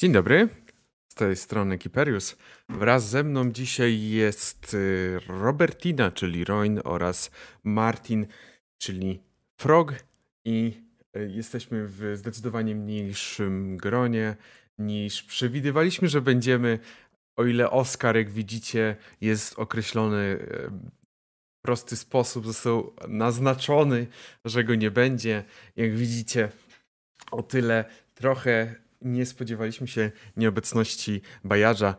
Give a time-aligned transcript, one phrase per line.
[0.00, 0.48] Dzień dobry,
[1.08, 2.36] z tej strony Kiperius.
[2.68, 7.30] Wraz ze mną dzisiaj jest y, Robertina, czyli Roin oraz
[7.64, 8.26] Martin,
[8.78, 9.20] czyli
[9.60, 9.94] Frog
[10.44, 10.82] i
[11.16, 14.36] y, jesteśmy w zdecydowanie mniejszym gronie
[14.78, 16.78] niż przewidywaliśmy, że będziemy.
[17.36, 20.70] O ile Oscar, jak widzicie, jest określony y,
[21.58, 24.06] w prosty sposób, został naznaczony,
[24.44, 25.44] że go nie będzie.
[25.76, 26.48] Jak widzicie,
[27.30, 31.94] o tyle trochę nie spodziewaliśmy się nieobecności Bajarza,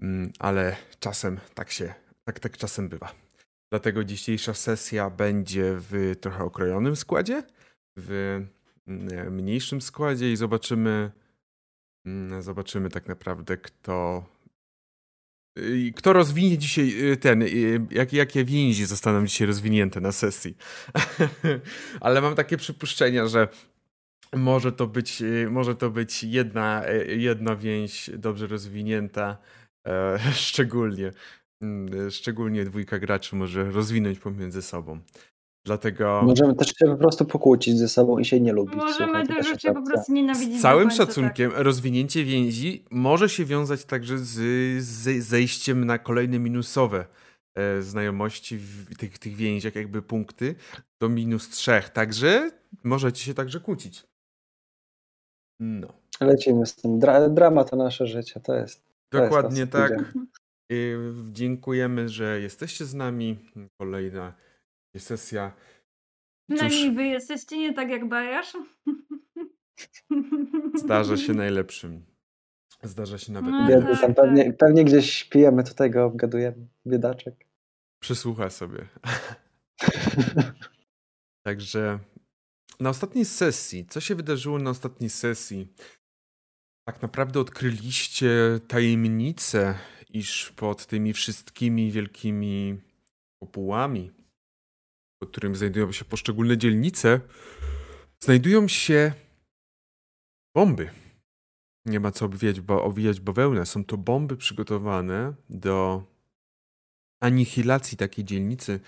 [0.00, 1.94] mm, ale czasem tak się,
[2.24, 3.14] tak, tak czasem bywa.
[3.70, 7.42] Dlatego dzisiejsza sesja będzie w trochę okrojonym składzie,
[7.96, 8.40] w
[8.86, 11.10] mm, mniejszym składzie i zobaczymy,
[12.06, 14.24] mm, zobaczymy tak naprawdę, kto
[15.96, 20.56] kto rozwinie dzisiaj y, ten, y, jak, jakie więzi zostaną dzisiaj rozwinięte na sesji.
[22.00, 23.48] Ale mam takie przypuszczenia, że
[24.36, 29.38] może to być, y, może to być jedna, y, jedna więź dobrze rozwinięta,
[29.86, 31.12] e, szczególnie,
[31.62, 35.00] mm, szczególnie dwójka graczy może rozwinąć pomiędzy sobą.
[35.64, 36.22] Dlatego.
[36.24, 38.74] Możemy też się po prostu pokłócić ze sobą i się nie lubić.
[38.74, 40.58] Możemy też się po prostu nienawidzić.
[40.58, 41.60] Z całym końca, szacunkiem, tak.
[41.60, 44.32] rozwinięcie więzi może się wiązać także z,
[44.82, 47.06] z zejściem na kolejne minusowe
[47.54, 50.54] e, znajomości w tych, tych więziach, jakby punkty
[51.00, 51.88] do minus trzech.
[51.88, 52.50] Także
[52.84, 54.11] możecie się także kłócić.
[55.64, 55.88] No.
[56.20, 56.98] Lecimy z tym.
[56.98, 58.84] Dra drama to nasze życie, to jest.
[59.08, 60.14] To Dokładnie jest tak.
[61.32, 63.38] dziękujemy, że jesteście z nami.
[63.78, 64.34] Kolejna
[64.98, 65.52] sesja.
[66.48, 68.56] No i wy jesteście nie tak jak Bajasz.
[70.74, 72.04] Zdarza się najlepszym.
[72.82, 73.50] Zdarza się nawet.
[73.50, 74.56] No, tak, tam pewnie, tak.
[74.56, 76.66] pewnie gdzieś pijemy, tutaj go obgadujemy.
[76.86, 77.46] Biedaczek.
[78.02, 78.88] Przysłucha sobie.
[81.46, 81.98] Także
[82.82, 85.68] na ostatniej sesji, co się wydarzyło na ostatniej sesji?
[86.88, 89.78] Tak naprawdę odkryliście tajemnicę,
[90.10, 92.80] iż pod tymi wszystkimi wielkimi
[93.42, 94.12] kopułami,
[95.22, 97.20] pod którymi znajdują się poszczególne dzielnice,
[98.20, 99.12] znajdują się
[100.56, 100.90] bomby.
[101.86, 103.66] Nie ma co obwijać, bo, owijać bawełnę.
[103.66, 106.04] Są to bomby przygotowane do
[107.20, 108.80] anihilacji takiej dzielnicy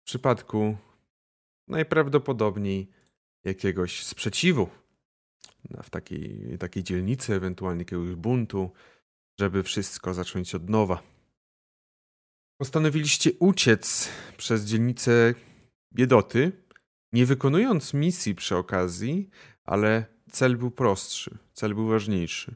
[0.00, 0.76] w przypadku
[1.68, 2.93] najprawdopodobniej
[3.44, 4.68] jakiegoś sprzeciwu
[5.82, 8.70] w takiej, takiej dzielnicy, ewentualnie jakiegoś buntu,
[9.40, 11.02] żeby wszystko zacząć od nowa.
[12.60, 15.34] Postanowiliście uciec przez dzielnicę
[15.94, 16.52] Biedoty,
[17.12, 19.30] nie wykonując misji przy okazji,
[19.64, 22.54] ale cel był prostszy, cel był ważniejszy.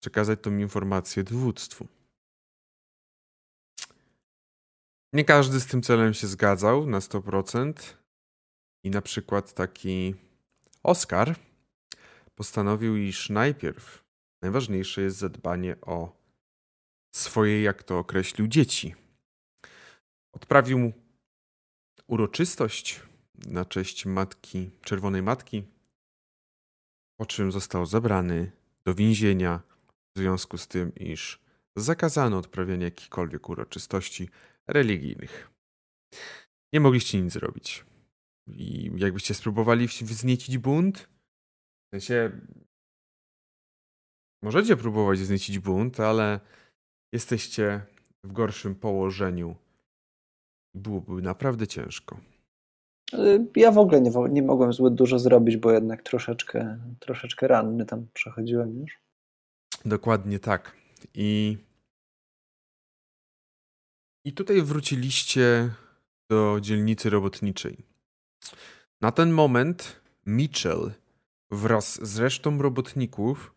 [0.00, 1.88] Przekazać tą informację dowództwu.
[5.12, 7.72] Nie każdy z tym celem się zgadzał na 100%,
[8.86, 10.14] i na przykład taki
[10.82, 11.36] Oscar
[12.34, 14.04] postanowił, iż najpierw
[14.42, 16.16] najważniejsze jest zadbanie o
[17.14, 18.94] swoje, jak to określił, dzieci.
[20.32, 20.92] Odprawił
[22.06, 23.00] uroczystość
[23.34, 25.64] na cześć matki, czerwonej matki,
[27.16, 28.52] po czym został zabrany
[28.84, 29.60] do więzienia
[30.14, 31.40] w związku z tym, iż
[31.76, 34.28] zakazano odprawiania jakichkolwiek uroczystości
[34.66, 35.50] religijnych.
[36.72, 37.84] Nie mogliście nic zrobić.
[38.46, 42.40] I jakbyście spróbowali wzniecić bunt, w sensie
[44.42, 46.40] możecie próbować wzniecić bunt, ale
[47.12, 47.82] jesteście
[48.24, 49.56] w gorszym położeniu.
[50.74, 52.20] Byłoby naprawdę ciężko.
[53.56, 58.06] Ja w ogóle nie, nie mogłem zbyt dużo zrobić, bo jednak troszeczkę, troszeczkę ranny tam
[58.12, 59.00] przechodziłem już.
[59.84, 60.76] Dokładnie tak.
[61.14, 61.58] I,
[64.24, 65.70] I tutaj wróciliście
[66.30, 67.95] do dzielnicy robotniczej.
[69.00, 70.92] Na ten moment Mitchell
[71.50, 73.54] wraz z resztą robotników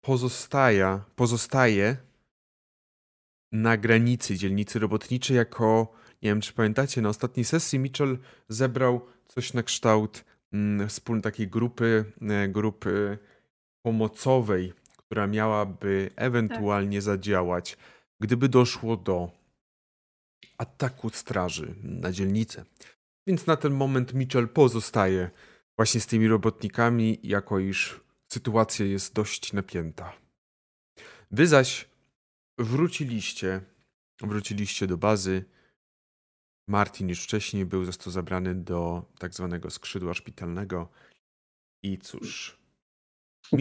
[0.00, 1.96] pozostaje, pozostaje
[3.52, 5.92] na granicy dzielnicy robotniczej jako,
[6.22, 11.48] nie wiem czy pamiętacie, na ostatniej sesji Mitchell zebrał coś na kształt mm, wspólnej takiej
[11.48, 13.18] grupy, e, grupy
[13.82, 17.02] pomocowej, która miałaby ewentualnie tak.
[17.02, 17.76] zadziałać,
[18.20, 19.30] gdyby doszło do
[20.58, 22.64] ataku straży na dzielnicę.
[23.26, 25.30] Więc na ten moment Mitchell pozostaje
[25.78, 28.00] właśnie z tymi robotnikami, jako iż
[28.32, 30.12] sytuacja jest dość napięta.
[31.30, 31.88] Wy zaś
[32.58, 33.60] wróciliście,
[34.20, 35.44] wróciliście do bazy.
[36.68, 40.88] Martin już wcześniej był, został zabrany do tak zwanego skrzydła szpitalnego.
[41.82, 42.58] I cóż.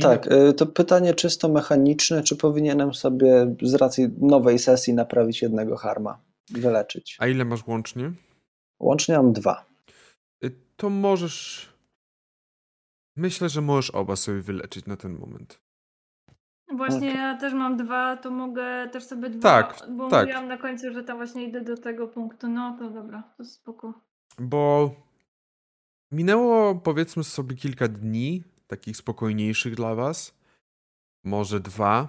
[0.02, 5.78] Tak, y, to pytanie czysto mechaniczne, czy powinienem sobie z racji nowej sesji naprawić jednego
[5.78, 7.18] harma, wyleczyć?
[7.20, 8.12] A ile masz łącznie?
[8.84, 9.66] Łącznie mam dwa.
[10.44, 11.70] Y, to możesz.
[13.16, 15.60] Myślę, że możesz oba sobie wyleczyć na ten moment.
[16.78, 17.22] Właśnie okay.
[17.22, 20.22] ja też mam dwa, to mogę też sobie dwa, tak, bo tak.
[20.26, 22.48] mówiłam na końcu, że tam właśnie idę do tego punktu.
[22.48, 23.94] No to dobra, to spoko.
[24.40, 24.96] Bo
[26.12, 30.38] minęło powiedzmy sobie kilka dni, takich spokojniejszych dla was.
[31.24, 32.08] Może dwa.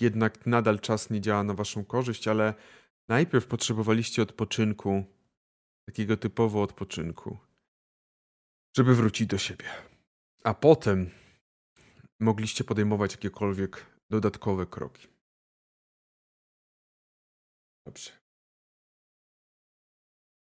[0.00, 2.54] Jednak nadal czas nie działa na waszą korzyść, ale
[3.08, 5.04] najpierw potrzebowaliście odpoczynku,
[5.86, 7.38] takiego typowo odpoczynku,
[8.76, 9.66] żeby wrócić do siebie.
[10.44, 11.10] A potem
[12.20, 15.08] mogliście podejmować jakiekolwiek dodatkowe kroki.
[17.86, 18.10] Dobrze.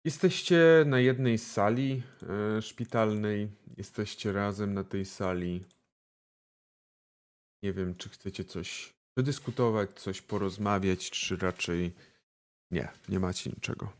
[0.05, 2.03] Jesteście na jednej sali
[2.57, 3.51] e, szpitalnej.
[3.77, 5.65] Jesteście razem na tej sali.
[7.63, 11.91] Nie wiem, czy chcecie coś wydyskutować, coś porozmawiać, czy raczej
[12.71, 13.93] nie, nie macie niczego.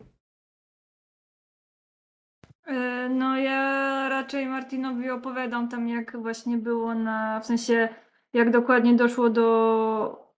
[2.71, 7.89] E, no ja raczej Martinowi opowiadam tam, jak właśnie było na, w sensie
[8.33, 10.31] jak dokładnie doszło do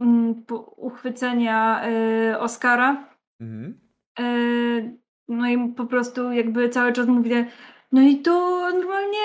[0.00, 0.44] mm,
[0.76, 1.82] uchwycenia
[2.32, 3.16] y, Oscara.
[3.40, 3.80] Mhm.
[4.20, 4.98] Y,
[5.28, 7.46] no i po prostu jakby cały czas mówię,
[7.92, 9.18] no i to normalnie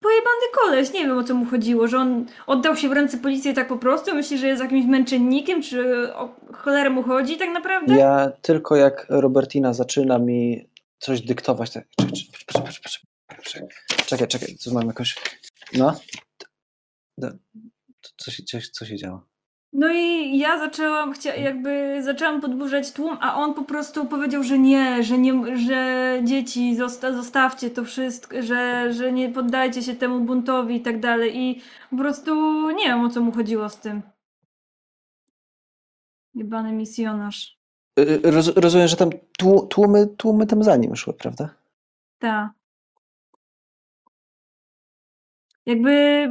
[0.00, 3.54] pojebany koleś, nie wiem o co mu chodziło, że on oddał się w ręce policji
[3.54, 7.96] tak po prostu, myśli, że jest jakimś męczennikiem, czy o cholerę mu chodzi tak naprawdę?
[7.96, 10.68] Ja tylko jak Robertina zaczyna mi
[10.98, 11.86] coś dyktować, tak,
[14.06, 15.16] czekaj, czekaj, co mam jakąś,
[15.72, 16.00] no,
[18.16, 18.42] co się,
[18.72, 19.29] co się działo?
[19.72, 24.58] No i ja zaczęłam, chcia, jakby zaczęłam podburzać tłum, a on po prostu powiedział, że
[24.58, 30.20] nie, że nie, że dzieci zosta, zostawcie to wszystko, że, że nie poddajcie się temu
[30.20, 31.38] buntowi i tak dalej.
[31.38, 32.34] I po prostu
[32.70, 34.02] nie wiem o co mu chodziło z tym.
[36.34, 37.58] Jebany misjonarz.
[37.98, 39.10] Y, y, roz, rozumiem, że tam
[39.70, 41.54] tłumy, tłumy tam za nim szły, prawda?
[42.18, 42.59] Tak.
[45.66, 46.28] Jakby,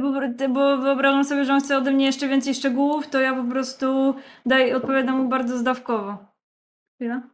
[0.48, 4.14] bo wyobrażam sobie, że on chce ode mnie jeszcze więcej szczegółów, to ja po prostu
[4.46, 6.26] daj, odpowiadam mu bardzo zdawkowo.
[6.94, 7.30] Chwila.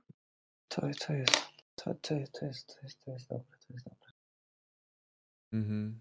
[0.69, 2.47] To, to jest, to, to, to jest, to
[2.83, 4.13] jest, to jest dobre, to jest dobre.
[5.53, 6.01] Mhm.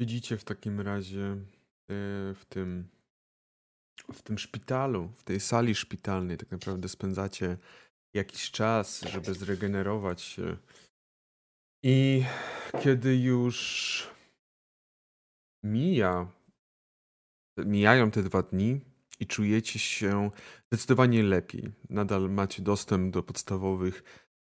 [0.00, 2.88] Widzicie w takim razie e, w tym
[4.12, 7.56] w tym szpitalu, w tej sali szpitalnej tak naprawdę spędzacie
[8.14, 10.56] jakiś czas, żeby zregenerować się.
[11.82, 12.24] I
[12.82, 14.13] kiedy już
[15.64, 16.26] mija,
[17.58, 18.80] mijają te dwa dni
[19.20, 20.30] i czujecie się
[20.66, 21.72] zdecydowanie lepiej.
[21.90, 24.02] Nadal macie dostęp do podstawowych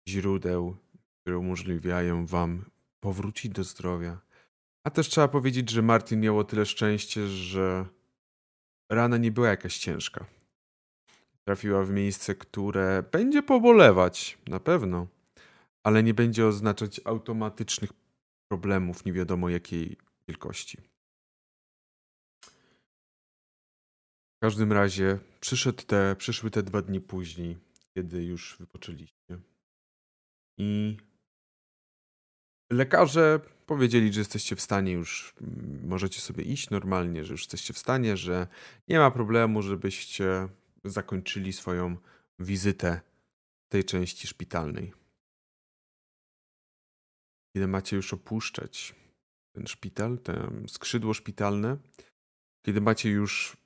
[0.09, 0.77] źródeł,
[1.21, 2.65] które umożliwiają wam
[3.01, 4.21] powrócić do zdrowia.
[4.85, 7.87] A też trzeba powiedzieć, że Martin miał o tyle szczęście, że
[8.93, 10.27] rana nie była jakaś ciężka.
[11.45, 15.07] Trafiła w miejsce, które będzie pobolewać, na pewno,
[15.83, 17.93] ale nie będzie oznaczać automatycznych
[18.49, 19.97] problemów nie wiadomo jakiej
[20.29, 20.96] wielkości.
[24.37, 27.59] W każdym razie przyszedł te, przyszły te dwa dni później,
[27.95, 29.39] kiedy już wypoczęliście.
[30.59, 30.97] I
[32.73, 37.75] lekarze powiedzieli, że jesteście w stanie już, mm, możecie sobie iść normalnie, że już jesteście
[37.75, 38.47] w stanie, że
[38.89, 40.49] nie ma problemu, żebyście
[40.85, 41.97] zakończyli swoją
[42.39, 43.01] wizytę
[43.69, 44.93] tej części szpitalnej.
[47.55, 48.95] Kiedy macie już opuszczać
[49.53, 50.33] ten szpital, to
[50.69, 51.77] skrzydło szpitalne,
[52.67, 53.57] kiedy macie już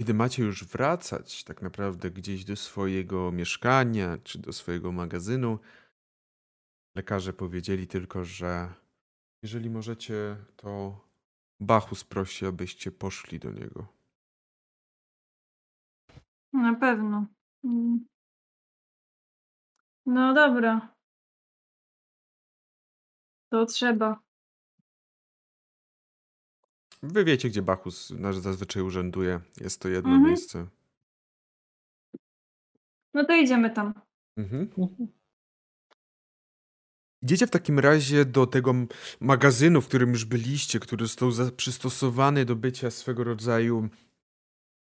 [0.00, 5.58] kiedy macie już wracać tak naprawdę gdzieś do swojego mieszkania czy do swojego magazynu,
[6.96, 8.74] lekarze powiedzieli tylko, że
[9.42, 11.00] jeżeli możecie, to
[11.60, 13.86] Bachus prosi, abyście poszli do niego.
[16.52, 17.26] Na pewno.
[17.64, 18.06] Mm.
[20.06, 20.94] No dobra.
[23.50, 24.29] To trzeba.
[27.02, 29.40] Wy wiecie, gdzie Bachus zazwyczaj urzęduje.
[29.60, 30.28] Jest to jedno mhm.
[30.28, 30.66] miejsce.
[33.14, 33.94] No to idziemy tam.
[34.36, 34.68] Mhm.
[37.22, 38.74] Idziecie w takim razie do tego
[39.20, 43.88] magazynu, w którym już byliście, który został przystosowany do bycia swego rodzaju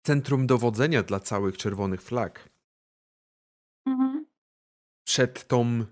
[0.06, 2.48] centrum dowodzenia dla całych czerwonych flag.
[3.86, 4.26] Mhm.
[5.06, 5.84] Przed tą,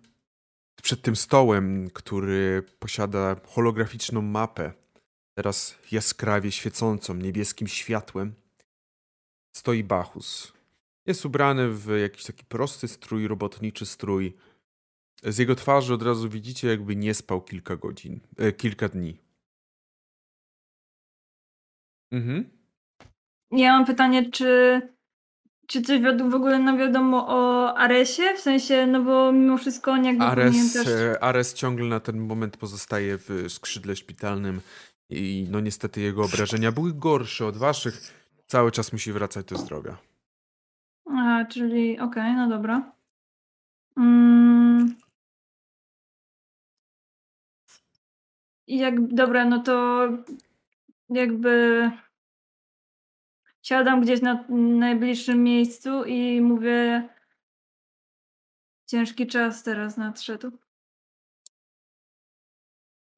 [0.82, 4.72] przed tym stołem, który posiada holograficzną mapę,
[5.34, 8.34] teraz jaskrawie świecącą niebieskim światłem,
[9.56, 10.52] stoi Bachus.
[11.06, 14.36] Jest ubrany w jakiś taki prosty strój, robotniczy strój.
[15.22, 19.18] Z jego twarzy od razu widzicie, jakby nie spał kilka godzin, e, kilka dni.
[22.10, 22.50] Mhm.
[23.50, 24.80] Ja mam pytanie, czy
[25.66, 28.34] czy coś w ogóle nam wiadomo o Aresie?
[28.36, 30.88] W sensie, no bo mimo wszystko on jakby Ares, też...
[30.88, 34.60] E, Ares ciągle na ten moment pozostaje w skrzydle szpitalnym
[35.10, 38.22] i no niestety jego obrażenia były gorsze od waszych.
[38.46, 39.98] Cały czas musi wracać do zdrowia.
[41.06, 42.92] A, czyli okej, okay, no dobra.
[43.96, 44.96] Mm.
[48.66, 50.08] Jak, dobra, no to
[51.10, 51.90] jakby
[53.62, 54.44] siadam gdzieś na
[54.78, 57.08] najbliższym miejscu i mówię
[58.86, 60.61] ciężki czas teraz nadszedł.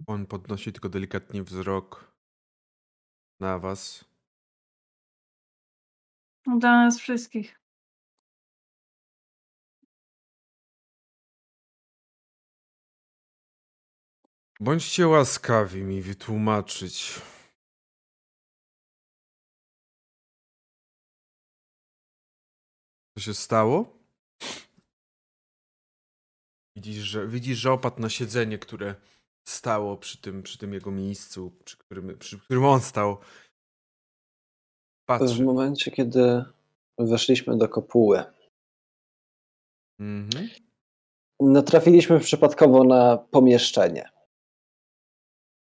[0.07, 2.15] On podnosi tylko delikatnie wzrok
[3.41, 4.05] na was.
[6.47, 7.61] Dla nas wszystkich.
[14.61, 17.21] Bądźcie łaskawi mi wytłumaczyć.
[23.15, 23.99] Co się stało?
[26.77, 28.95] Widzisz, że, widzisz, że opadł na siedzenie, które
[29.45, 33.17] stało przy tym, przy tym jego miejscu, przy którym, przy którym on stał.
[35.07, 35.35] Patrzy.
[35.35, 36.45] W momencie, kiedy
[36.99, 38.25] weszliśmy do kopuły,
[40.01, 40.49] mhm.
[41.41, 44.09] natrafiliśmy przypadkowo na pomieszczenie.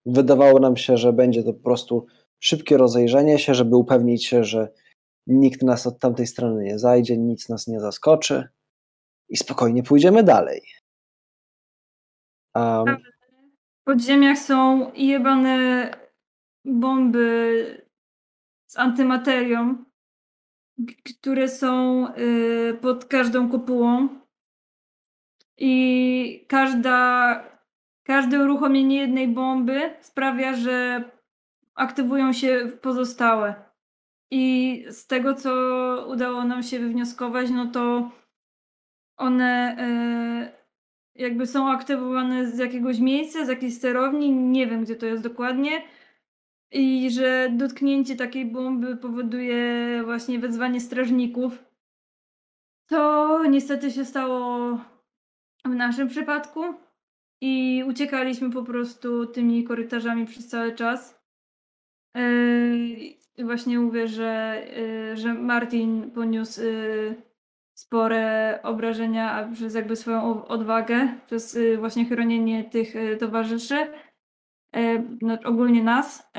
[0.06, 2.06] Wydawało nam się, że będzie to po prostu
[2.40, 4.68] szybkie rozejrzenie się, żeby upewnić się, że
[5.26, 8.48] nikt nas od tamtej strony nie zajdzie, nic nas nie zaskoczy
[9.28, 10.62] i spokojnie pójdziemy dalej.
[12.54, 12.96] Um,
[13.84, 15.90] podziemiach są jebane
[16.64, 17.86] bomby
[18.66, 19.84] z antymaterią,
[21.04, 24.08] które są y, pod każdą kopułą
[25.58, 27.54] i każda
[28.04, 31.04] Każde uruchomienie jednej bomby sprawia, że
[31.74, 33.54] aktywują się pozostałe.
[34.30, 35.50] I z tego, co
[36.08, 38.10] udało nam się wywnioskować, no to
[39.16, 40.63] one e,
[41.14, 45.82] jakby są aktywowane z jakiegoś miejsca, z jakiejś sterowni, nie wiem gdzie to jest dokładnie.
[46.72, 51.64] I że dotknięcie takiej bomby powoduje właśnie wezwanie strażników.
[52.86, 54.78] To niestety się stało
[55.64, 56.64] w naszym przypadku.
[57.40, 61.20] I uciekaliśmy po prostu tymi korytarzami przez cały czas.
[62.14, 67.22] Yy, właśnie mówię, że, yy, że Martin poniósł yy,
[67.74, 73.86] spore obrażenia przez jakby swoją odwagę, przez yy, właśnie chronienie tych yy, towarzyszy,
[74.74, 76.30] yy, no, ogólnie nas.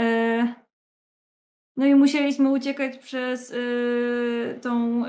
[1.77, 3.53] No i musieliśmy uciekać przez
[4.61, 5.03] tą,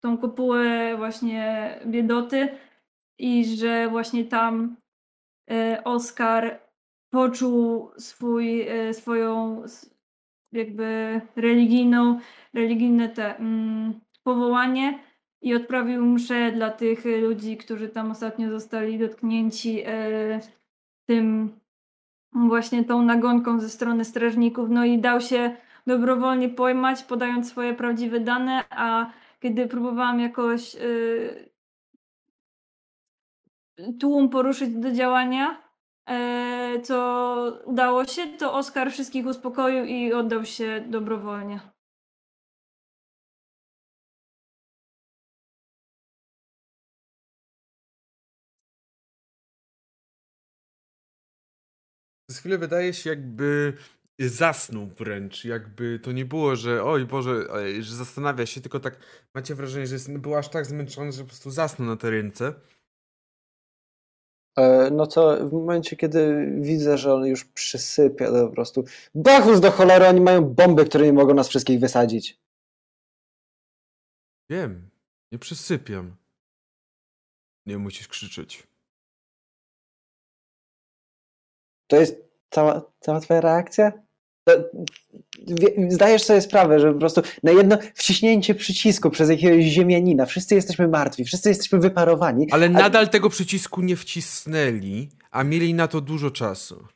[0.00, 2.48] tą kopułę właśnie biedoty
[3.18, 4.76] i że właśnie tam
[5.84, 6.60] Oskar
[7.10, 9.62] poczuł swój, swoją
[10.52, 12.20] jakby religijną,
[12.54, 14.98] religijne te mm, powołanie
[15.42, 20.40] i odprawił mszę dla tych ludzi, którzy tam ostatnio zostali dotknięci e,
[21.06, 21.50] tym
[22.34, 25.56] właśnie tą nagonką ze strony strażników, no i dał się
[25.86, 30.76] dobrowolnie pojmać, podając swoje prawdziwe dane, a kiedy próbowałam jakoś
[34.00, 35.62] tłum poruszyć do działania,
[36.08, 41.77] e, co udało się, to Oskar wszystkich uspokoił i oddał się dobrowolnie.
[52.38, 53.72] Przez chwilę wydaje się, jakby
[54.18, 57.46] zasnął wręcz, jakby to nie było, że oj Boże,
[57.80, 58.98] że zastanawia się, tylko tak
[59.34, 62.54] macie wrażenie, że jest, był aż tak zmęczony, że po prostu zasnął na tej ręce.
[64.56, 69.60] E, no to w momencie, kiedy widzę, że on już przysypia, to po prostu Bachus
[69.60, 72.40] do cholery, oni mają bomby, które nie mogą nas wszystkich wysadzić.
[74.50, 74.90] Wiem,
[75.32, 76.16] nie przysypiam.
[77.66, 78.68] Nie musisz krzyczeć.
[81.90, 83.92] To jest cała, cała twoja reakcja?
[85.88, 90.88] zdajesz sobie sprawę, że po prostu na jedno wciśnięcie przycisku przez jakiegoś ziemianina, wszyscy jesteśmy
[90.88, 92.46] martwi, wszyscy jesteśmy wyparowani.
[92.50, 92.68] Ale a...
[92.68, 96.86] nadal tego przycisku nie wcisnęli, a mieli na to dużo czasu.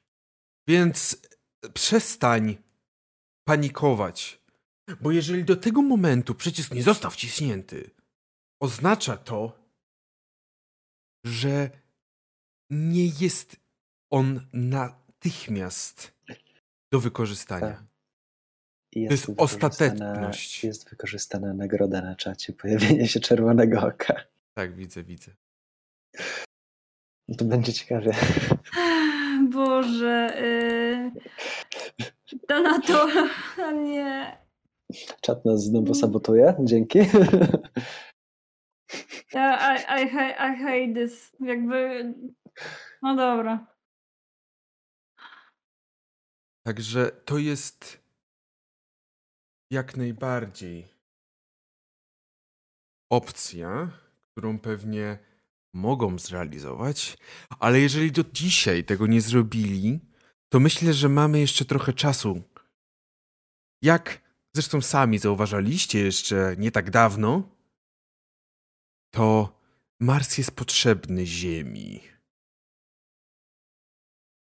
[0.68, 1.16] Więc
[1.74, 2.56] przestań
[3.44, 4.42] panikować.
[5.00, 7.90] Bo jeżeli do tego momentu przycisk nie został wciśnięty,
[8.60, 9.52] oznacza to,
[11.24, 11.70] że
[12.70, 13.56] nie jest
[14.10, 14.40] on
[15.22, 16.12] natychmiast
[16.92, 17.66] do wykorzystania.
[17.66, 17.84] Tak.
[18.92, 20.64] Jest to jest ostateczność.
[20.64, 24.14] Jest wykorzystana nagroda na czacie, pojawienie się czerwonego oka.
[24.54, 25.32] Tak, widzę, widzę.
[27.28, 28.12] No to będzie ciekawie.
[29.50, 30.34] Boże.
[30.42, 31.10] Yy...
[32.48, 33.08] To na to.
[33.72, 34.42] nie.
[35.20, 36.54] Czat nas znowu sabotuje.
[36.60, 36.98] Dzięki.
[39.32, 41.32] Ja, I, I, I hate this.
[41.40, 42.14] Jakby.
[43.02, 43.71] No dobra.
[46.66, 48.02] Także to jest
[49.70, 50.88] jak najbardziej
[53.10, 53.90] opcja,
[54.30, 55.18] którą pewnie
[55.74, 57.18] mogą zrealizować,
[57.58, 60.00] ale jeżeli do dzisiaj tego nie zrobili,
[60.48, 62.42] to myślę, że mamy jeszcze trochę czasu.
[63.82, 64.20] Jak
[64.54, 67.48] zresztą sami zauważaliście jeszcze nie tak dawno,
[69.14, 69.58] to
[70.00, 72.11] Mars jest potrzebny Ziemi.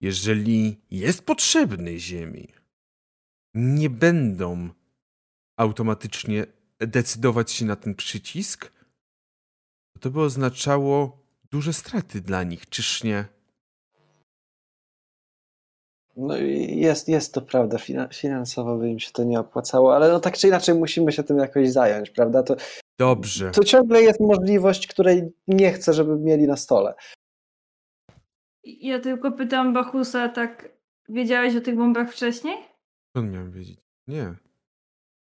[0.00, 2.48] Jeżeli jest potrzebny Ziemi,
[3.54, 4.68] nie będą
[5.56, 6.46] automatycznie
[6.78, 8.72] decydować się na ten przycisk,
[10.00, 13.24] to by oznaczało duże straty dla nich, czyż nie?
[16.16, 17.78] No jest, jest to prawda,
[18.12, 21.38] finansowo by im się to nie opłacało, ale no tak czy inaczej musimy się tym
[21.38, 22.42] jakoś zająć, prawda?
[22.42, 22.56] To,
[22.98, 23.50] Dobrze.
[23.50, 26.94] To ciągle jest możliwość, której nie chcę, żeby mieli na stole.
[28.64, 30.68] Ja tylko pytam Bachusa, tak
[31.08, 32.56] wiedziałeś o tych bombach wcześniej?
[33.14, 33.80] On miał wiedzieć.
[34.06, 34.34] Nie.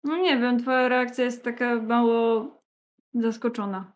[0.04, 2.50] No nie wiem, twoja reakcja jest taka mało
[3.14, 3.92] zaskoczona.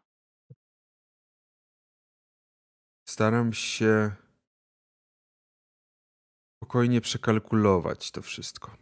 [3.09, 4.13] Staram się
[6.57, 8.77] spokojnie przekalkulować to wszystko.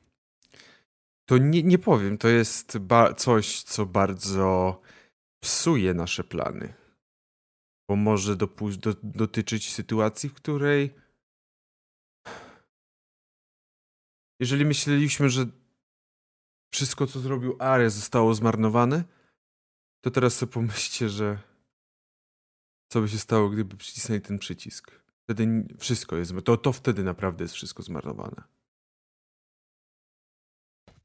[1.28, 2.78] To nie, nie powiem, to jest
[3.16, 4.80] coś, co bardzo
[5.42, 6.74] psuje nasze plany.
[7.90, 8.48] Bo może do,
[9.02, 10.94] dotyczyć sytuacji, w której
[14.40, 15.46] jeżeli myśleliśmy, że
[16.74, 19.04] wszystko, co zrobił Ares, zostało zmarnowane,
[20.04, 21.38] to teraz sobie pomyślcie, że
[22.92, 24.90] co by się stało, gdyby przycisnęli ten przycisk.
[25.22, 28.42] Wtedy wszystko jest, to, to wtedy naprawdę jest wszystko zmarnowane.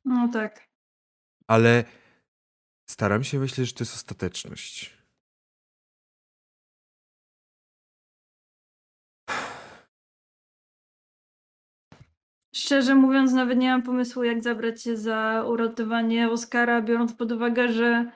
[0.06, 0.68] No tak.
[1.48, 1.84] Ale
[2.90, 5.05] staram się myśleć, że to jest ostateczność.
[12.56, 17.68] Szczerze mówiąc, nawet nie mam pomysłu, jak zabrać się za uratowanie Oscara, biorąc pod uwagę,
[17.68, 18.12] że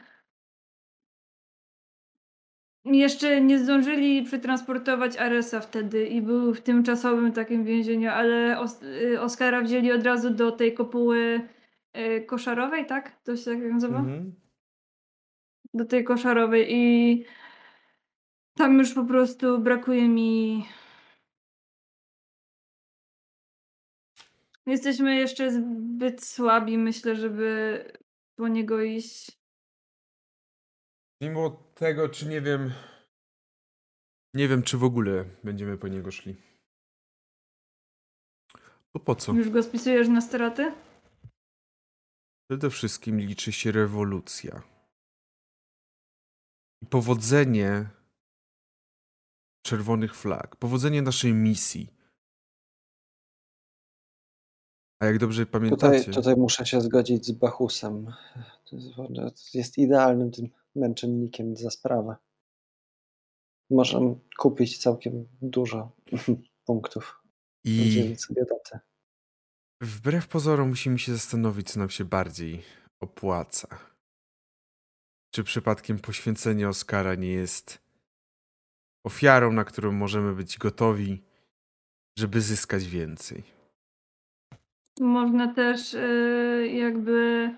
[2.86, 9.22] jeszcze nie zdążyli przetransportować Aresa wtedy i był w tymczasowym takim więzieniu, ale Os y,
[9.22, 11.42] Oscara wzięli od razu do tej kopuły
[11.98, 13.22] y, koszarowej, tak?
[13.24, 14.00] To się tak nazywa?
[14.00, 14.36] Mhm.
[15.74, 17.26] Do tej koszarowej i
[18.56, 20.66] tam już po prostu brakuje mi
[24.70, 27.84] Jesteśmy jeszcze zbyt słabi, myślę, żeby
[28.36, 29.32] po niego iść.
[31.22, 32.74] Mimo tego, czy nie wiem.
[34.34, 36.36] Nie wiem, czy w ogóle będziemy po niego szli.
[38.94, 39.34] Bo po co?
[39.34, 40.72] Już go spisujesz na straty?
[42.50, 44.62] Przede wszystkim liczy się rewolucja.
[46.82, 47.90] I powodzenie
[49.66, 51.99] czerwonych flag, powodzenie naszej misji
[55.00, 56.00] a jak dobrze pamiętacie...
[56.00, 58.14] Tutaj, tutaj muszę się zgodzić z Bachusem.
[59.54, 62.16] Jest idealnym tym męczennikiem za sprawę.
[63.70, 65.92] Możemy kupić całkiem dużo
[66.66, 67.24] punktów.
[67.64, 68.80] I sobie datę.
[69.82, 72.64] Wbrew pozorom musimy się zastanowić, co nam się bardziej
[73.00, 73.68] opłaca.
[75.34, 77.82] Czy przypadkiem poświęcenie Oscara nie jest
[79.06, 81.24] ofiarą, na którą możemy być gotowi,
[82.18, 83.59] żeby zyskać więcej?
[85.00, 87.50] Można też y, jakby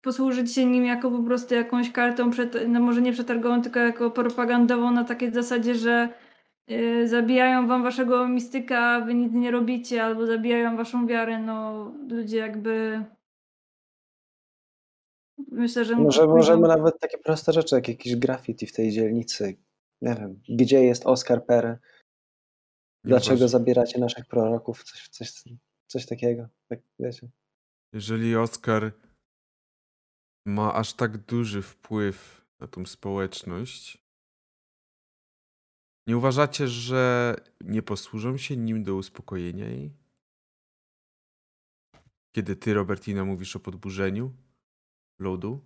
[0.00, 2.30] posłużyć się nim jako po prostu jakąś kartą,
[2.68, 6.08] no może nie przetargową, tylko jako propagandową na takiej zasadzie, że
[6.70, 11.90] y, zabijają wam waszego mistyka, a wy nic nie robicie, albo zabijają waszą wiarę, no
[12.08, 13.04] ludzie jakby
[15.50, 15.96] myślę, że...
[15.96, 19.56] Może możemy nawet takie proste rzeczy, jak jakiś graffiti w tej dzielnicy.
[20.02, 21.78] Nie wiem, gdzie jest Oscar Perry?
[23.08, 24.84] Dlaczego zabieracie naszych proroków?
[24.84, 25.44] Coś, coś,
[25.86, 27.28] coś takiego, tak wiecie.
[27.92, 28.92] Jeżeli Oskar
[30.46, 34.04] ma aż tak duży wpływ na tą społeczność,
[36.06, 39.92] nie uważacie, że nie posłużą się nim do uspokojenia jej?
[42.36, 44.32] Kiedy ty, Robertina, mówisz o podburzeniu
[45.18, 45.60] lodu?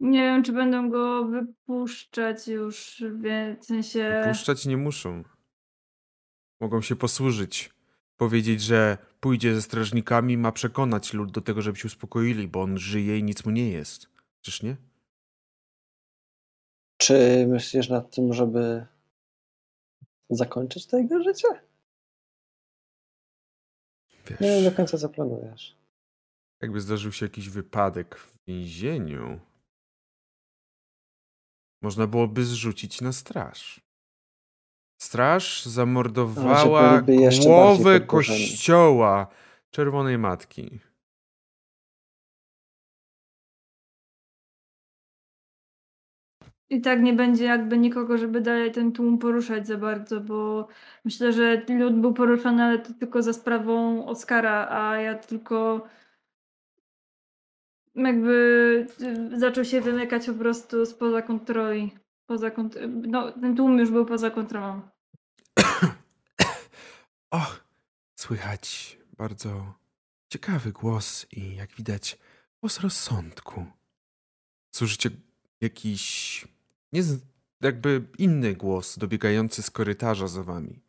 [0.00, 3.04] Nie wiem, czy będą go wypuszczać już,
[3.60, 4.22] w sensie...
[4.24, 5.24] Wypuszczać nie muszą.
[6.60, 7.74] Mogą się posłużyć.
[8.16, 12.78] Powiedzieć, że pójdzie ze strażnikami, ma przekonać lud do tego, żeby się uspokoili, bo on
[12.78, 14.08] żyje i nic mu nie jest.
[14.40, 14.76] Czyż nie?
[16.96, 18.86] Czy myślisz nad tym, żeby
[20.30, 21.48] zakończyć to jego życie?
[24.26, 25.76] Wiesz, nie wiem do końca, co planujesz.
[26.62, 29.40] Jakby zdarzył się jakiś wypadek w więzieniu,
[31.82, 33.83] można byłoby zrzucić na straż.
[35.04, 39.26] Straż zamordowała byliby jeszcze głowę kościoła
[39.70, 40.80] Czerwonej Matki.
[46.70, 50.68] I tak nie będzie jakby nikogo, żeby dalej ten tłum poruszać za bardzo, bo
[51.04, 55.86] myślę, że lud był poruszony, ale to tylko za sprawą Oscara, a ja tylko
[57.94, 58.86] jakby
[59.34, 61.92] y, zaczął się wymykać po prostu spoza kontroli.
[62.26, 64.93] Poza kont- no, ten tłum już był poza kontrolą.
[67.30, 67.64] Och,
[68.16, 69.74] słychać bardzo
[70.28, 72.18] ciekawy głos i jak widać
[72.60, 73.66] głos rozsądku.
[74.74, 75.10] Słyszycie
[75.60, 76.44] jakiś
[76.92, 77.02] nie
[77.60, 80.80] jakby inny głos dobiegający z korytarza za wami,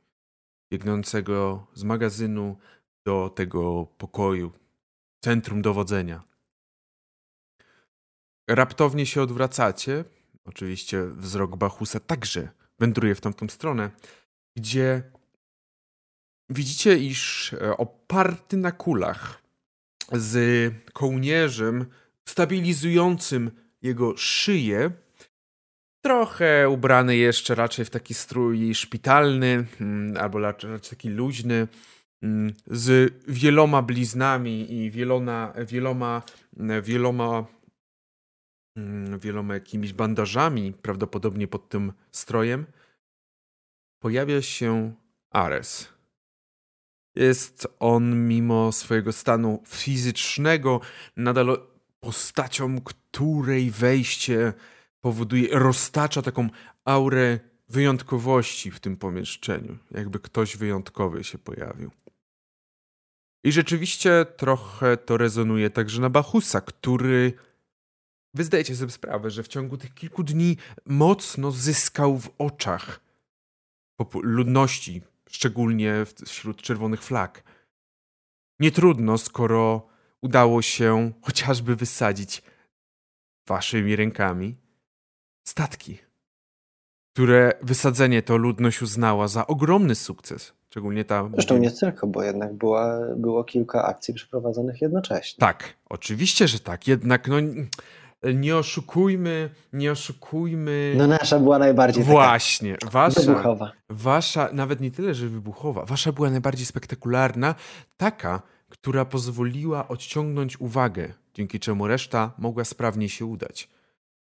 [0.72, 2.58] biegnącego z magazynu
[3.06, 4.52] do tego pokoju,
[5.24, 6.24] centrum dowodzenia.
[8.48, 10.06] Raptownie się odwracacie.
[10.46, 12.50] Oczywiście wzrok Bachusa także
[12.80, 13.92] wędruje w tamtą stronę,
[14.58, 15.04] gdzie
[16.50, 19.42] widzicie, iż e, oparty na kulach
[20.12, 21.86] z kołnierzem
[22.26, 24.92] stabilizującym jego szyję,
[26.06, 31.68] trochę ubrany jeszcze raczej w taki strój szpitalny, mm, albo raczej taki luźny,
[32.22, 36.22] mm, z wieloma bliznami i wieloma, wieloma,
[36.82, 37.46] wieloma,
[38.78, 42.66] mm, wieloma jakimiś bandażami, prawdopodobnie pod tym strojem,
[44.00, 44.94] pojawia się
[45.32, 45.88] Ares.
[47.16, 50.82] Jest on, mimo swojego stanu fizycznego,
[51.18, 51.68] nadal
[52.00, 54.54] postacią, której wejście
[55.02, 56.50] powoduje, roztacza taką
[56.86, 59.78] aurę wyjątkowości w tym pomieszczeniu.
[59.92, 61.92] Jakby ktoś wyjątkowy się pojawił.
[63.44, 67.34] I rzeczywiście trochę to rezonuje także na Bachusa, który
[68.34, 73.05] wy zdajecie sobie sprawę, że w ciągu tych kilku dni mocno zyskał w oczach
[74.22, 75.94] ludności, szczególnie
[76.26, 77.44] wśród czerwonych flag.
[78.60, 79.88] Nie trudno, skoro
[80.22, 82.42] udało się chociażby wysadzić
[83.48, 84.58] waszymi rękami
[85.48, 85.98] statki,
[87.14, 90.54] które wysadzenie to ludność uznała za ogromny sukces.
[90.70, 91.30] Szczególnie ta.
[91.34, 95.40] Zresztą nie tylko, bo jednak była, było kilka akcji przeprowadzonych jednocześnie.
[95.40, 96.88] Tak, oczywiście, że tak.
[96.88, 97.36] Jednak no,
[98.34, 100.94] nie oszukujmy, nie oszukujmy.
[100.98, 103.72] No nasza była najbardziej Właśnie, wasza, wybuchowa.
[103.90, 107.56] wasza, nawet nie tyle, że wybuchowa, wasza była najbardziej spektakularna,
[107.98, 113.70] taka, która pozwoliła odciągnąć uwagę, dzięki czemu reszta mogła sprawnie się udać.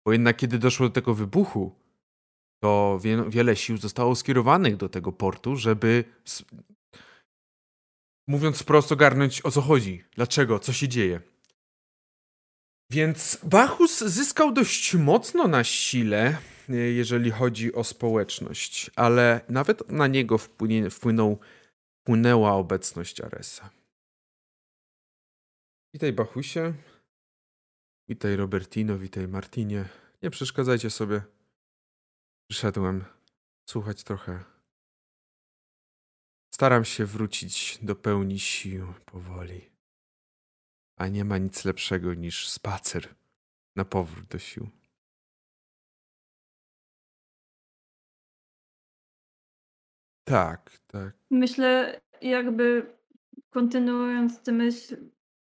[0.05, 1.75] Bo jednak kiedy doszło do tego wybuchu,
[2.63, 6.03] to wie, wiele sił zostało skierowanych do tego portu, żeby
[8.27, 11.21] mówiąc wprost ogarnąć o co chodzi, dlaczego, co się dzieje.
[12.89, 16.37] Więc Bachus zyskał dość mocno na sile,
[16.69, 21.39] e, jeżeli chodzi o społeczność, ale nawet na niego wpłynie, wpłynął,
[22.01, 23.69] wpłynęła obecność Aresa.
[25.93, 26.73] Witaj Bachusie.
[28.09, 29.89] Witaj Robertino, witaj Martinie.
[30.23, 31.21] Nie przeszkadzajcie sobie.
[32.51, 33.05] Przyszedłem
[33.69, 34.43] słuchać trochę.
[36.53, 39.74] Staram się wrócić do pełni sił powoli.
[40.97, 43.15] A nie ma nic lepszego niż spacer
[43.75, 44.69] na powrót do sił.
[50.23, 51.13] Tak, tak.
[51.31, 52.95] Myślę, jakby
[53.49, 54.97] kontynuując tę myśl,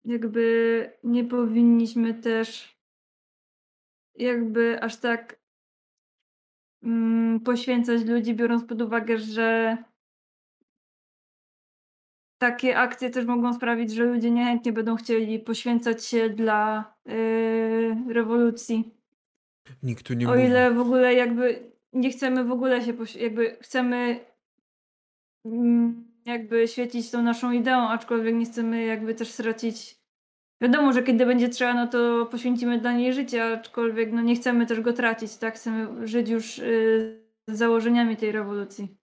[0.06, 2.80] jakby nie powinniśmy też
[4.16, 5.40] jakby aż tak
[6.84, 9.78] mm, poświęcać ludzi, biorąc pod uwagę, że
[12.40, 18.94] takie akcje też mogą sprawić, że ludzie niechętnie będą chcieli poświęcać się dla yy, rewolucji.
[19.84, 20.44] Nikt tu nie O mówi.
[20.44, 24.20] ile w ogóle jakby nie chcemy w ogóle się, jakby chcemy
[25.46, 30.00] mm, jakby świecić tą naszą ideą, aczkolwiek nie chcemy jakby też stracić.
[30.62, 34.66] Wiadomo, że kiedy będzie trzeba, no to poświęcimy dla niej życie, aczkolwiek no nie chcemy
[34.66, 35.56] też go tracić, tak?
[35.56, 38.99] Chcemy żyć już y, z założeniami tej rewolucji.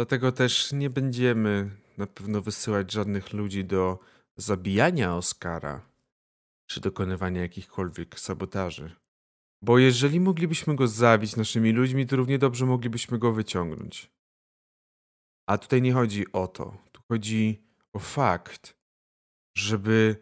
[0.00, 3.98] Dlatego też nie będziemy na pewno wysyłać żadnych ludzi do
[4.36, 5.86] zabijania Oscara
[6.66, 8.96] czy dokonywania jakichkolwiek sabotaży.
[9.62, 14.10] Bo jeżeli moglibyśmy go zabić naszymi ludźmi, to równie dobrze moglibyśmy go wyciągnąć.
[15.46, 16.76] A tutaj nie chodzi o to.
[16.92, 18.76] Tu chodzi o fakt,
[19.56, 20.16] żeby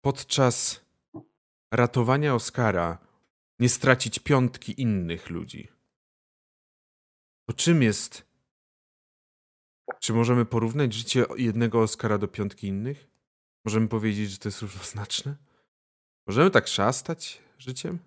[0.00, 0.84] podczas
[1.72, 2.98] ratowania Oscara
[3.58, 5.68] nie stracić piątki innych ludzi.
[7.48, 8.25] To czym jest
[10.00, 13.08] czy możemy porównać życie jednego Oscara do piątki innych?
[13.64, 15.36] Możemy powiedzieć, że to jest równoznaczne?
[16.26, 17.98] Możemy tak szastać życiem?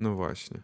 [0.00, 0.62] No właśnie.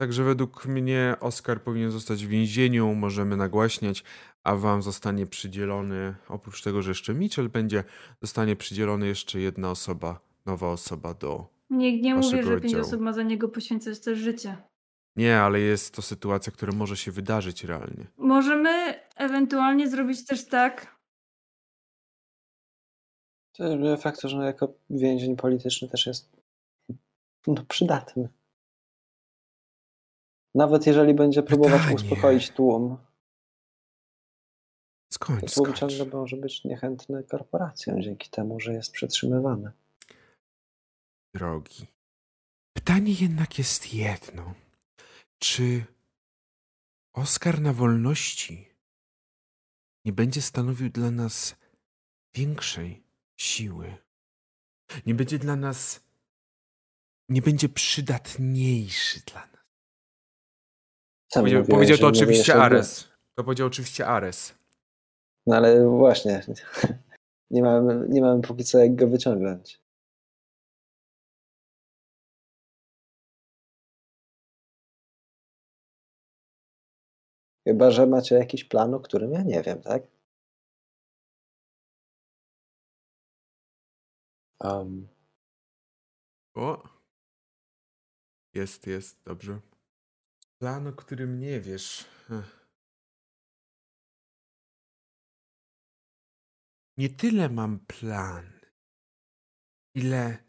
[0.00, 4.04] Także według mnie Oscar powinien zostać w więzieniu, możemy nagłaśniać,
[4.42, 7.84] a wam zostanie przydzielony, oprócz tego, że jeszcze Mitchell będzie,
[8.22, 11.46] zostanie przydzielony jeszcze jedna osoba, nowa osoba do.
[11.70, 14.56] Nikt nie mówi, że pięć osób ma za niego poświęcać też życie.
[15.16, 18.06] Nie, ale jest to sytuacja, która może się wydarzyć realnie.
[18.16, 20.96] Możemy ewentualnie zrobić też tak,
[23.52, 26.36] To faktu, że jako więzień polityczny też jest
[27.46, 28.28] no, przydatny.
[30.54, 31.94] Nawet jeżeli będzie próbować Pytanie.
[31.96, 32.96] uspokoić tłum,
[35.12, 35.78] Skończ, to tłum skończ.
[35.78, 39.72] ciągle może być niechętny korporacjom dzięki temu, że jest przetrzymywany.
[41.34, 41.86] Drogi.
[42.76, 44.54] Pytanie jednak jest jedno.
[45.38, 45.84] Czy
[47.14, 48.68] Oskar na wolności
[50.04, 51.56] nie będzie stanowił dla nas
[52.34, 53.02] większej
[53.40, 53.96] siły?
[55.06, 56.00] Nie będzie dla nas.
[57.28, 59.52] Nie będzie przydatniejszy dla nas.
[61.32, 63.08] Sam Powiedział, powiedział to oczywiście Ares.
[63.34, 64.54] To powiedział oczywiście Ares.
[65.46, 66.42] No ale właśnie,
[67.50, 69.81] nie mamy, nie mamy póki co jak go wyciągnąć.
[77.66, 80.02] Chyba, że macie jakiś plan, o którym ja nie wiem, tak?
[84.60, 85.08] Um,
[86.54, 86.82] O.
[88.54, 89.60] Jest, jest, dobrze.
[90.58, 92.04] Plan, o którym nie wiesz.
[92.30, 92.68] Ech.
[96.96, 98.60] Nie tyle mam plan,
[99.94, 100.44] ile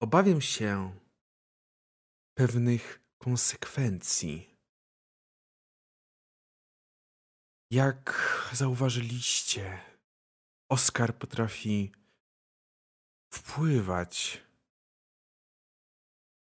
[0.00, 0.98] obawiam się
[2.34, 4.57] pewnych konsekwencji.
[7.70, 8.14] Jak
[8.52, 9.80] zauważyliście,
[10.70, 11.92] Oskar potrafi
[13.32, 14.42] wpływać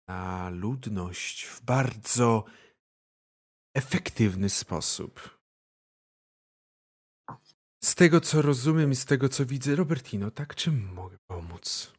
[0.08, 2.46] na ludność w bardzo
[3.76, 5.40] efektywny sposób.
[7.84, 11.94] Z tego, co rozumiem i z tego, co widzę, Robertino, tak czym mogę pomóc?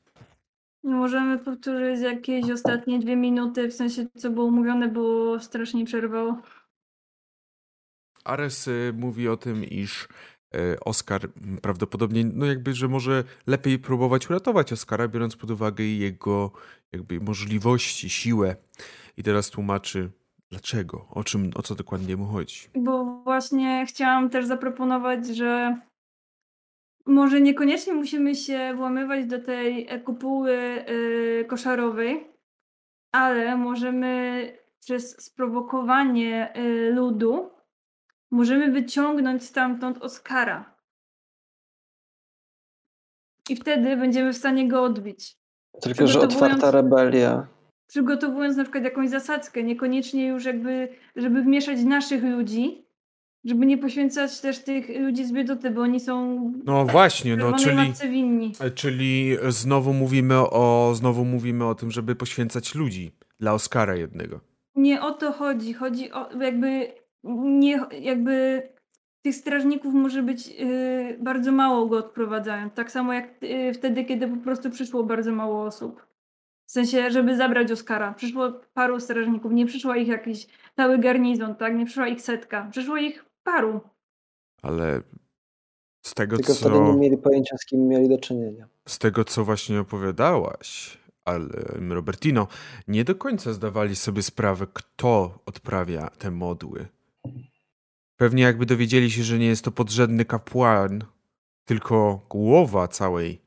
[0.85, 6.43] możemy powtórzyć jakieś ostatnie dwie minuty, w sensie co było mówione, bo strasznie przerwało.
[8.25, 10.09] Ares mówi o tym, iż
[10.85, 16.53] Oskar m, prawdopodobnie, no jakby, że może lepiej próbować uratować Oskara, biorąc pod uwagę jego
[16.93, 18.57] jakby możliwości, siłę.
[19.17, 20.11] I teraz tłumaczy,
[20.51, 22.61] dlaczego, o czym, o co dokładnie mu chodzi.
[22.75, 25.77] Bo właśnie chciałam też zaproponować, że
[27.07, 30.53] może niekoniecznie musimy się włamywać do tej e, kopuły
[30.89, 32.27] y, koszarowej,
[33.13, 37.51] ale możemy przez sprowokowanie y, ludu
[38.33, 40.73] możemy wyciągnąć stamtąd Oskara.
[43.49, 45.37] I wtedy będziemy w stanie go odbić.
[45.83, 47.47] tylko, że otwarta rebelia.
[47.87, 52.85] przygotowując na przykład jakąś zasadzkę, niekoniecznie już jakby, żeby wmieszać naszych ludzi,
[53.45, 57.93] żeby nie poświęcać też tych ludzi z biedoty, bo oni są No właśnie, no czyli...
[58.11, 58.53] winni.
[58.61, 64.41] E, Czyli znowu mówimy o, znowu mówimy o tym, żeby poświęcać ludzi dla Oscara jednego.
[64.75, 65.73] Nie o to chodzi.
[65.75, 66.93] Chodzi o jakby
[67.25, 68.63] nie, jakby
[69.23, 72.71] tych strażników może być yy, bardzo mało go odprowadzają.
[72.71, 76.07] Tak samo jak yy, wtedy, kiedy po prostu przyszło bardzo mało osób.
[76.67, 78.13] W sensie, żeby zabrać Oscara.
[78.15, 81.75] Przyszło paru strażników, nie przyszło ich jakiś cały garnizon, tak?
[81.75, 82.69] Nie przyszła ich setka.
[82.71, 83.81] Przyszło ich paru.
[84.63, 85.01] Ale
[86.07, 88.69] z tego, Tylko wtedy nie co, mieli pojęcia, z kim mieli do czynienia.
[88.89, 91.49] z tego, co właśnie opowiadałaś, ale
[91.91, 92.47] Robertino,
[92.89, 96.87] nie do końca zdawali sobie sprawę, kto odprawia te modły.
[98.23, 101.05] Pewnie jakby dowiedzieli się, że nie jest to podrzędny kapłan,
[101.65, 103.41] tylko głowa całej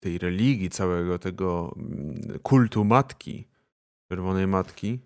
[0.00, 3.48] tej religii, całego tego mm, kultu matki,
[4.08, 5.00] czerwonej matki,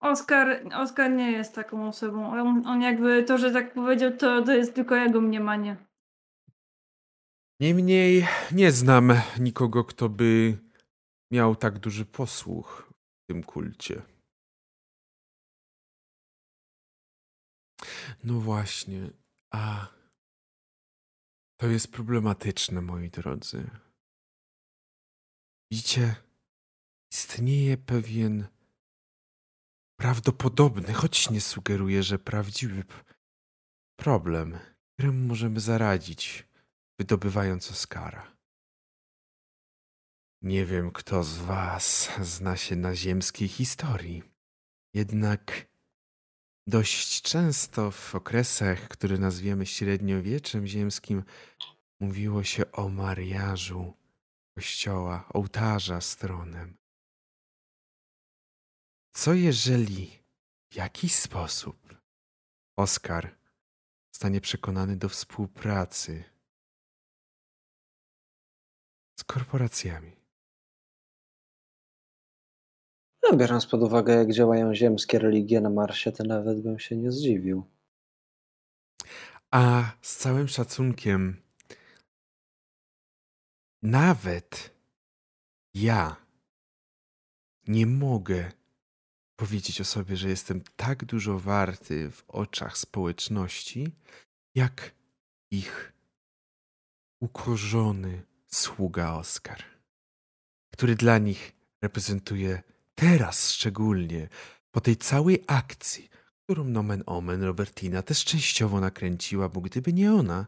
[0.00, 2.30] Oskar, Oskar nie jest taką osobą.
[2.30, 5.76] On, on jakby to, że tak powiedział, to, to jest tylko jego mniemanie.
[7.60, 10.58] Niemniej nie znam nikogo, kto by
[11.30, 12.92] miał tak duży posłuch
[13.24, 14.02] w tym kulcie.
[18.24, 19.10] No właśnie,
[19.50, 19.88] a
[21.60, 23.70] to jest problematyczne, moi drodzy.
[25.70, 26.16] Widzicie,
[27.12, 28.48] istnieje pewien
[30.00, 32.84] prawdopodobny, choć nie sugeruję, że prawdziwy
[33.96, 34.58] problem,
[34.92, 36.48] któremu możemy zaradzić,
[36.98, 38.36] wydobywając Oscara.
[40.42, 44.22] Nie wiem, kto z was zna się na ziemskiej historii.
[44.94, 45.69] Jednak
[46.66, 51.22] dość często w okresach, które nazwiemy średniowieczem ziemskim,
[52.00, 53.94] mówiło się o mariażu
[54.54, 56.76] kościoła, ołtarza z tronem.
[59.12, 60.22] Co jeżeli
[60.70, 61.96] w jakiś sposób
[62.76, 63.36] Oskar
[64.20, 66.24] stanie przekonany do współpracy
[69.20, 70.19] z korporacjami?
[73.22, 77.12] No, biorąc pod uwagę, jak działają ziemskie religie na Marsie, to nawet bym się nie
[77.12, 77.64] zdziwił.
[79.50, 81.36] A z całym szacunkiem,
[83.82, 84.70] nawet
[85.74, 86.16] ja
[87.68, 88.52] nie mogę
[89.36, 93.92] powiedzieć o sobie, że jestem tak dużo warty w oczach społeczności,
[94.54, 94.94] jak
[95.50, 95.92] ich
[97.20, 99.64] ukorzony sługa Oskar,
[100.72, 101.52] który dla nich
[101.82, 102.62] reprezentuje
[103.00, 104.28] teraz szczególnie,
[104.70, 106.08] po tej całej akcji,
[106.44, 110.46] którą nomen omen Robertina też częściowo nakręciła, bo gdyby nie ona,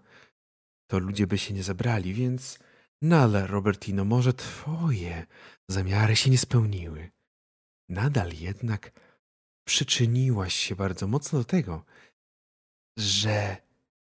[0.86, 2.58] to ludzie by się nie zabrali, więc
[3.02, 5.26] nadal, Robertino, może twoje
[5.68, 7.10] zamiary się nie spełniły.
[7.88, 8.92] Nadal jednak
[9.64, 11.84] przyczyniłaś się bardzo mocno do tego,
[12.98, 13.56] że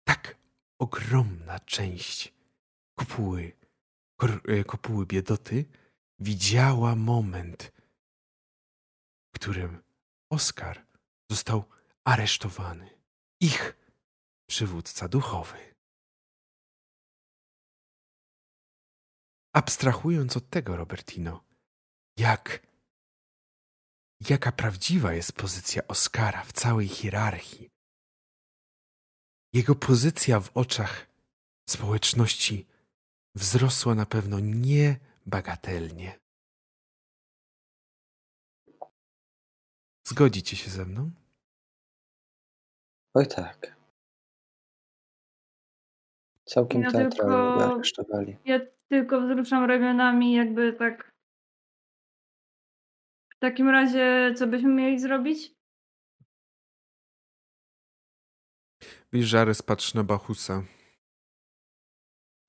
[0.04, 0.36] tak
[0.78, 2.34] ogromna część
[2.98, 3.52] kopuły,
[4.48, 5.64] e, kopuły biedoty
[6.18, 7.75] widziała moment,
[9.36, 9.82] którym
[10.30, 10.86] Oskar
[11.30, 11.64] został
[12.04, 12.90] aresztowany.
[13.40, 13.76] Ich
[14.46, 15.74] przywódca duchowy.
[19.54, 21.44] Abstrahując od tego, Robertino,
[22.18, 22.66] jak
[24.30, 27.70] jaka prawdziwa jest pozycja Oskara w całej hierarchii.
[29.52, 31.06] Jego pozycja w oczach
[31.68, 32.66] społeczności
[33.34, 36.25] wzrosła na pewno niebagatelnie.
[40.10, 41.10] Zgodzicie się ze mną?
[43.14, 43.76] Oj tak.
[46.44, 47.10] Całkiem Ja teatralnie
[47.58, 48.36] tylko- aresztowali.
[48.44, 51.12] Ja tylko wzruszam ramionami, jakby tak.
[53.36, 55.54] W takim razie, co byśmy mieli zrobić?
[59.12, 60.62] Wilżares patrzy na Bachusa.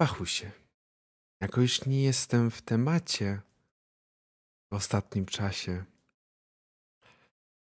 [0.01, 0.51] Bachusie,
[1.41, 3.41] jako już nie jestem w temacie
[4.71, 5.85] w ostatnim czasie,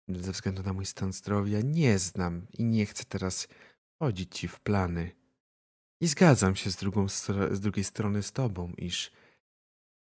[0.08, 3.48] ze względu na mój stan zdrowia, nie znam i nie chcę teraz
[3.94, 5.10] wchodzić ci w plany.
[6.00, 7.08] I zgadzam się z, drugą,
[7.50, 9.10] z drugiej strony z tobą, iż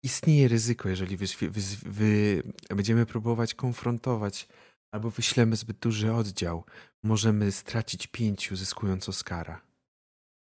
[0.03, 4.47] istnieje ryzyko, jeżeli wy, wy, wy będziemy próbować konfrontować
[4.91, 6.65] albo wyślemy zbyt duży oddział,
[7.03, 9.61] możemy stracić pięciu, zyskując Oscara.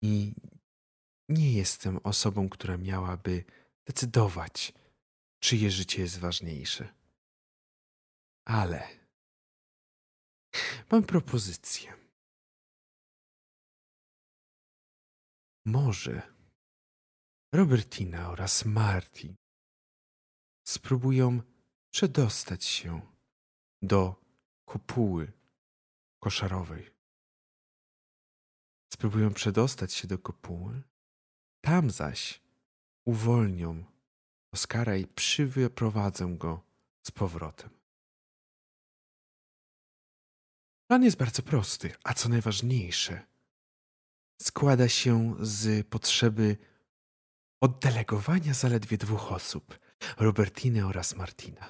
[0.02, 0.34] I
[1.28, 3.44] nie jestem osobą, która miałaby
[3.86, 4.72] decydować,
[5.40, 6.94] czyje życie jest ważniejsze.
[8.44, 8.88] Ale
[10.90, 11.92] mam propozycję.
[15.64, 16.22] Może
[17.52, 19.36] Robertina oraz Marty
[20.66, 21.42] spróbują
[21.90, 23.00] przedostać się
[23.82, 24.24] do
[24.64, 25.32] kopuły
[26.20, 26.90] koszarowej.
[28.92, 30.82] Spróbują przedostać się do kopuły,
[31.60, 32.40] tam zaś
[33.04, 33.84] uwolnią
[34.52, 36.60] Oskara i przyprowadzę go
[37.06, 37.75] z powrotem.
[40.86, 43.20] Plan jest bardzo prosty, a co najważniejsze,
[44.42, 46.56] składa się z potrzeby
[47.60, 49.78] oddelegowania zaledwie dwóch osób
[50.18, 51.68] Robertiny oraz Martina.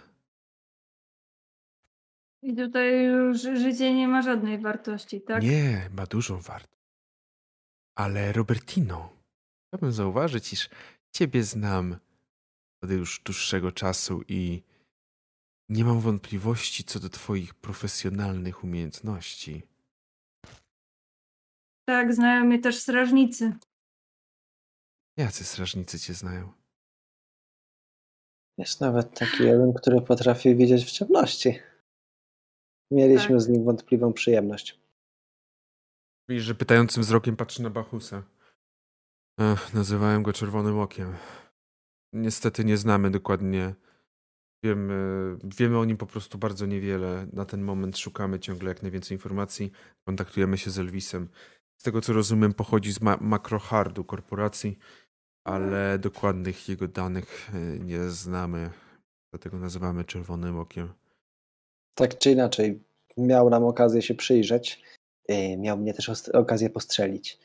[2.42, 5.42] I tutaj już życie nie ma żadnej wartości, tak?
[5.42, 6.82] Nie, ma dużą wartość.
[7.94, 9.12] Ale Robertino,
[9.68, 10.68] chciałbym zauważyć, iż
[11.12, 11.96] ciebie znam
[12.82, 14.62] od już dłuższego czasu i
[15.68, 19.62] nie mam wątpliwości co do twoich profesjonalnych umiejętności.
[21.88, 23.52] Tak, znają mnie też strażnicy.
[25.16, 26.52] Jacy strażnicy cię znają?
[28.58, 31.58] Jest nawet taki jeden, który potrafi widzieć w ciemności.
[32.90, 33.40] Mieliśmy Tak.
[33.40, 34.80] z nim wątpliwą przyjemność.
[36.28, 38.22] Widzisz, że pytającym wzrokiem patrzy na Bachusa.
[39.40, 41.16] Ech, nazywałem go czerwonym okiem.
[42.12, 43.74] Niestety nie znamy dokładnie.
[44.64, 47.26] Wiemy, wiemy o nim po prostu bardzo niewiele.
[47.32, 49.72] Na ten moment szukamy ciągle jak najwięcej informacji.
[50.08, 51.28] Kontaktujemy się z Elvisem.
[51.80, 54.78] Z tego co rozumiem, pochodzi z ma- Macrohardu korporacji,
[55.44, 58.70] ale dokładnych jego danych e, nie znamy.
[59.32, 60.92] Dlatego nazywamy czerwonym okiem.
[61.94, 62.82] Tak czy inaczej,
[63.16, 64.82] miał nam okazję się przyjrzeć.
[65.28, 67.38] Yy, Miał mnie też okazję postrzelić.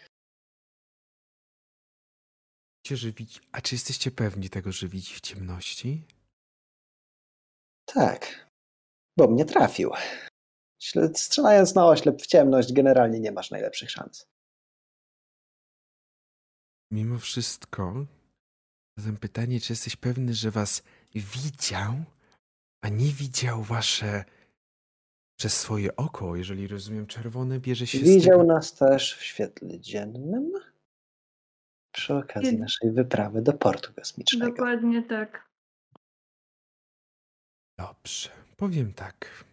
[2.92, 3.40] że widzi...
[3.52, 6.04] A czy jesteście pewni tego, że widzi w ciemności?
[7.94, 8.50] Tak,
[9.18, 9.92] bo mnie trafił.
[11.16, 14.28] Strzelając na oślep w ciemność, generalnie nie masz najlepszych szans.
[16.92, 18.06] Mimo wszystko,
[18.98, 20.84] zatem pytanie, czy jesteś pewny, że was
[21.14, 21.94] widział,
[22.84, 24.26] a nie widział wasze
[25.40, 28.54] przez swoje oko, jeżeli rozumiem, czerwone bierze się z Widział tego...
[28.54, 30.52] nas też w świetle dziennym
[31.94, 34.52] przy okazji naszej wyprawy do portu kosmicznego.
[34.52, 35.51] Dokładnie tak.
[37.82, 39.46] Dobrze, powiem tak.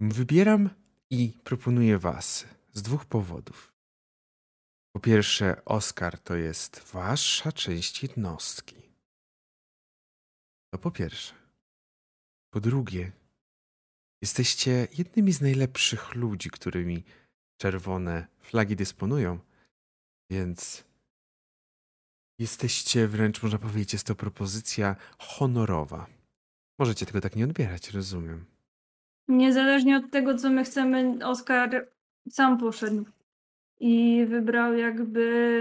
[0.00, 0.70] Wybieram
[1.10, 3.72] i proponuję was z dwóch powodów.
[4.92, 8.76] Po pierwsze, Oskar to jest wasza część jednostki.
[10.70, 11.34] To po pierwsze.
[12.50, 13.12] Po drugie,
[14.22, 17.04] jesteście jednymi z najlepszych ludzi, którymi
[17.60, 19.38] czerwone flagi dysponują,
[20.30, 20.84] więc
[22.38, 26.15] jesteście wręcz, można powiedzieć, jest to propozycja honorowa.
[26.78, 28.44] Możecie tego tak nie odbierać, rozumiem.
[29.28, 31.88] Niezależnie od tego, co my chcemy, Oskar
[32.30, 33.04] sam poszedł
[33.80, 35.60] i wybrał jakby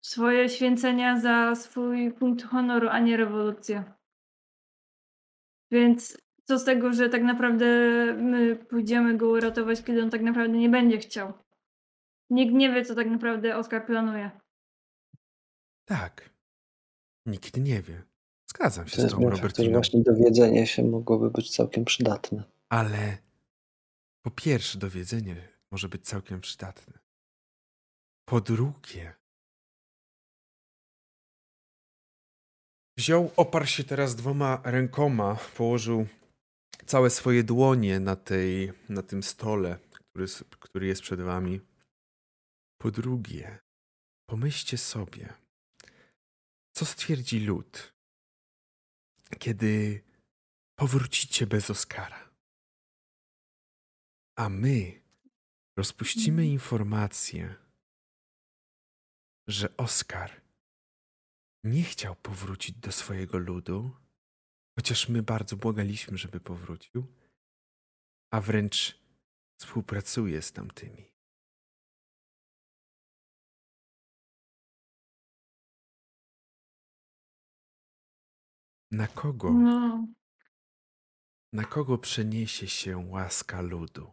[0.00, 3.84] swoje święcenia za swój punkt honoru, a nie rewolucję.
[5.70, 7.66] Więc co z tego, że tak naprawdę
[8.14, 11.32] my pójdziemy go uratować, kiedy on tak naprawdę nie będzie chciał.
[12.30, 14.30] Nikt nie wie, co tak naprawdę Oskar planuje.
[15.84, 16.30] Tak.
[17.26, 18.02] Nikt nie wie.
[18.56, 19.72] Zgadzam się Ten z tą Robertiną.
[19.72, 22.44] właśnie dowiedzenie się mogłoby być całkiem przydatne.
[22.68, 23.18] Ale
[24.22, 26.98] po pierwsze, dowiedzenie może być całkiem przydatne.
[28.28, 29.14] Po drugie,
[32.98, 36.06] wziął, oparł się teraz dwoma rękoma, położył
[36.86, 40.26] całe swoje dłonie na, tej, na tym stole, który,
[40.60, 41.60] który jest przed wami.
[42.78, 43.58] Po drugie,
[44.30, 45.32] pomyślcie sobie,
[46.76, 47.95] co stwierdzi lud,
[49.38, 50.04] kiedy
[50.78, 52.30] powrócicie bez Oskara.
[54.36, 55.02] A my
[55.76, 56.48] rozpuścimy Mhm.
[56.52, 57.54] informację,
[59.48, 60.40] że Oskar
[61.64, 63.96] nie chciał powrócić do swojego ludu,
[64.78, 67.06] chociaż my bardzo błagaliśmy, żeby powrócił,
[68.30, 68.98] a wręcz
[69.60, 71.15] współpracuje z tamtymi.
[78.90, 79.52] Na kogo?
[79.52, 80.06] No,
[81.52, 84.12] Na kogo przeniesie się łaska ludu?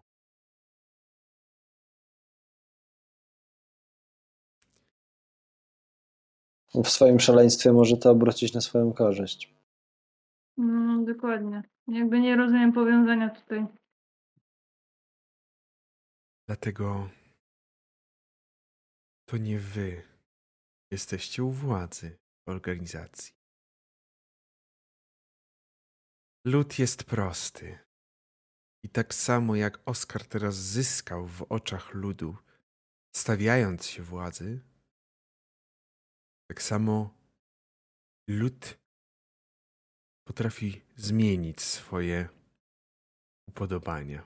[6.84, 9.54] W swoim szaleństwie może to obrócić na swoją korzyść.
[10.58, 11.64] no, dokładnie.
[11.88, 13.66] Jakby nie rozumiem powiązania tutaj.
[16.48, 17.10] Dlatego
[19.26, 20.02] to nie wy
[20.92, 23.34] jesteście u władzy w organizacji.
[26.46, 27.80] Lud jest prosty.
[28.84, 32.38] I tak samo jak Oskar teraz zyskał w oczach ludu,
[33.16, 34.62] stawiając się władzy,
[36.48, 37.18] tak samo
[38.28, 38.78] lud
[40.28, 42.30] potrafi zmienić swoje
[43.48, 44.24] upodobania.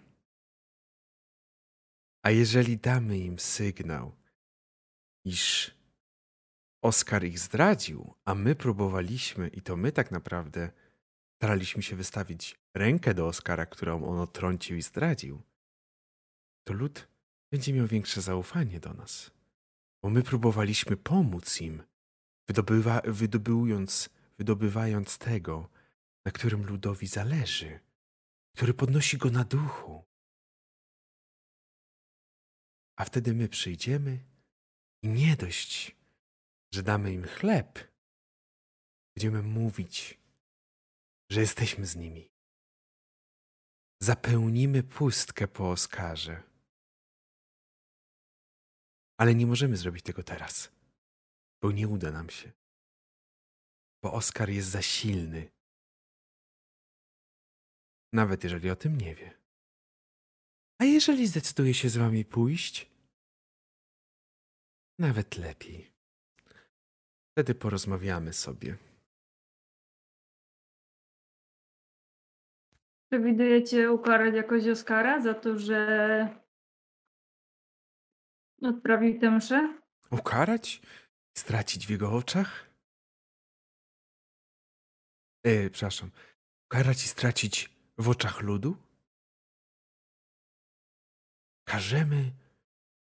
[2.24, 4.16] A jeżeli damy im sygnał,
[5.26, 5.72] iż
[6.82, 10.72] Oskar ich zdradził, a my próbowaliśmy, i to my tak naprawdę
[11.38, 15.42] staraliśmy się wystawić rękę do Oskara, którą on otrącił i zdradził,
[16.64, 17.08] to lud
[17.52, 19.32] będzie miał większe zaufanie do nas.
[20.04, 21.84] Bo my próbowaliśmy pomóc im,
[22.48, 23.02] wydobywa,
[24.38, 25.70] wydobywając tego,
[26.26, 27.80] na którym ludowi zależy,
[28.56, 30.04] który podnosi go na duchu.
[32.96, 34.20] A wtedy my przyjdziemy
[35.04, 35.96] i nie dość,
[36.74, 37.80] że damy im chleb,
[39.16, 40.20] będziemy mówić,
[41.30, 42.30] że jesteśmy z nimi.
[44.02, 46.44] Zapełnimy pustkę po Oskarze.
[49.20, 50.72] Ale nie możemy zrobić tego teraz,
[51.62, 52.52] bo nie uda nam się.
[54.04, 55.52] Bo Oskar jest za silny.
[58.14, 59.38] Nawet jeżeli o tym nie wie.
[60.82, 62.92] A jeżeli zdecyduje się z wami pójść?
[65.00, 65.94] Nawet lepiej.
[67.32, 68.87] Wtedy porozmawiamy sobie.
[73.10, 76.40] Przewidujecie ukarać jakoś Oskara za to, że
[78.62, 79.82] odprawił tę mszę?
[80.12, 80.82] Ukarać?
[81.38, 82.70] Stracić w jego oczach?
[85.44, 86.12] E, przepraszam.
[86.66, 88.78] Ukarać i stracić w oczach ludu?
[91.68, 92.32] Karzemy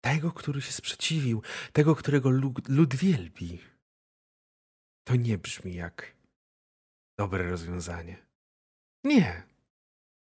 [0.00, 1.42] tego, który się sprzeciwił,
[1.72, 3.60] tego, którego lud, lud wielbi.
[5.08, 6.16] to nie brzmi jak
[7.18, 8.26] dobre rozwiązanie.
[9.04, 9.55] Nie.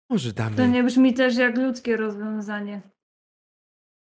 [0.10, 0.56] Może damy.
[0.56, 2.82] To nie brzmi też jak ludzkie rozwiązanie.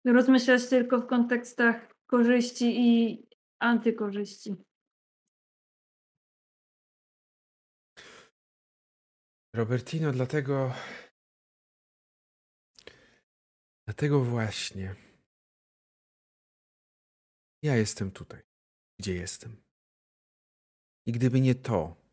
[0.06, 3.26] Rozmyślasz tylko w kontekstach korzyści i
[3.58, 4.56] antykorzyści.
[9.54, 10.74] Robertino, dlatego.
[13.86, 14.94] Dlatego właśnie.
[17.62, 18.42] Ja jestem tutaj,
[19.00, 19.64] gdzie jestem.
[21.06, 22.03] I gdyby nie to,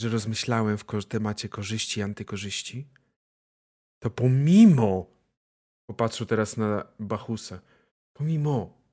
[0.00, 2.88] że rozmyślałem w temacie korzyści i antykorzyści,
[3.98, 5.06] to pomimo,
[5.86, 7.60] popatrzę teraz na Bachusa,
[8.12, 8.84] pomimo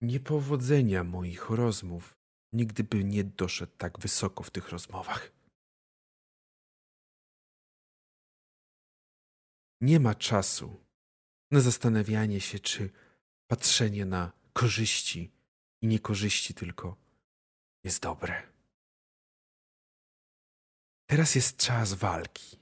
[0.00, 2.14] niepowodzenia moich rozmów,
[2.52, 5.32] nigdy by nie doszedł tak wysoko w tych rozmowach.
[9.80, 10.84] Nie ma czasu
[11.50, 12.90] na zastanawianie się, czy
[13.46, 15.32] patrzenie na korzyści
[15.82, 16.96] i niekorzyści tylko
[17.84, 18.53] jest dobre.
[21.06, 22.56] Teraz jest czas walki.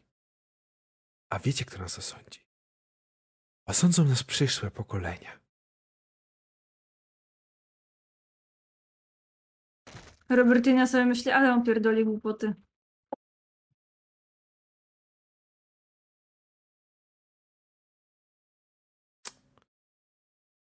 [1.30, 2.40] A wiecie, kto nas osądzi?
[3.66, 5.40] Osądzą nas przyszłe pokolenia.
[10.28, 12.54] Robertina sobie myśli, ale on pierdoli głupoty.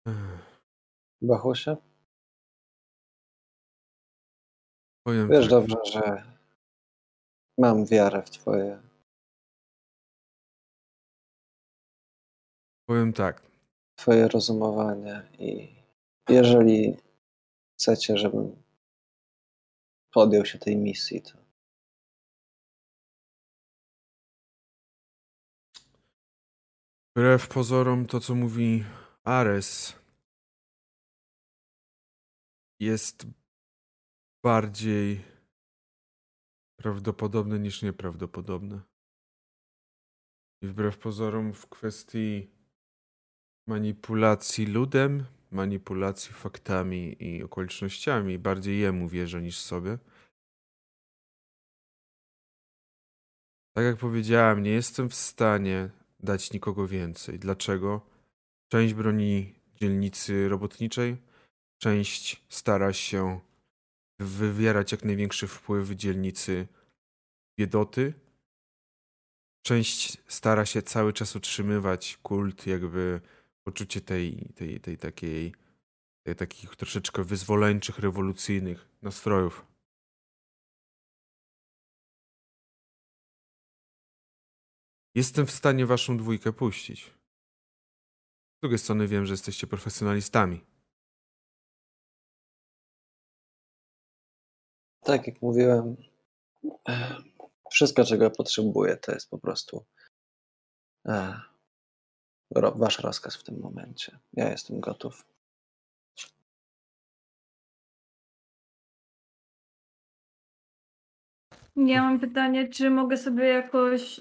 [0.06, 0.60] Ech,
[1.22, 1.76] Bachusie?
[5.06, 6.37] Powiem Wiesz tak, dobrze, że
[7.58, 8.82] mam wiarę w twoje
[12.88, 13.42] powiem tak.
[13.96, 15.74] twoje rozumowanie i
[16.28, 16.96] jeżeli
[17.78, 18.62] chcecie, żebym
[20.12, 21.38] podjął się tej misji, to
[27.16, 28.84] Wbrew pozorom to, co mówi
[29.24, 29.94] Ares,
[32.80, 33.26] jest
[34.44, 35.37] bardziej
[36.78, 38.80] prawdopodobne niż nieprawdopodobne.
[40.62, 42.50] I wbrew pozorom w kwestii
[43.66, 49.98] manipulacji ludem, manipulacji faktami i okolicznościami, bardziej jemu wierzę niż sobie.
[53.76, 57.38] Tak jak powiedziałem, nie jestem w stanie dać nikogo więcej.
[57.38, 58.06] Dlaczego?
[58.68, 61.16] Część broni dzielnicy robotniczej,
[61.78, 63.40] część stara się
[64.18, 66.68] wywierać jak największy wpływ w dzielnicy
[67.58, 68.14] biedoty.
[69.62, 73.20] Część stara się cały czas utrzymywać kult, jakby
[73.64, 75.54] poczucie tej, tej, tej takiej,
[76.22, 79.66] tej, takich troszeczkę wyzwoleńczych, rewolucyjnych nastrojów.
[85.14, 87.04] Jestem w stanie waszą dwójkę puścić.
[88.56, 90.60] Z drugiej strony wiem, że jesteście profesjonalistami.
[95.08, 95.96] Tak jak mówiłem,
[97.70, 99.84] wszystko, czego potrzebuję, to jest po prostu
[101.06, 101.40] e,
[102.50, 104.18] wasz rozkaz w tym momencie.
[104.32, 105.24] Ja jestem gotów.
[111.76, 114.20] Ja mam pytanie, czy mogę sobie jakoś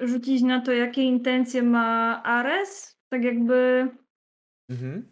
[0.00, 2.98] rzucić na to, jakie intencje ma Ares?
[3.08, 3.88] Tak jakby.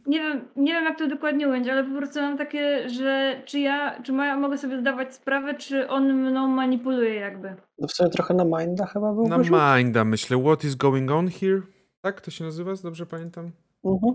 [0.07, 3.61] Nie wiem, nie wiem jak to dokładnie ująć, ale po prostu mam takie, że czy
[3.61, 7.55] ja, czy ma, mogę sobie zdawać sprawę, czy on mną manipuluje jakby.
[7.79, 9.57] No w sumie trochę na Minda chyba był Na wyrzut?
[9.77, 10.43] Minda myślę.
[10.43, 11.63] What is going on here?
[12.01, 13.51] Tak to się nazywa, dobrze pamiętam?
[13.85, 14.15] Mhm.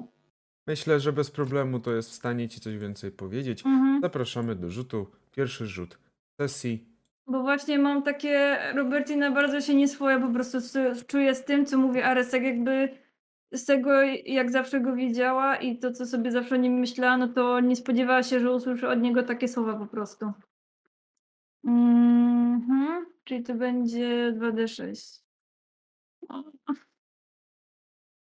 [0.68, 3.66] Myślę, że bez problemu to jest w stanie ci coś więcej powiedzieć.
[3.66, 4.02] Mhm.
[4.02, 5.08] Zapraszamy do rzutu.
[5.32, 5.98] Pierwszy rzut
[6.42, 6.86] sesji.
[7.28, 10.58] Bo właśnie mam takie, Robertina bardzo się nieswoja po prostu
[11.08, 12.90] czuje z tym, co mówi Ares, tak jakby
[13.58, 17.28] z tego, jak zawsze go widziała i to, co sobie zawsze o nim myślała, no
[17.28, 20.32] to nie spodziewała się, że usłyszy od niego takie słowa po prostu.
[21.64, 25.22] Mhm, czyli to będzie 2D6.
[26.30, 26.44] O.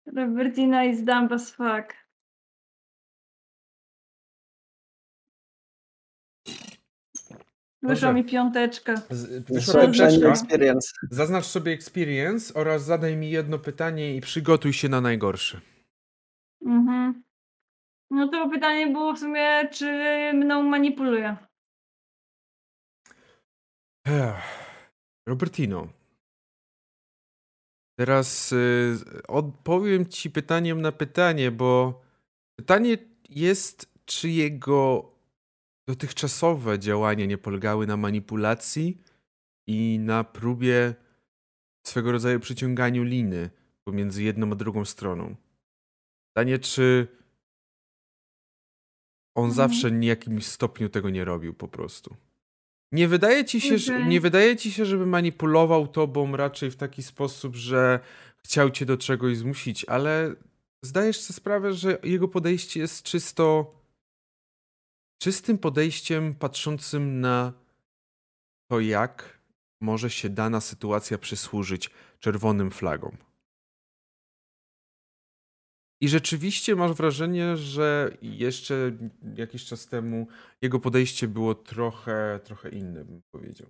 [0.06, 2.05] Robertina is dumb as fuck.
[7.88, 8.96] Wyszła mi piąteczka.
[9.50, 10.30] Wyszła piąteczka.
[10.30, 10.94] experience.
[11.12, 15.62] Zaznacz sobie experience oraz zadaj mi jedno pytanie i przygotuj się na najgorsze.
[16.66, 17.24] Mhm.
[18.12, 19.86] No to pytanie było w sumie, czy
[20.34, 21.38] mną manipuluje.
[25.28, 25.88] Robertino.
[28.00, 32.02] Teraz y, odpowiem ci pytaniem na pytanie, bo
[32.60, 32.98] pytanie
[33.30, 35.10] jest, czy jego
[35.88, 38.98] dotychczasowe działania nie polegały na manipulacji
[39.68, 40.96] i na próbie
[41.88, 43.50] swego rodzaju przyciąganiu liny
[43.84, 45.36] pomiędzy jedną a drugą stroną.
[46.34, 47.08] Pytanie, czy
[49.36, 49.56] on Mhm.
[49.56, 52.16] zawsze w jakimś stopniu tego nie robił po prostu.
[52.92, 54.08] Nie wydaje ci się, że, Okej.
[54.08, 58.00] nie wydaje ci się, żeby manipulował tobą raczej w taki sposób, że
[58.38, 60.36] chciał cię do czegoś zmusić, ale
[60.82, 63.75] zdajesz sobie sprawę, że jego podejście jest czysto
[65.18, 67.54] czystym podejściem patrzącym na
[68.70, 69.40] to, jak
[69.82, 71.90] może się dana sytuacja przysłużyć
[72.20, 73.18] czerwonym flagom.
[76.02, 78.92] I rzeczywiście masz wrażenie, że jeszcze
[79.36, 80.28] jakiś czas temu
[80.62, 83.68] jego podejście było trochę, trochę inne, bym powiedział.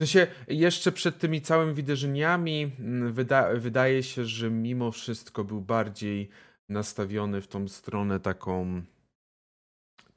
[0.00, 5.60] W sensie, jeszcze przed tymi całymi wydarzeniami mm, wyda wydaje się, że mimo wszystko był
[5.60, 6.28] bardziej
[6.68, 8.82] nastawiony w tą stronę taką.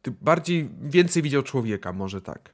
[0.02, 2.54] Ty- Bardziej, więcej widział człowieka, może tak.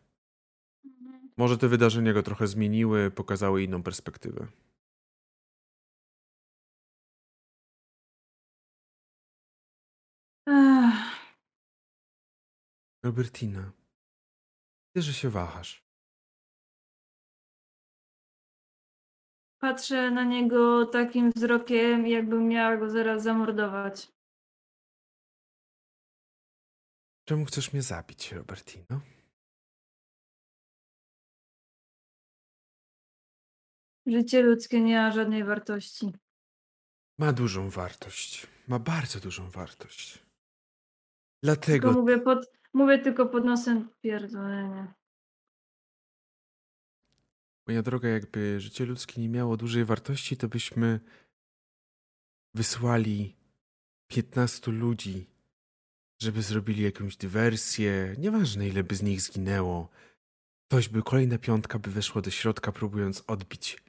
[0.85, 1.29] Mhm.
[1.37, 4.47] Może te wydarzenia go trochę zmieniły, pokazały inną perspektywę.
[10.47, 10.95] Ech,
[13.03, 13.71] Robertina,
[14.95, 15.85] widzę, że się wahasz.
[19.59, 24.11] Patrzę na niego takim wzrokiem, jakbym miała go zaraz zamordować.
[27.25, 29.01] Czemu chcesz mnie zabić, Robertino?
[34.05, 36.13] Życie ludzkie nie ma żadnej wartości.
[37.17, 38.47] Ma dużą wartość.
[38.67, 40.13] Ma bardzo dużą wartość.
[40.13, 40.25] Tylko
[41.43, 44.93] Dlatego mówię, pod, mówię tylko pod nosem pierdolenie.
[47.67, 50.99] Moja droga, jakby życie ludzkie nie miało dużej wartości, to byśmy
[52.53, 53.35] wysłali
[54.07, 55.34] 15 ludzi,
[56.25, 58.15] żeby zrobili jakąś dywersję.
[58.17, 59.89] Nieważne, ile by z nich zginęło.
[60.67, 63.83] Ktoś by, kolejna piątka by weszła do środka, próbując odbić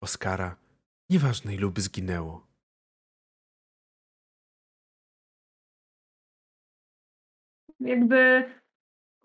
[0.00, 0.56] Oskara.
[1.10, 2.46] Nieważne, ilu by zginęło.
[7.80, 8.44] Jakby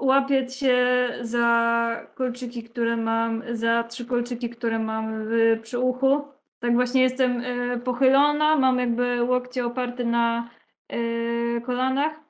[0.02, 6.28] łapię cię za kolczyki, które mam, za trzy kolczyki, które mam w, przy uchu.
[6.60, 10.50] Tak właśnie jestem y, pochylona, mam jakby łokcie oparte na
[10.94, 12.29] y, kolanach.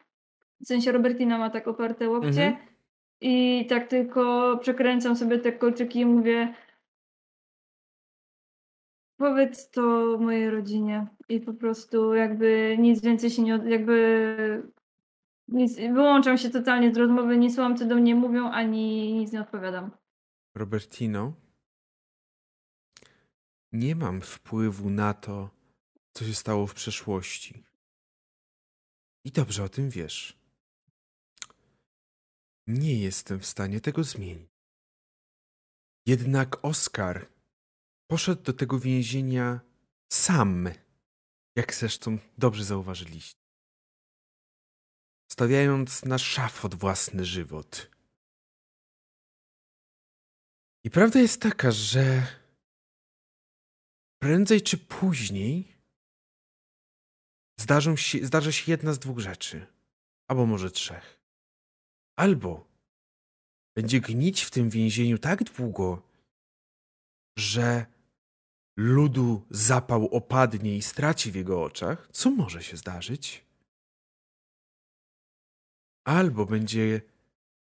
[0.62, 2.46] W sensie Robertina ma tak oparte łokcie.
[2.48, 2.56] Mhm.
[3.22, 6.54] I tak tylko przekręcam sobie te kolczyki i mówię
[9.20, 9.82] powiedz to
[10.20, 11.08] mojej rodzinie.
[11.30, 14.70] I po prostu jakby nic więcej się nie, jakby
[15.48, 19.42] nic, wyłączam się totalnie z rozmowy, nie słucham co do mnie mówią, ani nic nie
[19.42, 19.92] odpowiadam.
[20.56, 21.34] Robertino,
[23.72, 25.50] nie mam wpływu na to,
[26.14, 27.64] co się stało w przeszłości.
[29.26, 30.39] I dobrze o tym wiesz.
[32.70, 34.52] Nie jestem w stanie tego zmienić.
[36.06, 37.28] Jednak Oskar
[38.08, 39.60] poszedł do tego więzienia
[40.14, 40.70] sam,
[41.56, 43.40] jak zresztą dobrze zauważyliście.
[45.32, 47.92] Stawiając na szafot własny żywot.
[50.84, 52.28] I prawda jest taka, że
[54.22, 55.76] prędzej czy później
[57.60, 59.68] zdarzą się, się jedna z dwóch rzeczy,
[60.28, 61.19] albo może trzech.
[62.20, 62.68] Albo
[63.76, 66.02] będzie gnić w tym więzieniu tak długo,
[67.38, 67.86] że
[68.78, 73.46] ludu zapał opadnie i straci w jego oczach, co może się zdarzyć.
[76.08, 77.02] Albo będzie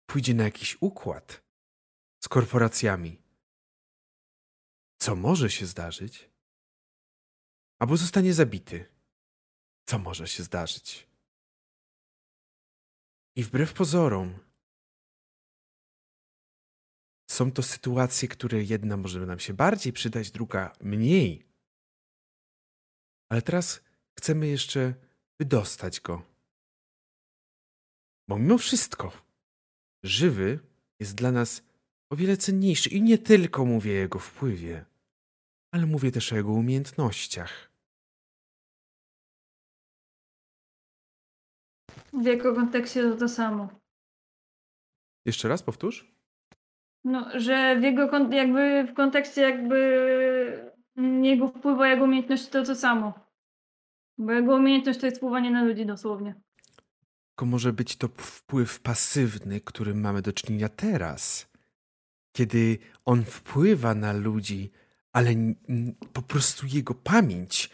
[0.06, 1.42] pójdzie na jakiś układ
[2.22, 3.22] z korporacjami.
[4.98, 6.30] Co może się zdarzyć?
[7.78, 8.88] Albo zostanie zabity.
[9.86, 11.09] Co może się zdarzyć?
[13.36, 14.38] I wbrew pozorom,
[17.30, 21.46] są to sytuacje, które jedna może nam się bardziej przydać, druga mniej.
[23.28, 23.80] Ale teraz
[24.18, 24.94] chcemy jeszcze
[25.40, 26.22] wydostać go.
[28.28, 29.12] Bo mimo wszystko,
[30.02, 30.58] żywy
[31.00, 31.62] jest dla nas
[32.10, 32.88] o wiele cenniejszy.
[32.90, 34.84] I nie tylko mówię o jego wpływie,
[35.74, 37.69] ale mówię też o jego umiejętnościach.
[42.12, 43.68] W jego kontekście to to samo.
[45.24, 46.14] Jeszcze raz powtórz?
[47.04, 50.70] No, że w jego jakby w kontekście jakby
[51.22, 53.12] jego wpływu, jego umiejętności to to samo.
[54.18, 56.34] Bo jego umiejętność to jest wpływanie na ludzi dosłownie.
[57.28, 61.50] Tylko może być to wpływ pasywny, którym mamy do czynienia teraz.
[62.32, 64.70] Kiedy on wpływa na ludzi,
[65.12, 65.30] ale
[66.12, 67.70] po prostu jego pamięć,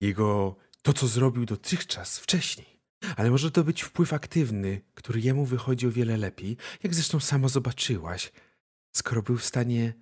[0.00, 2.77] jego to, co zrobił dotychczas, wcześniej.
[3.16, 7.48] Ale może to być wpływ aktywny, który jemu wychodzi o wiele lepiej, jak zresztą sama
[7.48, 8.32] zobaczyłaś,
[8.96, 9.94] skoro był w stanie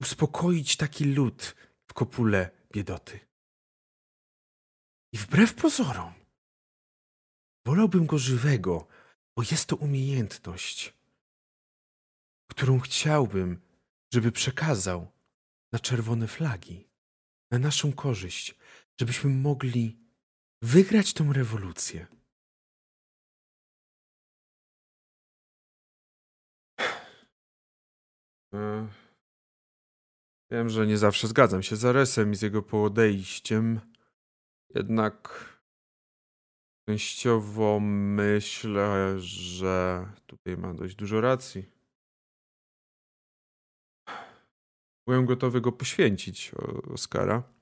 [0.00, 1.54] uspokoić taki lud
[1.86, 3.20] w kopule biedoty.
[5.12, 6.12] I wbrew pozorom,
[7.66, 8.86] Wolałbym go żywego,
[9.36, 10.94] bo jest to umiejętność,
[12.50, 13.60] którą chciałbym,
[14.14, 15.12] żeby przekazał
[15.72, 16.88] na czerwone flagi,
[17.50, 18.54] na naszą korzyść,
[19.00, 20.01] żebyśmy mogli
[20.62, 22.06] wygrać tą rewolucję.
[28.54, 28.88] E,
[30.50, 33.80] wiem, że nie zawsze zgadzam się z Aresem i z jego podejściem,
[34.74, 35.44] jednak
[36.88, 41.64] częściowo myślę, że tutaj ma dość dużo racji.
[45.06, 46.52] Byłem gotowy go poświęcić,
[46.94, 47.61] Oskara.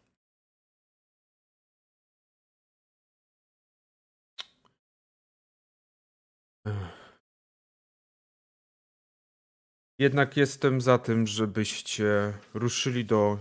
[10.01, 13.39] Jednak jestem za tym, żebyście ruszyli do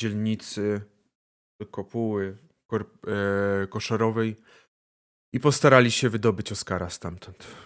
[0.00, 0.80] dzielnicy,
[1.60, 2.36] do kopuły
[2.72, 4.36] e, koszarowej
[5.32, 7.56] i postarali się wydobyć Oskara stamtąd.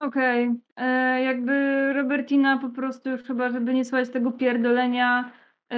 [0.00, 0.54] Okej.
[0.76, 5.32] E, jakby Robertina po prostu już chyba, żeby nie słuchać tego pierdolenia,
[5.70, 5.76] e,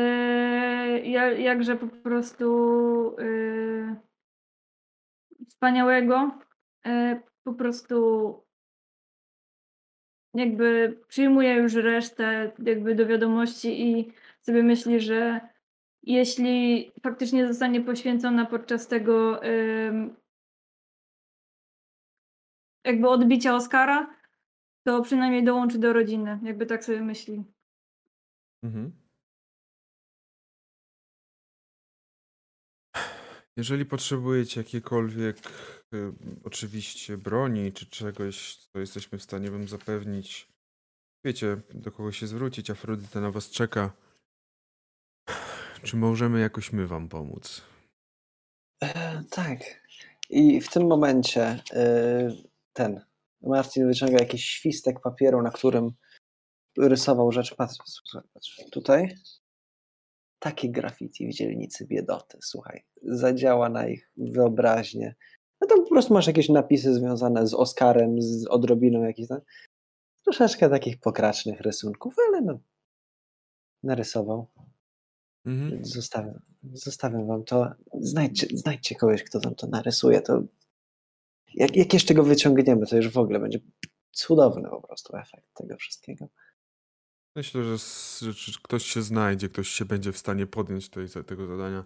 [1.40, 3.96] jakże po prostu e,
[5.48, 6.38] wspaniałego,
[6.86, 8.49] e, po prostu
[10.34, 14.12] jakby przyjmuje już resztę jakby do wiadomości i
[14.42, 15.40] sobie myśli, że
[16.02, 19.40] jeśli faktycznie zostanie poświęcona podczas tego
[22.84, 24.14] jakby odbicia Oscara,
[24.86, 27.44] to przynajmniej dołączy do rodziny, jakby tak sobie myśli.
[28.64, 28.92] Mhm.
[33.56, 35.79] Jeżeli potrzebujecie jakiejkolwiek y,
[36.44, 40.48] oczywiście broni czy czegoś, co jesteśmy w stanie wam zapewnić,
[41.24, 43.92] wiecie, do kogo się zwrócić, Afrodyta na was czeka.
[45.82, 47.62] Czy możemy jakoś my wam pomóc?
[48.82, 49.58] E, tak.
[50.30, 53.00] I w tym momencie y, ten
[53.42, 55.90] Marcin wyciąga jakiś świstek papieru, na którym
[56.78, 57.54] rysował rzeczy.
[57.56, 57.76] Patrz,
[58.34, 59.16] patrz, tutaj
[60.38, 65.14] takie graffiti w dzielnicy biedoty, słuchaj, zadziała na ich wyobraźnię.
[65.60, 69.40] No tam po prostu masz jakieś napisy związane z Oscarem, z odrobiną jakichś tam,
[70.24, 72.58] troszeczkę takich pokracznych rysunków, ale no,
[73.82, 74.46] narysował.
[75.46, 75.84] Mhm.
[75.84, 76.40] Zostawiam,
[76.72, 77.70] zostawiam wam to.
[78.00, 80.42] Znajdźcie, znajdźcie kogoś, kto tam to narysuje, to
[81.54, 83.58] jak, jak jeszcze go wyciągniemy, to już w ogóle będzie
[84.12, 86.28] cudowny po prostu efekt tego wszystkiego.
[87.36, 87.76] Myślę, że,
[88.62, 91.84] ktoś się znajdzie, ktoś się będzie w stanie podjąć tej, tego zadania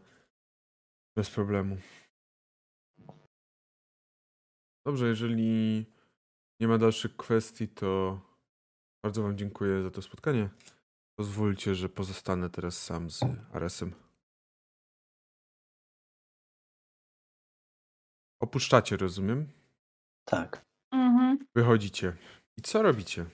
[1.17, 1.77] bez problemu.
[4.87, 5.87] Dobrze, jeżeli
[6.61, 8.21] nie ma dalszych kwestii, to
[9.05, 10.51] bardzo Wam dziękuję za to spotkanie.
[11.19, 13.21] Pozwólcie, że pozostanę teraz sam z
[13.53, 13.95] Aresem.
[18.43, 19.49] Opuszczacie, rozumiem?
[20.25, 20.65] Tak.
[20.93, 21.39] Mhm.
[21.55, 22.17] Wychodzicie.
[22.57, 23.27] I co robicie?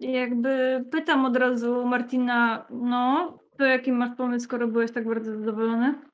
[0.00, 6.11] Jakby pytam od razu Martina, no, to jaki masz pomysł, skoro byłeś tak bardzo zadowolony?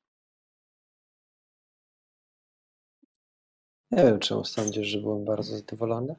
[3.91, 6.15] Nie wiem, czemu sądzisz, że byłem bardzo zadowolony.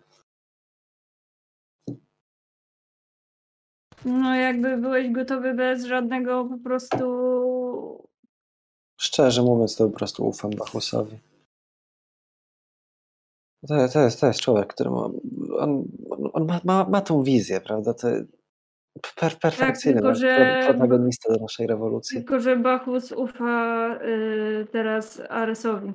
[4.04, 8.08] No, jakby byłeś gotowy bez żadnego po prostu.
[9.00, 11.18] Szczerze mówiąc, to po prostu ufam Bachusowi.
[13.68, 15.10] To, to, jest, to jest człowiek, który ma,
[15.58, 15.84] on,
[16.32, 17.94] on ma, ma, ma tą wizję, prawda?
[17.94, 18.08] To
[19.16, 22.16] per, perfekcyjny tak, że, protagonista do naszej rewolucji.
[22.16, 25.92] Tylko, że Bachus ufa y, teraz Aresowi.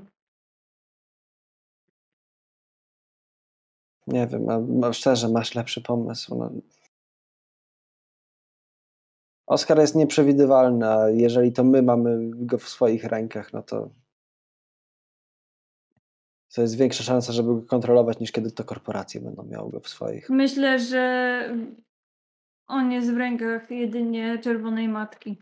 [4.08, 6.36] Nie wiem, ma, ma, szczerze, masz lepszy pomysł.
[6.36, 6.52] No.
[9.48, 13.90] Oskar jest nieprzewidywalny, a jeżeli to my mamy go w swoich rękach, no to
[16.56, 19.88] to jest większa szansa, żeby go kontrolować, niż kiedy to korporacje będą miały go w
[19.88, 20.30] swoich.
[20.30, 21.50] Myślę, że
[22.68, 25.38] on jest w rękach jedynie czerwonej matki.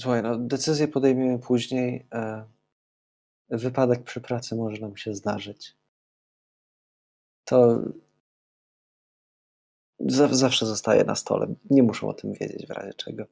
[0.00, 2.06] Słuchaj, no, decyzję podejmiemy później.
[2.12, 2.44] E,
[3.50, 5.76] wypadek przy pracy może nam się zdarzyć.
[7.44, 7.82] To
[10.30, 11.54] zawsze zostaje na stole.
[11.70, 13.24] Nie muszą o tym wiedzieć w razie czego.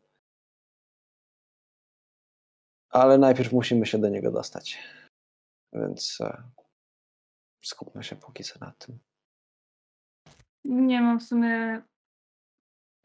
[2.90, 4.78] Ale najpierw musimy się do niego dostać.
[5.72, 6.42] Więc e,
[7.62, 8.98] skupmy się póki co na tym.
[10.64, 11.82] Nie mam w sumie.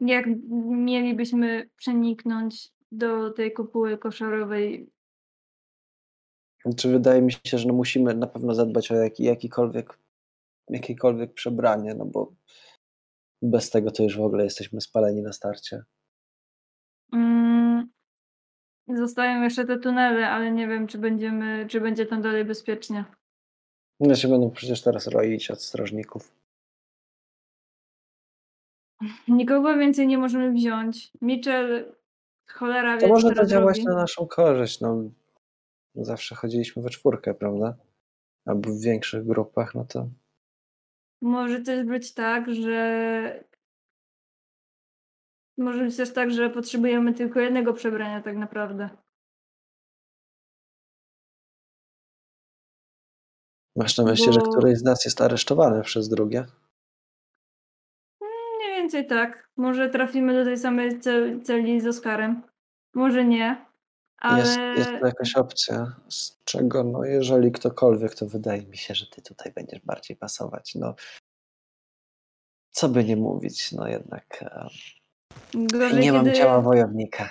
[0.00, 0.26] Jak
[0.70, 4.90] mielibyśmy przeniknąć do tej kopuły koszarowej.
[6.76, 9.98] Czy wydaje mi się, że no musimy na pewno zadbać o jak, jakikolwiek,
[10.68, 12.32] jakiekolwiek przebranie, no bo
[13.42, 15.82] bez tego to już w ogóle jesteśmy spaleni na starcie.
[17.12, 17.54] Mm,
[18.88, 23.04] Zostają jeszcze te tunele, ale nie wiem, czy będziemy, czy będzie tam dalej bezpiecznie.
[24.00, 26.34] No się będą przecież teraz roić od strażników.
[29.28, 31.10] Nikogo więcej nie możemy wziąć.
[31.22, 31.94] Mitchell,
[32.46, 33.88] cholera To może to działać robi.
[33.88, 34.80] na naszą korzyść.
[34.80, 35.02] No,
[35.94, 37.76] zawsze chodziliśmy we czwórkę, prawda?
[38.46, 40.08] Albo w większych grupach, no to
[41.22, 43.44] Może też być tak, że.
[45.58, 48.90] Może być też tak, że potrzebujemy tylko jednego przebrania, tak naprawdę.
[53.76, 56.46] masz na myśli, że Bo- któryś z nas jest aresztowany przez drugie?
[58.84, 59.48] Więcej tak.
[59.56, 62.42] Może trafimy do tej samej cel- celi z Oskarem.
[62.94, 63.66] Może nie.
[64.18, 64.38] Ale.
[64.38, 69.06] Jest, jest to jakaś opcja, z czego, no jeżeli ktokolwiek, to wydaje mi się, że
[69.06, 70.74] ty tutaj będziesz bardziej pasować.
[70.74, 70.94] No,
[72.70, 74.68] co by nie mówić, no jednak e,
[75.54, 76.36] Gorzej, nie mam kiedy...
[76.36, 77.30] ciała wojownika.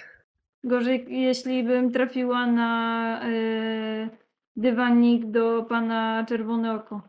[0.64, 4.10] Gorzej, jeśli bym trafiła na e,
[4.56, 7.02] dywanik do pana Czerwone Oko.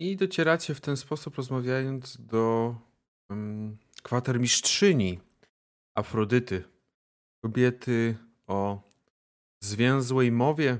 [0.00, 2.74] I docieracie w ten sposób, rozmawiając do
[4.02, 5.20] kwatermistrzyni
[5.94, 6.64] Afrodyty.
[7.44, 8.16] Kobiety
[8.46, 8.80] o
[9.60, 10.78] zwięzłej mowie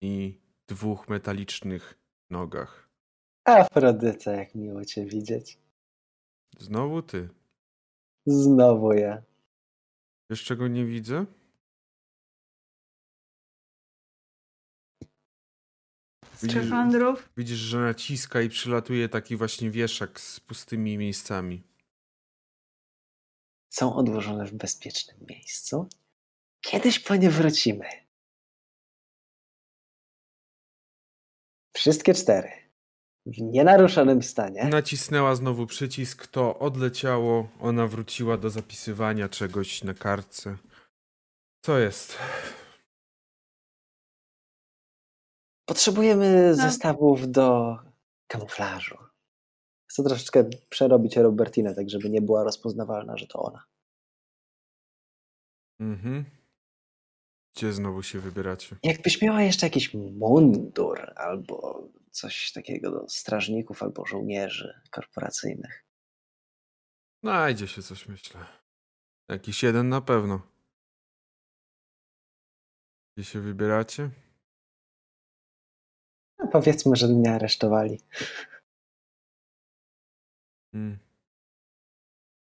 [0.00, 0.38] i
[0.68, 1.98] dwóch metalicznych
[2.30, 2.88] nogach.
[3.44, 5.58] Afrodyta, jak miło cię widzieć.
[6.58, 7.28] Znowu ty.
[8.26, 9.22] Znowu ja.
[10.30, 11.26] Wiesz czego nie widzę?
[16.42, 17.28] Widzisz-.
[17.36, 21.62] Widzisz, że naciska i przylatuje taki właśnie wieszak z pustymi miejscami.
[23.74, 25.88] Są odłożone w bezpiecznym miejscu.
[26.60, 27.88] Kiedyś po nie wrócimy.
[31.76, 32.50] Wszystkie cztery.
[33.26, 34.64] W nienaruszonym stanie.
[34.64, 37.48] Nacisnęła znowu przycisk, to odleciało.
[37.60, 40.56] Ona wróciła do zapisywania czegoś na kartce.
[41.64, 42.18] Co jest?
[45.68, 46.62] Potrzebujemy No.
[46.62, 47.76] zestawów do
[48.26, 49.03] kamuflażu.
[49.94, 53.64] Chcę troszeczkę przerobić Robertinę, tak żeby nie była rozpoznawalna, że to ona.
[55.80, 56.24] Mhm.
[57.56, 58.76] Gdzie znowu się wybieracie?
[58.82, 65.84] Jakbyś miała jeszcze jakiś mundur albo coś takiego do strażników albo żołnierzy korporacyjnych.
[67.22, 68.46] Znajdzie się coś, myślę.
[69.28, 70.42] Jakiś jeden na pewno.
[73.16, 74.10] Gdzie się wybieracie?
[76.38, 78.00] No, powiedzmy, że mnie aresztowali.
[80.74, 80.98] Mm.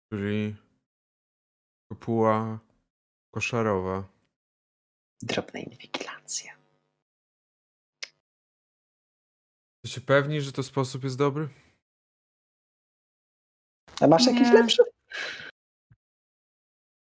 [0.09, 0.55] Czyli
[1.89, 2.59] kopuła
[3.33, 4.07] koszarowa.
[5.21, 6.57] Drobna inwigilacja.
[9.83, 11.49] Jesteście pewni, że to sposób jest dobry?
[14.01, 14.53] A masz jakiś Nie.
[14.53, 14.83] lepszy?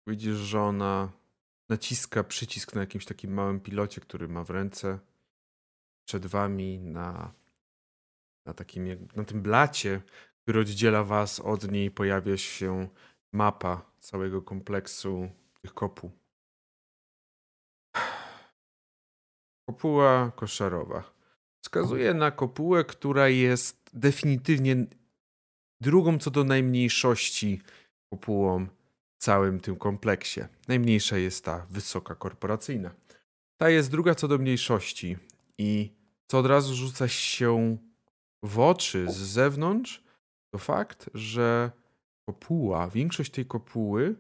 [0.07, 1.13] Widzisz, że ona
[1.69, 4.99] naciska przycisk na jakimś takim małym pilocie, który ma w ręce
[6.09, 7.33] przed wami na,
[8.47, 10.03] na takim jak, na tym blacie,
[10.43, 12.89] który oddziela was od niej, pojawia się
[13.33, 15.31] mapa całego kompleksu
[15.63, 16.11] tych kopuł.
[19.69, 21.13] Kopuła koszarowa.
[21.65, 24.87] Wskazuje na kopułę, która jest definitywnie
[25.81, 27.61] drugą co do najmniejszości
[28.11, 30.41] kopułą w całym tym kompleksie.
[30.69, 32.91] Najmniejsza jest ta wysoka korporacyjna.
[33.61, 35.17] Ta jest druga co do mniejszości
[35.59, 35.93] i
[36.27, 37.77] co od razu rzuca się
[38.43, 40.03] w oczy z zewnątrz,
[40.51, 41.71] to fakt, że
[42.27, 44.17] kopuła, większość tej kopuły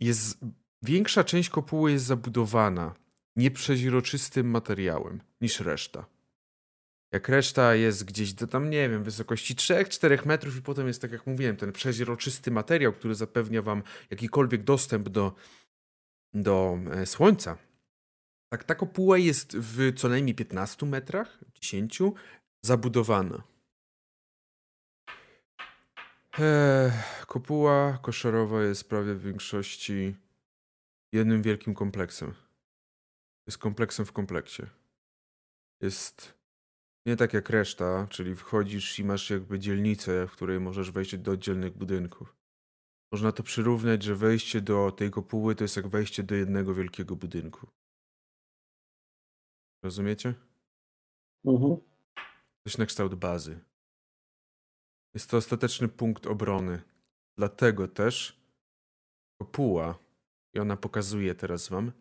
[0.00, 0.38] jest,
[0.82, 2.94] większa część kopuły jest zabudowana
[3.36, 6.06] nieprzeźroczystym materiałem niż reszta.
[7.12, 11.12] Jak reszta jest gdzieś do tam, nie wiem, wysokości 3-4 metrów i potem jest, tak
[11.12, 15.34] jak mówiłem, ten przeźroczysty materiał, który zapewnia wam jakikolwiek dostęp do,
[16.34, 17.58] do e, słońca.
[18.48, 21.98] Tak, ta kopuła jest w co najmniej 15 metrach, 10,
[22.62, 23.42] zabudowana.
[27.26, 30.16] Kopuła koszarowa jest prawie w większości
[31.12, 32.34] jednym wielkim kompleksem.
[33.46, 34.62] Jest kompleksem w kompleksie.
[35.80, 36.34] Jest
[37.06, 41.32] nie tak jak reszta, czyli wchodzisz i masz jakby dzielnicę, w której możesz wejść do
[41.32, 42.36] oddzielnych budynków.
[43.12, 47.16] Można to przyrównać, że wejście do tej kopuły to jest jak wejście do jednego wielkiego
[47.16, 47.66] budynku.
[49.84, 50.34] Rozumiecie?
[51.44, 51.76] Mhm.
[52.64, 53.60] Coś na kształt bazy.
[55.16, 56.82] Jest to ostateczny punkt obrony.
[57.36, 58.40] Dlatego też
[59.40, 59.98] kopuła,
[60.54, 61.92] i ona pokazuje teraz wam,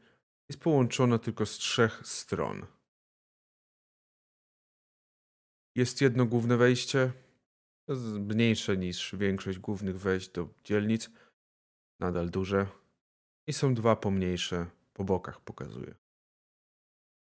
[0.49, 2.65] jest połączona tylko z trzech stron.
[5.75, 7.11] Jest jedno główne wejście,
[8.19, 11.09] mniejsze niż większość głównych wejść do dzielnic,
[11.99, 12.67] nadal duże.
[13.47, 15.95] I są dwa pomniejsze po bokach pokazuje.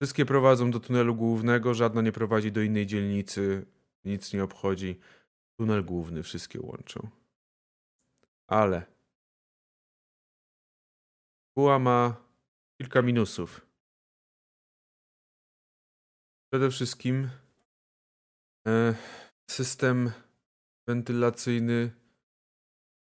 [0.01, 3.65] Wszystkie prowadzą do tunelu głównego, żadna nie prowadzi do innej dzielnicy,
[4.05, 4.99] nic nie obchodzi.
[5.61, 7.09] Tunel główny wszystkie łączą.
[8.47, 8.85] Ale
[11.55, 12.15] Buła ma
[12.77, 13.65] kilka minusów.
[16.51, 17.29] Przede wszystkim
[18.67, 18.95] e,
[19.51, 20.11] system
[20.87, 21.91] wentylacyjny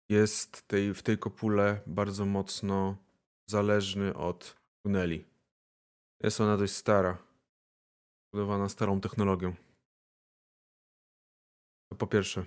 [0.09, 2.97] jest tej, w tej kopule bardzo mocno
[3.51, 5.25] zależny od tuneli.
[6.23, 7.19] Jest ona dość stara.
[8.33, 9.68] Budowana starą technologią.
[11.99, 12.45] Po pierwsze.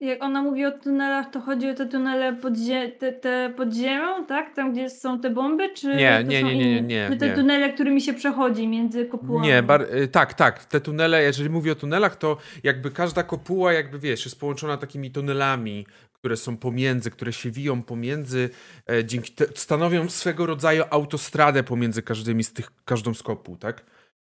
[0.00, 4.26] Jak ona mówi o tunelach, to chodzi o te tunele podzie te, te pod ziemią,
[4.26, 4.54] tak?
[4.54, 5.68] Tam, gdzie są te bomby?
[5.74, 6.88] Czy Nie, nie, nie, nie, inne?
[6.88, 7.34] nie, Czy te nie.
[7.34, 9.48] tunele, którymi się przechodzi między kopułami?
[9.48, 10.64] Nie, y, tak, tak.
[10.64, 15.10] Te tunele, jeżeli mówię o tunelach, to jakby każda kopuła, jakby wiesz, jest połączona takimi
[15.10, 18.50] tunelami, które są pomiędzy, które się wiją pomiędzy,
[18.90, 23.84] e, dzięki te, stanowią swego rodzaju autostradę pomiędzy każdymi z tych, każdą z kopuł, tak?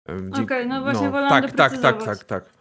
[0.09, 2.56] E, Okej, no właśnie wolałam tak, tak, tak, tak, tak.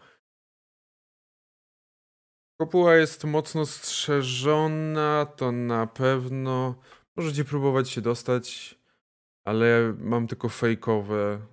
[2.61, 6.75] Kopuła jest mocno strzeżona, to na pewno.
[7.15, 8.75] Możecie próbować się dostać,
[9.45, 11.47] ale mam tylko fejkowe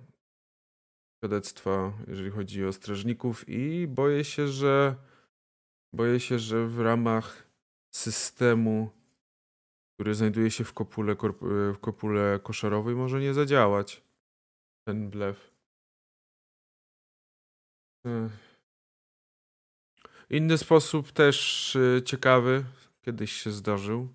[1.17, 4.95] świadectwa, jeżeli chodzi o strażników i boję się, że
[5.93, 7.47] boję się, że w ramach
[7.95, 8.89] systemu,
[9.95, 14.03] który znajduje się w kopule, korp- w kopule koszarowej może nie zadziałać
[14.87, 15.53] ten blef.
[18.05, 18.52] Ech.
[20.33, 22.65] Inny sposób też y, ciekawy,
[23.01, 24.07] kiedyś się zdarzył,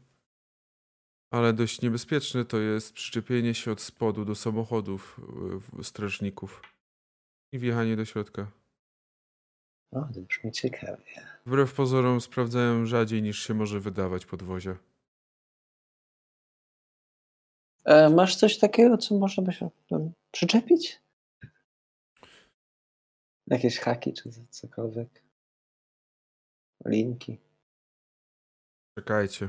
[1.30, 5.20] ale dość niebezpieczny to jest przyczepienie się od spodu do samochodów
[5.60, 6.62] w- strażników
[7.52, 8.50] i wjechanie do środka.
[9.92, 11.04] O, to brzmi ciekawie.
[11.46, 14.76] Wbrew pozorom sprawdzałem rzadziej niż się może wydawać podwozia.
[17.84, 21.00] E, masz coś takiego, co można by się tam przyczepić?
[23.46, 25.27] Jakieś haki czy co- cokolwiek?
[26.86, 27.38] Linki.
[28.98, 29.48] Czekajcie.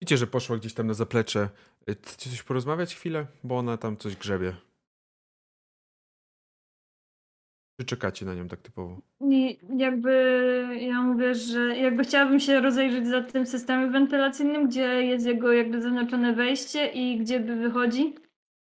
[0.00, 1.48] Widzicie, że poszła gdzieś tam na zaplecze.
[1.90, 3.26] Y, Chcecie coś porozmawiać chwilę?
[3.44, 4.56] Bo ona tam coś grzebie.
[7.80, 9.00] Czy czekacie na nią tak typowo?
[9.20, 10.12] I jakby
[10.80, 15.82] ja mówię, że jakby chciałabym się rozejrzeć za tym systemem wentylacyjnym, gdzie jest jego jakby
[15.82, 18.14] zaznaczone wejście i gdzie by wychodzi.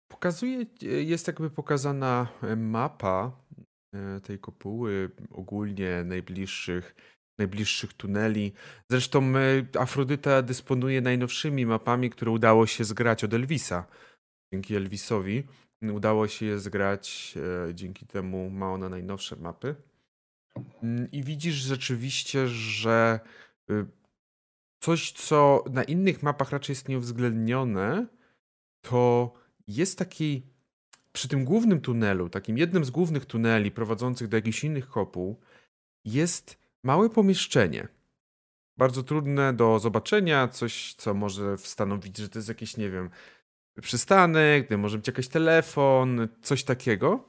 [0.09, 3.32] Pokazuje, jest jakby pokazana e, mapa
[4.22, 6.94] tej kopuły, ogólnie najbliższych,
[7.41, 8.53] najbliższych tuneli.
[8.91, 13.86] Zresztą e, Afrodyta dysponuje najnowszymi mapami, które udało się zgrać od Elvisa.
[14.53, 15.45] Dzięki Elvisowi
[15.82, 17.34] udało się je zgrać,
[17.68, 19.74] e, dzięki temu ma ona najnowsze mapy.
[20.82, 23.20] Mm, I widzisz rzeczywiście, że
[23.70, 23.86] y,
[24.80, 28.07] coś, co na innych mapach raczej jest nieuwzględnione,
[28.80, 29.32] to
[29.68, 30.43] jest taki
[31.12, 35.41] przy tym głównym tunelu, takim jednym z głównych tuneli prowadzących do jakichś innych kopuł,
[36.05, 37.89] jest małe pomieszczenie.
[38.76, 43.11] Bardzo trudne do zobaczenia, coś, co może stanowić, że to jest jakiś, nie wiem,
[43.81, 47.28] przystanek, może być jakiś telefon, coś takiego.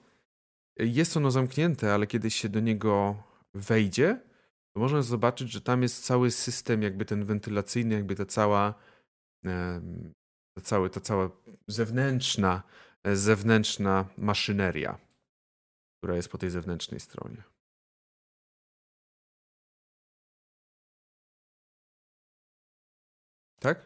[0.78, 3.24] Jest ono zamknięte, ale kiedy się do niego
[3.54, 4.22] wejdzie,
[4.74, 8.74] to można zobaczyć, że tam jest cały system, jakby ten wentylacyjny, jakby ta cała,
[10.56, 11.30] ta, cała, ta cała
[11.68, 12.64] zewnętrzna,
[13.14, 14.97] zewnętrzna maszyneria,
[15.97, 17.51] która jest po tej zewnętrznej stronie.
[23.62, 23.86] Tak?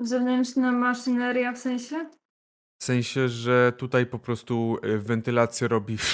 [0.00, 2.10] Zewnętrzna maszyneria w sensie?
[2.82, 5.96] W sensie, że tutaj po prostu e, wentylacja robi.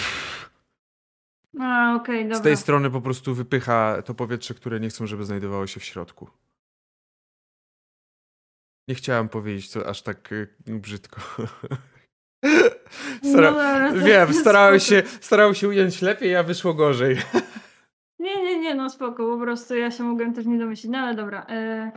[1.60, 2.38] A, okej, dobra.
[2.38, 5.84] Z tej strony po prostu wypycha to powietrze, które nie chcą, żeby znajdowało się w
[5.84, 6.30] środku.
[8.88, 11.20] Nie chciałem powiedzieć to aż tak y, brzydko.
[13.30, 13.50] Stara...
[13.50, 17.16] No to- Wiem, starałem się, starałem się ująć lepiej, a wyszło gorzej.
[18.64, 21.14] Nie, nie, nie, no spoko, po prostu ja się mogłem też nie domyślić, no ale
[21.14, 21.46] dobra.
[21.48, 21.92] E,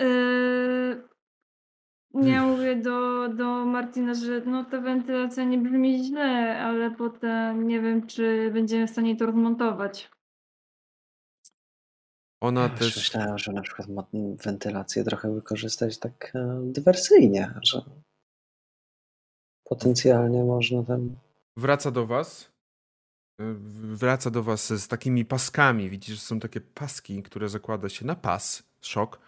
[0.00, 0.06] e,
[2.14, 2.50] ja Hmm.
[2.50, 8.06] mówię do, do Martina, że no ta wentylacja nie brzmi źle, ale potem nie wiem,
[8.06, 10.10] czy będziemy w stanie to rozmontować.
[12.40, 12.96] Ona Ja też.
[12.96, 14.06] myślałem, że na przykład mo-
[14.44, 17.82] wentylację trochę wykorzystać tak e, dywersyjnie, że
[19.64, 21.16] potencjalnie można tam.
[21.56, 22.50] wraca do was.
[23.38, 25.90] Wraca do was z takimi paskami.
[25.90, 28.62] Widzisz, że są takie paski, które zakłada się na pas.
[28.80, 29.20] Szok.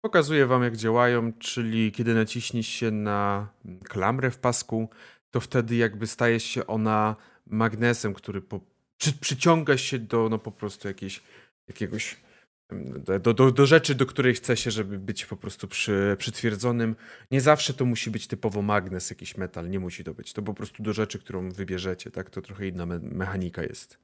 [0.00, 3.48] Pokazuje wam, jak działają, czyli kiedy naciśnie się na
[3.84, 4.88] klamrę w pasku,
[5.30, 8.60] to wtedy jakby staje się ona magnesem, który po,
[8.98, 11.22] przy, przyciąga się do no po prostu jakiejś,
[11.68, 12.16] jakiegoś
[13.20, 16.96] do, do, do rzeczy, do której chce się, żeby być po prostu przy, przytwierdzonym.
[17.30, 20.32] Nie zawsze to musi być typowo magnes, jakiś metal, nie musi to być.
[20.32, 22.30] To po prostu do rzeczy, którą wybierzecie, tak?
[22.30, 23.98] To trochę inna me mechanika jest.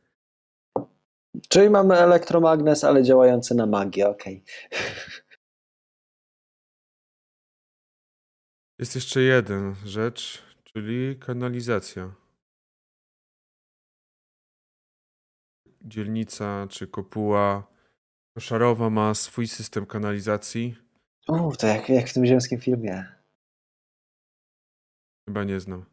[1.48, 4.42] Czyli mamy elektromagnes, ale działający na magię, okej.
[4.66, 4.80] Okay.
[8.78, 12.14] Jest jeszcze jeden rzecz, czyli kanalizacja.
[15.82, 17.73] Dzielnica czy kopuła
[18.34, 20.74] koszarowa ma swój system kanalizacji.
[21.26, 23.04] O, to jak, jak w tym ziemskim filmie.
[25.28, 25.84] Chyba nie znam.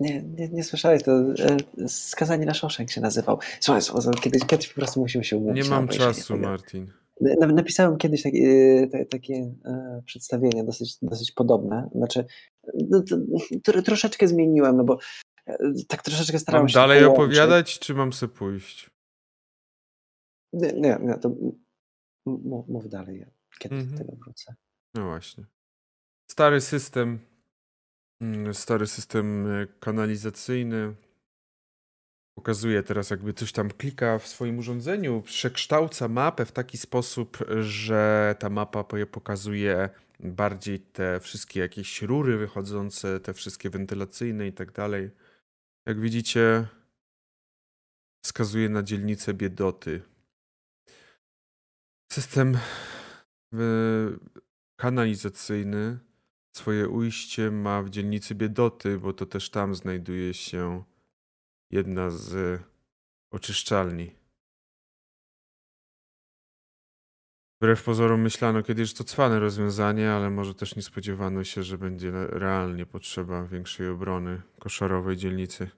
[0.00, 3.38] Nie, nie, nie słyszałeś, to e, Skazanie na Shawshank się nazywał.
[3.60, 5.64] Słuchaj, słuchaj, kiedyś, kiedyś po prostu musimy się umówić.
[5.64, 6.92] Nie mam czasu, Martin.
[7.54, 9.34] Napisałem kiedyś takie, takie
[9.64, 11.90] e, przedstawienie dosyć, dosyć podobne.
[11.94, 12.24] Znaczy,
[12.90, 13.02] no,
[13.84, 14.98] troszeczkę zmieniłem, no bo
[15.46, 15.56] e,
[15.88, 16.74] tak troszeczkę starałem mam się.
[16.74, 17.18] dalej połączyć.
[17.18, 18.90] opowiadać, czy mam sobie pójść?
[20.56, 21.30] Nie, nie, nie to
[22.26, 23.20] mów, mów dalej.
[23.20, 23.26] Ja
[23.58, 23.98] kiedyś mhm.
[23.98, 24.54] do tego wrócę.
[24.94, 25.44] No właśnie.
[26.30, 27.18] Stary system,
[28.20, 30.94] mm, stary system e, kanalizacyjny,
[32.34, 38.34] pokazuje teraz, jakby coś tam klika w swoim urządzeniu, przekształca mapę w taki sposób, że
[38.38, 39.88] ta mapa pokazuje
[40.20, 45.10] bardziej te wszystkie jakieś rury wychodzące, te wszystkie wentylacyjne i tak dalej.
[45.86, 46.66] Jak widzicie,
[48.24, 50.02] wskazuje na dzielnicę biedoty.
[52.16, 53.58] System e,
[54.76, 55.98] kanalizacyjny
[56.56, 60.84] swoje ujście ma w dzielnicy biedoty, bo to też tam znajduje się
[61.70, 62.60] jedna z
[63.30, 64.14] oczyszczalni.
[67.60, 71.78] Wbrew pozorom myślano kiedyś, że to cwane rozwiązanie, ale może też nie spodziewano się, że
[71.78, 75.70] będzie realnie potrzeba większej obrony koszarowej dzielnicy.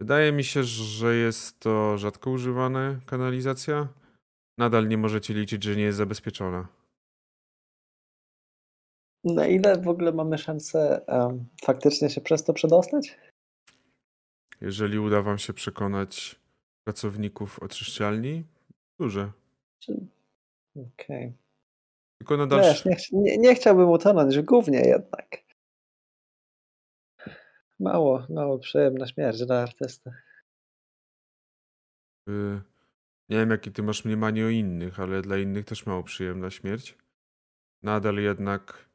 [0.00, 4.01] Wydaje mi się, że jest to rzadko używana kanalizacja.
[4.62, 6.68] Nadal nie możecie liczyć, że nie jest zabezpieczona.
[9.24, 13.18] Na ile w ogóle mamy szansę um, faktycznie się przez to przedostać?
[14.62, 16.40] jeżeli uda wam się przekonać
[16.84, 18.44] pracowników oczyszczalni,
[19.00, 19.32] duże.
[19.82, 20.08] Okej.
[20.76, 21.32] Okay.
[22.18, 22.90] Tylko na dalsze...
[22.90, 25.42] Wiesz, nie, nie, nie chciałbym utonąć w głównie jednak.
[27.80, 30.12] Mało, mało przyjemna śmierć dla artysty.
[32.28, 32.60] Y,
[33.32, 36.96] nie wiem, jakie ty masz mniemanie o innych, ale dla innych też mało przyjemna śmierć.
[37.82, 38.88] Nadal jednak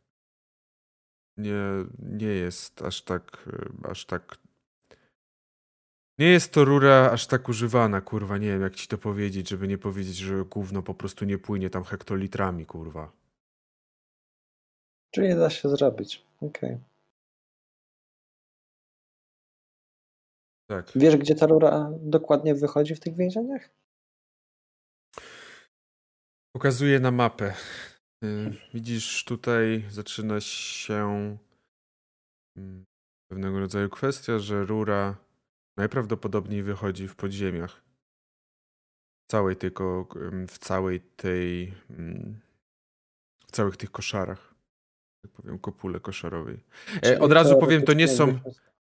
[1.38, 1.60] nie,
[2.00, 4.38] nie jest aż tak, y, aż tak
[6.20, 9.68] nie jest to rura aż tak używana, kurwa, nie wiem jak ci to powiedzieć, żeby
[9.68, 13.12] nie powiedzieć, że gówno po prostu nie płynie tam hektolitrami, kurwa.
[15.12, 16.70] Czyli da się zrobić, okej.
[16.70, 16.80] Okay.
[20.68, 20.92] Tak.
[20.96, 23.70] Wiesz, gdzie ta rura dokładnie wychodzi w tych więzieniach?
[26.58, 27.54] Pokazuję na mapę.
[28.24, 31.38] Y, widzisz, tutaj zaczyna się
[32.58, 32.86] mm,
[33.32, 35.16] pewnego rodzaju kwestia, że rura
[35.78, 37.82] Najprawdopodobniej wychodzi w podziemiach.
[39.24, 40.08] W całej tylko,
[40.48, 42.40] w całej tej, mm,
[43.48, 44.56] w całych tych koszarach.
[45.22, 46.64] Tak powiem, kopule koszarowej.
[47.06, 48.40] E, od razu powiem, to nie są,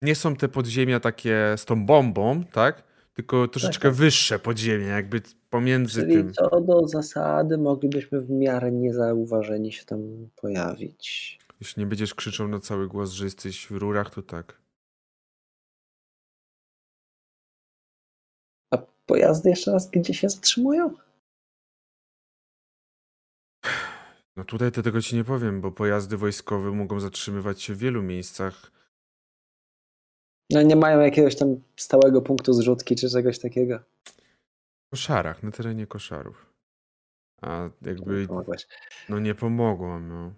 [0.01, 2.83] nie są te podziemia takie z tą bombą, tak?
[3.13, 3.99] Tylko troszeczkę tak, tak.
[3.99, 5.21] wyższe podziemia, jakby
[5.53, 6.33] pomiędzy Czyli tym.
[6.33, 11.39] co do zasady moglibyśmy w miarę niezauważeni się tam pojawić.
[11.61, 14.63] Jeśli nie będziesz krzyczał na cały głos, że jesteś w rurach, to tak.
[19.05, 20.93] pojazdy jeszcze raz gdzie się zatrzymują?
[24.35, 28.03] No tutaj to tego ci nie powiem, bo pojazdy wojskowe mogą zatrzymywać się w wielu
[28.03, 28.71] miejscach.
[30.49, 33.79] No nie mają jakiegoś tam stałego punktu zrzutki czy czegoś takiego.
[34.93, 36.53] Koszarach, na terenie koszarów.
[37.41, 38.27] A jakby.
[39.09, 39.99] No nie pomogło.
[39.99, 40.33] No.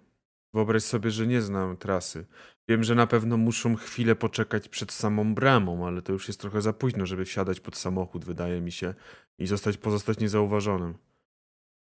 [0.54, 2.26] Wyobraź sobie, że nie znam trasy.
[2.68, 6.62] Wiem, że na pewno muszą chwilę poczekać przed samą bramą, ale to już jest trochę
[6.62, 8.94] za późno, żeby wsiadać pod samochód, wydaje mi się,
[9.38, 10.94] i zostać, pozostać niezauważonym.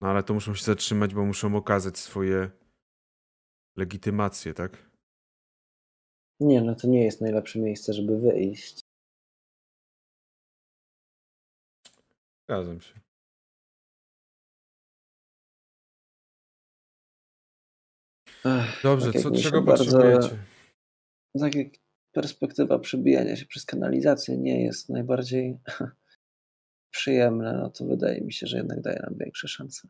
[0.00, 2.50] No ale to muszą się zatrzymać, bo muszą okazać swoje
[3.76, 4.90] legitymacje, tak?
[6.40, 8.80] Nie, no to nie jest najlepsze miejsce, żeby wyjść.
[12.52, 13.00] Zgadzam się.
[18.44, 20.38] Ech, Dobrze, tak co, czego potrzebujecie?
[21.40, 21.68] Tak jak
[22.12, 25.58] perspektywa przebijania się przez kanalizację nie jest najbardziej
[26.94, 29.88] przyjemna, no to wydaje mi się, że jednak daje nam większe szanse.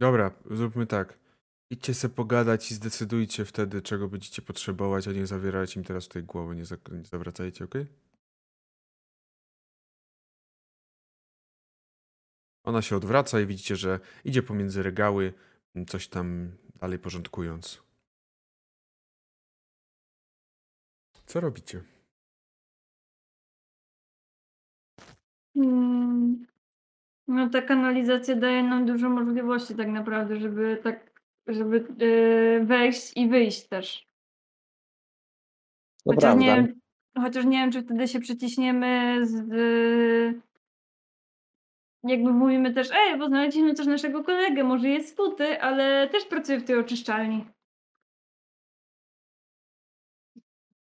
[0.00, 1.18] Dobra, zróbmy tak.
[1.70, 6.24] Idźcie sobie pogadać i zdecydujcie wtedy, czego będziecie potrzebować, a nie zawierajcie im teraz tej
[6.24, 7.74] głowy, nie, za, nie zawracajcie, ok?
[12.70, 15.32] Ona się odwraca i widzicie, że idzie pomiędzy regały,
[15.86, 17.82] coś tam dalej porządkując.
[21.26, 21.82] Co robicie?
[25.56, 26.46] Mm,
[27.28, 33.28] No ta kanalizacja daje nam dużo możliwości tak naprawdę, żeby tak, żeby yy, wejść i
[33.28, 34.06] wyjść też.
[36.04, 36.72] To Chociaż nie, prawda.
[37.16, 40.49] chociaż nie wiem, czy wtedy się przyciśniemy z...
[42.04, 46.60] Jakby mówimy też, ej, bo znaleźliśmy też naszego kolegę, może jest sputy, ale też pracuje
[46.60, 47.44] w tej oczyszczalni.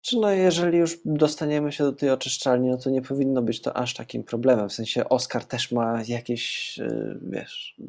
[0.01, 3.77] Czy no jeżeli już dostaniemy się do tej oczyszczalni, no to nie powinno być to
[3.77, 4.69] aż takim problemem.
[4.69, 7.81] W sensie Oskar też ma jakiś, y, wiesz,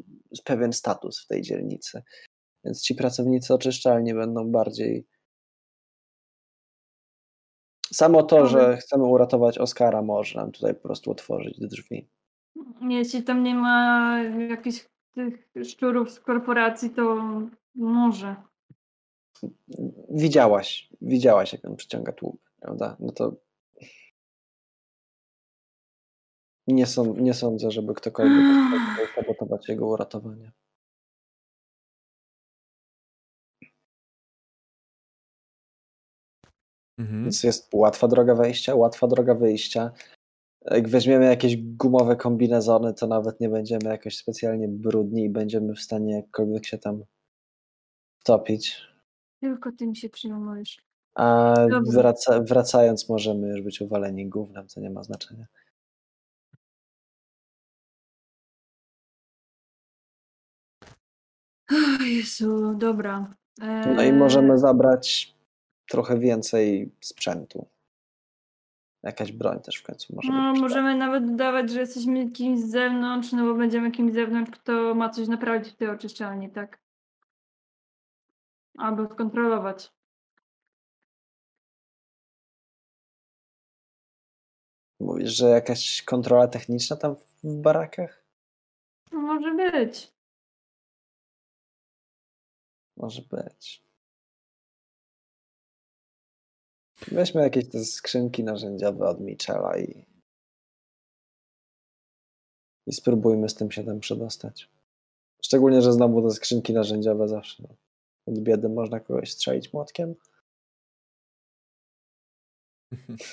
[0.43, 2.03] pewien status w tej dzielnicy.
[2.63, 5.07] Więc ci pracownicy oczyszczalni będą bardziej.
[7.93, 12.09] Samo to, że chcemy uratować Oskara, może nam tutaj po prostu otworzyć drzwi.
[12.81, 14.19] Jeśli tam nie ma
[14.49, 17.31] jakichś tych szczurów z korporacji, to
[17.75, 18.35] może.
[20.09, 22.97] Widziałaś, widziałaś, jak on przyciąga tłup, prawda?
[22.99, 23.35] No to
[26.67, 28.45] nie, są, nie sądzę, żeby ktokolwiek
[28.93, 30.51] chciał sabotować jego uratowanie.
[36.99, 37.23] Mhm.
[37.23, 39.91] Więc jest łatwa droga wejścia, łatwa droga wyjścia.
[40.71, 45.79] Jak weźmiemy jakieś gumowe kombinezony, to nawet nie będziemy jakoś specjalnie brudni i będziemy w
[45.79, 47.03] stanie jakkolwiek się tam
[48.23, 48.81] topić.
[49.41, 50.77] Tylko tym się przyjmujesz.
[51.15, 51.55] A
[51.93, 55.45] wraca, wracając możemy już być uwaleni gównem, co nie ma znaczenia.
[62.07, 63.35] Jezu, dobra.
[63.95, 65.35] No i Eee, możemy zabrać
[65.89, 67.67] trochę więcej sprzętu.
[69.03, 70.61] Jakaś broń też w końcu może No, być.
[70.61, 74.95] możemy nawet dodawać, że jesteśmy kimś z zewnątrz, no bo będziemy kimś z zewnątrz, kto
[74.95, 76.79] ma coś naprawić w tej oczyszczalni, tak?
[78.77, 79.91] Albo skontrolować.
[84.99, 88.23] Mówisz, że jakaś kontrola techniczna tam w barakach?
[89.11, 90.13] No, może być.
[92.97, 93.86] Może być.
[97.11, 100.05] Weźmy jakieś te skrzynki narzędziowe od Michela i,
[102.87, 104.69] i spróbujmy z tym się tam przedostać.
[105.41, 107.75] Szczególnie, że znowu te skrzynki narzędziowe zawsze no,
[108.25, 110.15] od biedy można kogoś strzelić młotkiem.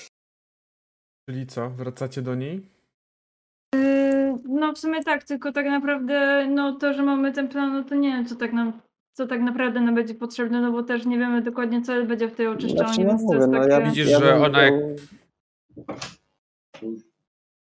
[1.29, 1.69] Czyli co?
[1.69, 2.69] Wracacie do niej?
[3.75, 7.83] Yy, No w sumie tak, tylko tak naprawdę no to, że mamy ten plan, no
[7.83, 8.81] to nie wiem, co tak nam,
[9.15, 12.35] co tak naprawdę nam będzie potrzebne, no bo też nie wiemy dokładnie, co będzie w
[12.35, 13.71] tej oczyszczalni, Znaczy, no to mówię, jest no takie...
[13.71, 14.73] ja, Widzisz, ja że ona jak-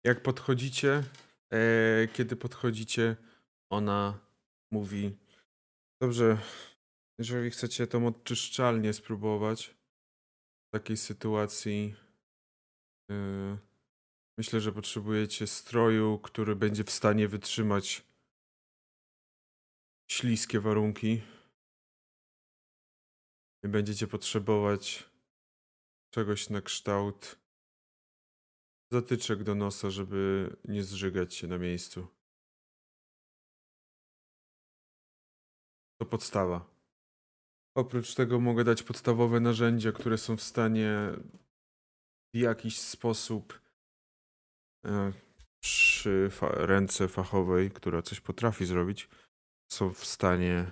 [0.04, 1.04] Jak podchodzicie,
[1.54, 3.16] e, kiedy podchodzicie,
[3.70, 4.20] ona
[4.72, 5.18] mówi:
[6.02, 6.38] Dobrze,
[7.20, 9.76] jeżeli chcecie tą odczyszczalnię spróbować
[10.68, 11.96] w takiej sytuacji,
[13.12, 13.58] e,
[14.38, 18.04] myślę, że potrzebujecie stroju, który będzie w stanie wytrzymać
[20.12, 21.22] śliskie warunki.
[23.64, 25.10] Będziecie potrzebować
[26.14, 27.40] czegoś na kształt
[28.92, 32.08] zatyczek do nosa, żeby nie zżygać się na miejscu.
[36.02, 36.74] To podstawa.
[37.78, 41.10] Oprócz tego mogę dać podstawowe narzędzia, które są w stanie
[42.34, 43.62] w jakiś sposób
[44.86, 45.14] e,
[45.64, 49.10] przy fa- ręce fachowej, która coś potrafi zrobić,
[49.72, 50.72] są w stanie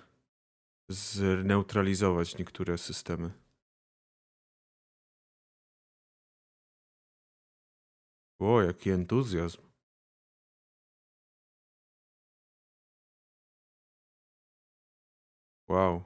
[0.91, 3.31] zneutralizować niektóre systemy.
[8.39, 9.61] O, jaki entuzjazm.
[15.69, 16.03] Wow.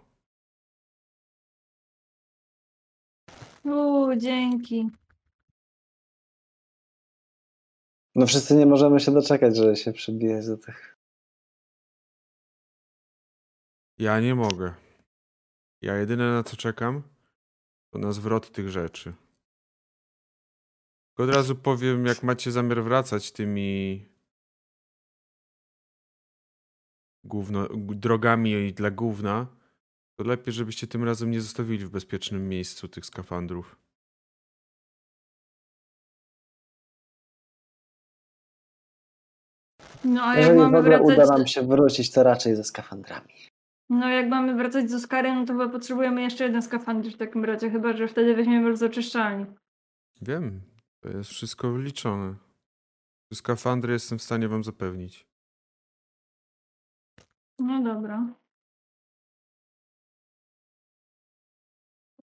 [3.64, 4.90] Uuu, dzięki.
[8.16, 10.95] No wszyscy nie możemy się doczekać, że się przybije do tych.
[13.98, 14.74] Ja nie mogę.
[15.82, 17.04] Ja jedyne na co czekam,
[17.90, 19.14] to na zwrot tych rzeczy.
[21.08, 24.06] Tylko od razu powiem, jak macie zamiar wracać tymi
[27.24, 29.48] gówno, drogami dla gówna,
[30.16, 33.76] to lepiej, żebyście tym razem nie zostawili w bezpiecznym miejscu tych skafandrów.
[40.04, 41.38] No a jak Jeżeli w mamy ogóle uda wracać...
[41.38, 43.55] nam się wrócić, to raczej ze skafandrami.
[43.90, 47.46] No jak mamy wracać z Oskarem, no to chyba potrzebujemy jeszcze jeden skafander w takim
[47.46, 49.46] razie, chyba że wtedy weźmiemy z oczyszczalni.
[50.22, 50.62] Wiem,
[51.00, 52.36] to jest wszystko wliczone.
[53.34, 55.28] Skafandry jestem w stanie wam zapewnić.
[57.60, 58.34] No dobra.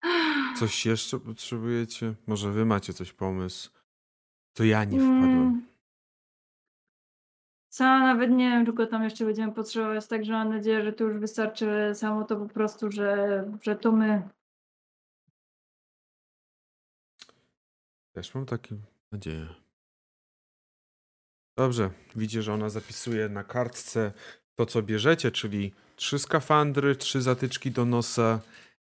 [0.59, 2.15] Coś jeszcze potrzebujecie?
[2.27, 3.71] Może wy macie coś pomysł?
[4.55, 5.23] To ja nie wpadłem.
[5.23, 5.70] Mm.
[7.71, 11.21] Sama nawet nie wiem, czego tam jeszcze będziemy potrzebować, także mam nadzieję, że to już
[11.21, 14.29] wystarczy samo to po prostu, że, że to my.
[18.13, 18.77] Też mam taką
[19.13, 19.47] nadzieję.
[21.57, 24.13] Dobrze, widzicie, że ona zapisuje na kartce
[24.55, 28.41] to, co bierzecie, czyli trzy skafandry, trzy zatyczki do nosa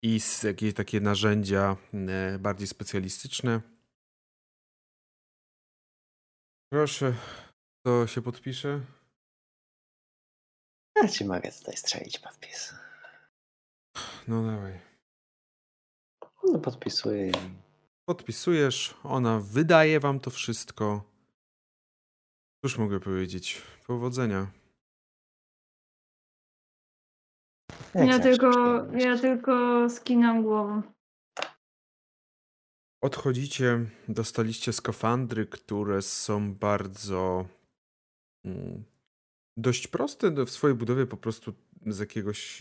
[0.02, 3.62] i jakieś takie narzędzia e, bardziej specjalistyczne.
[6.72, 7.14] Proszę,
[7.84, 8.82] to się podpisze.
[10.96, 12.74] Ja ci mogę tutaj strzelić podpis.
[14.28, 14.80] No dawaj.
[16.44, 17.32] No podpisuję
[18.06, 21.04] Podpisujesz, ona wydaje wam to wszystko.
[22.62, 23.62] Cóż mogę powiedzieć?
[23.88, 24.48] Powodzenia.
[27.96, 28.52] jak Ja tylko,
[28.94, 30.82] ja tylko skinam głową.
[33.04, 37.46] Odchodzicie, dostaliście skafandry, które są bardzo
[39.58, 41.54] dość proste do- w swojej budowie, po prostu
[41.88, 42.60] z jakiegoś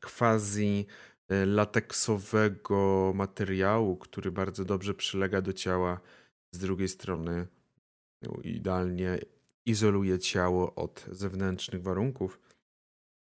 [0.00, 0.86] quasi
[1.28, 6.00] e, lateksowego materiału, który bardzo dobrze przylega do ciała.
[6.54, 7.46] Z drugiej strony
[8.22, 9.18] no, idealnie
[9.66, 12.40] izoluje ciało od zewnętrznych warunków.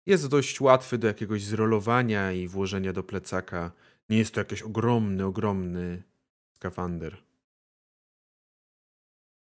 [0.07, 3.73] Jest dość łatwy do jakiegoś zrolowania i włożenia do plecaka.
[4.09, 6.03] Nie jest to jakiś ogromny, ogromny
[6.57, 7.23] skafander.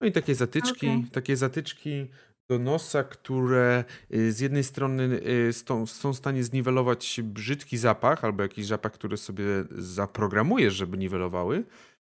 [0.01, 1.03] No i takie zatyczki, Okej.
[1.11, 2.07] takie zatyczki
[2.49, 8.23] do nosa, które y, z jednej strony y, są, są w stanie zniwelować brzydki zapach,
[8.23, 11.63] albo jakiś zapach, który sobie zaprogramujesz, żeby niwelowały.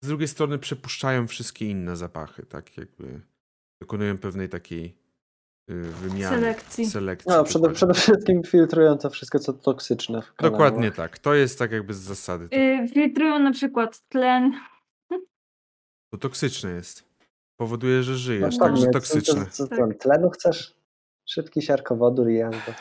[0.04, 3.20] Z drugiej strony przepuszczają wszystkie inne zapachy, tak jakby
[3.82, 4.94] dokonują pewnej takiej
[5.70, 6.36] y, wymiany.
[6.36, 6.86] Selekcji.
[6.86, 10.22] selekcji No, przede, przede wszystkim filtrują to wszystko, co toksyczne.
[10.40, 11.18] Dokładnie tak.
[11.18, 12.48] To jest tak jakby z zasady.
[12.48, 14.52] To, Y, filtrują na przykład tlen.
[16.12, 17.11] to toksyczne jest.
[17.56, 19.46] Powoduje, że żyjesz, No, także toksyczne.
[19.50, 20.74] Co, co, co tlenu chcesz?
[21.28, 22.74] Szybki siarkowodór i jazda.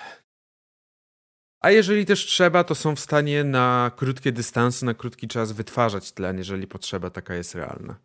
[1.62, 6.12] A jeżeli też trzeba, to są w stanie na krótkie dystanse, na krótki czas wytwarzać
[6.12, 7.96] tlen, jeżeli potrzeba taka jest realna.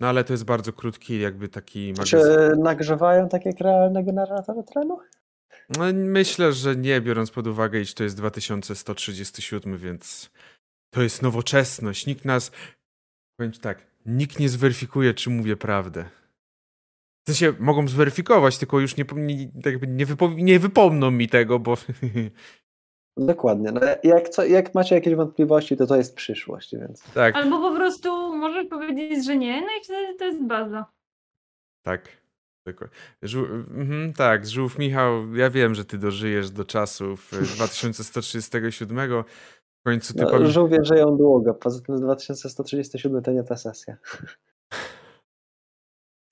[0.00, 2.62] No ale to jest bardzo krótki, jakby taki Czy magazyn.
[2.62, 4.98] nagrzewają tak jak realne generatory tlenu?
[5.68, 10.30] No, myślę, że nie, biorąc pod uwagę, iż to jest 2137, więc
[10.94, 12.06] to jest nowoczesność.
[12.06, 12.50] Nikt nas,
[13.38, 16.04] powiem tak, nikt nie zweryfikuje, czy mówię prawdę.
[17.26, 21.28] W sensie mogą zweryfikować, tylko już nie, nie, tak jakby nie, wypo, nie wypomną mi
[21.28, 21.76] tego, bo
[23.16, 23.72] Dokładnie.
[23.72, 27.36] No, jak, co, jak macie jakieś wątpliwości, to to jest przyszłość, więc tak.
[27.36, 30.86] Albo po prostu możesz powiedzieć, że nie, no i wtedy to jest baza.
[31.82, 32.24] Tak.
[33.22, 38.98] Żół, mhm, tak, Żółw Michał, ja wiem, że ty dożyjesz do czasów e, 2137.
[39.84, 41.54] W końcu ty no, pamię- żółwie żyją długo.
[41.54, 43.96] Poza tym z 2137 to nie ta sesja.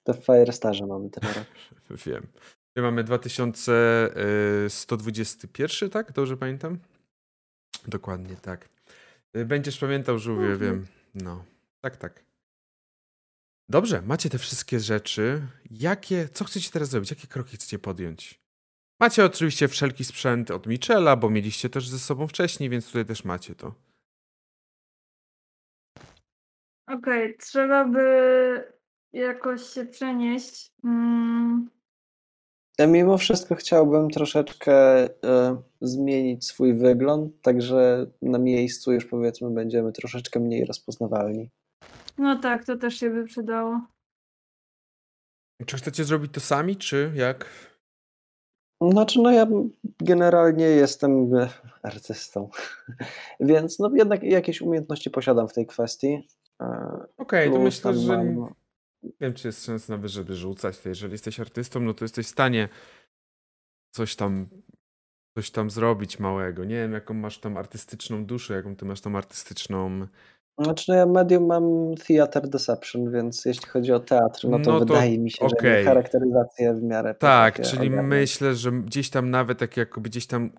[0.04, 1.44] To w Firestarze mamy ten rok.
[2.06, 2.26] Wiem.
[2.76, 6.12] My mamy 2121, tak?
[6.12, 6.78] Dobrze pamiętam?
[7.88, 8.68] Dokładnie tak.
[9.36, 10.60] Y, Będziesz pamiętał, Żółwie, Mhm.
[10.60, 10.86] wiem.
[11.14, 11.44] No,
[11.80, 12.24] tak, tak.
[13.68, 15.42] Dobrze, macie te wszystkie rzeczy.
[15.70, 17.10] Jakie, co chcecie teraz zrobić?
[17.10, 18.41] Jakie kroki chcecie podjąć?
[19.02, 23.24] Macie oczywiście wszelki sprzęt od Michela, bo mieliście też ze sobą wcześniej, więc tutaj też
[23.24, 23.74] macie to.
[26.86, 28.72] Okej, trzeba by
[29.12, 30.72] jakoś się przenieść.
[30.84, 31.70] Mm,
[32.78, 34.74] Ja mimo wszystko chciałbym troszeczkę
[35.24, 41.50] e, zmienić swój wygląd, także na miejscu już powiedzmy będziemy troszeczkę mniej rozpoznawalni.
[42.18, 43.80] no tak, to też się by przydało.
[45.66, 47.72] Czy chcecie zrobić to sami, czy jak?
[48.90, 49.46] Znaczy, no ja
[49.98, 51.48] generalnie jestem e,
[51.82, 52.48] artystą,
[53.40, 56.28] więc no jednak jakieś umiejętności posiadam w tej kwestii.
[56.60, 58.54] E, Okej, to plus myślę, że mam-
[59.02, 60.78] nie wiem, czy jest sens nawet, żeby rzucać.
[60.78, 62.68] To jeżeli jesteś artystą, no to jesteś w stanie
[63.94, 64.46] coś tam,
[65.38, 66.64] coś tam zrobić małego.
[66.64, 70.06] Nie wiem, jaką masz tam artystyczną duszę, jaką ty masz tam artystyczną...
[70.58, 74.78] Znaczy, no ja medium mam Theater Deception, więc jeśli chodzi o teatr, no to, No
[74.80, 75.82] to wydaje mi się, okej.
[75.84, 78.08] że charakteryzację w miarę Tak, czyli ogarnąć.
[78.08, 80.50] myślę, że gdzieś tam nawet jak jakoby gdzieś tam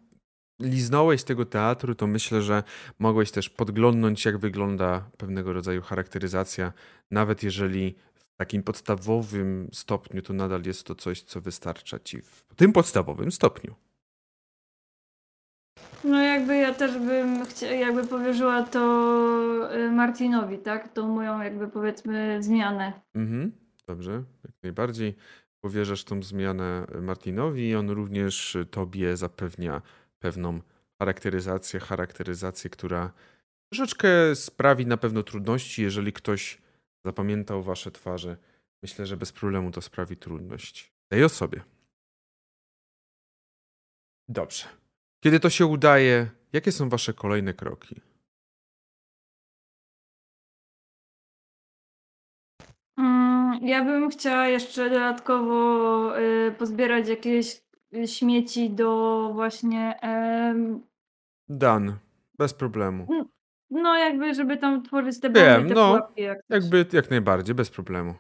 [0.62, 2.64] liznąłeś tego teatru, to myślę, że
[3.00, 6.74] mogłeś też podglądnąć, jak wygląda pewnego rodzaju charakteryzacja,
[7.12, 12.46] nawet jeżeli w takim podstawowym stopniu, to nadal jest to coś, co wystarcza ci w
[12.56, 13.76] tym podstawowym stopniu.
[16.04, 17.46] No jakby ja też bym
[17.80, 18.80] jakby powierzyła to
[19.76, 20.94] y, Martinowi, tak?
[20.94, 22.94] Tą moją jakby powiedzmy zmianę.
[23.16, 23.52] Mhm,
[23.88, 25.16] dobrze, jak najbardziej.
[25.62, 29.82] powierzasz tą zmianę Martinowi i on również tobie zapewnia
[30.20, 30.62] pewną
[31.00, 33.12] charakteryzację, charakteryzację, która
[33.74, 36.62] troszeczkę sprawi na pewno trudności, jeżeli ktoś
[37.06, 38.38] zapamiętał wasze twarze.
[38.84, 41.62] Myślę, że bez problemu to sprawi trudność tej osobie.
[44.28, 44.83] Dobrze.
[45.24, 48.02] Kiedy to się udaje, jakie są wasze kolejne kroki?
[52.98, 57.62] Mm, ja bym chciała jeszcze dodatkowo y, pozbierać jakieś
[58.06, 60.00] śmieci do właśnie.
[61.50, 61.98] Dan,
[62.38, 63.08] bez problemu.
[63.70, 66.22] no, jakby, żeby tam tworzyć te Wiem, bomby, te no, pułapki.
[66.22, 66.40] Jak.
[66.50, 68.14] Jakby jak najbardziej, bez problemu.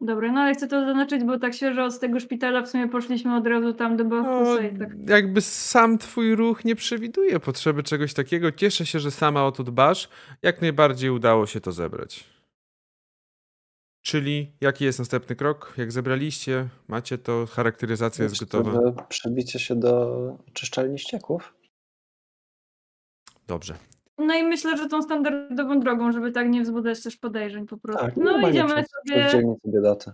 [0.00, 3.36] Dobra, no ale chcę to zaznaczyć, bo tak świeżo od tego szpitala w sumie poszliśmy
[3.36, 4.88] od razu tam do No, Bachusa i tak.
[5.08, 8.52] jakby sam twój ruch nie przewiduje potrzeby czegoś takiego.
[8.52, 10.08] Cieszę się, że sama o to dbasz.
[10.42, 12.24] Jak najbardziej udało się to zebrać.
[14.02, 15.74] Czyli jaki jest następny krok?
[15.76, 18.72] Jak zebraliście, macie to, charakteryzacja jest gotowa.
[18.72, 20.16] Gotowe przebicie się do
[20.52, 21.54] czyszczalni ścieków.
[23.46, 23.74] Dobrze.
[24.18, 28.04] No i myślę, że tą standardową drogą, żeby tak nie wzbudzać też podejrzeń po prostu.
[28.06, 29.28] Tak, no idziemy przez, sobie.
[29.30, 30.12] dzielnicę biedaty.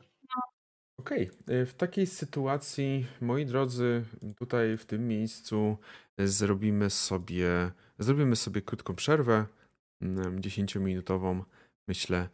[0.98, 4.04] Okej, y, w takiej sytuacji, moi drodzy,
[4.36, 5.76] tutaj w tym miejscu
[6.20, 9.46] y, zrobimy sobie, zrobimy sobie krótką przerwę,
[10.02, 11.42] mm, 10-minutową,
[11.88, 12.28] myślę,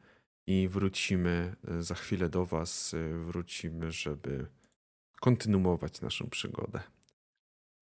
[0.46, 2.94] i wrócimy y, za chwilę do Was.
[2.94, 4.46] y, Wrócimy, żeby
[5.20, 6.80] kontynuować naszą przygodę.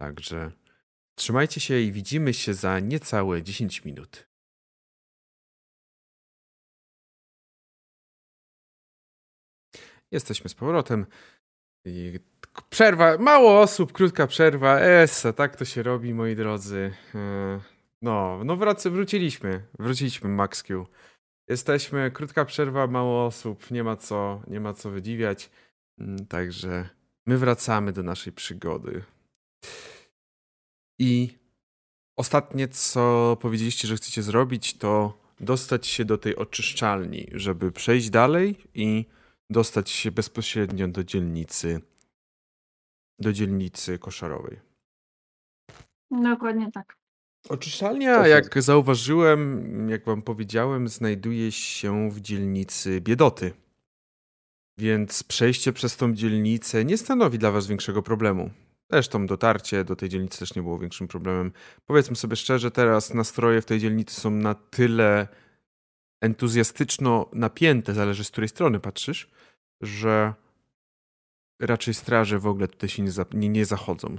[0.01, 0.53] Także
[1.19, 4.29] trzymajcie się i widzimy się za niecałe 10 minut.
[10.11, 11.07] Jesteśmy z powrotem.
[12.71, 14.81] Przerwa, mało osób, krótka przerwa.
[14.81, 16.93] Essa, tak to się robi, moi drodzy.
[17.15, 17.61] E,
[18.03, 19.67] No, no wrac- wróciliśmy.
[19.79, 20.87] Wróciliśmy, MaxQ.
[21.49, 25.51] Jesteśmy, krótka przerwa, mało osób, nie ma co, nie ma co wydziwiać.
[25.99, 26.89] Mm, Także
[27.27, 29.05] my wracamy do naszej przygody.
[30.99, 31.39] I
[32.17, 38.57] ostatnie, co powiedzieliście, że chcecie zrobić, to dostać się do tej oczyszczalni, żeby przejść dalej
[38.75, 39.05] i
[39.51, 41.81] dostać się bezpośrednio do dzielnicy,
[43.19, 44.61] do dzielnicy koszarowej.
[46.11, 46.97] Dokładnie tak.
[47.49, 53.53] Oczyszczalnia, jak zauważyłem, jak wam powiedziałem, znajduje się w dzielnicy Biedoty.
[54.79, 58.51] Więc przejście przez tą dzielnicę nie stanowi dla was większego problemu.
[58.91, 61.53] Zresztą dotarcie do tej dzielnicy też nie było większym problemem.
[61.87, 65.29] Powiedzmy sobie szczerze, teraz nastroje w tej dzielnicy są na tyle
[66.21, 69.31] entuzjastyczno napięte, zależy z której strony patrzysz,
[69.81, 70.35] że
[71.61, 74.19] raczej straże w ogóle tutaj się nie, za, nie, nie zachodzą.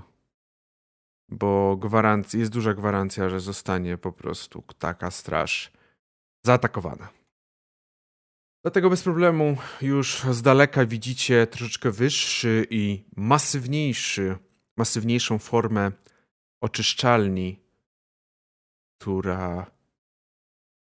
[1.30, 5.72] Bo gwarancja, jest duża gwarancja, że zostanie po prostu taka straż
[6.46, 7.10] zaatakowana.
[8.64, 14.38] Dlatego bez problemu już z daleka widzicie troszeczkę wyższy i masywniejszy,
[14.80, 15.92] masywniejszą formę
[16.62, 17.60] oczyszczalni,
[18.98, 19.72] która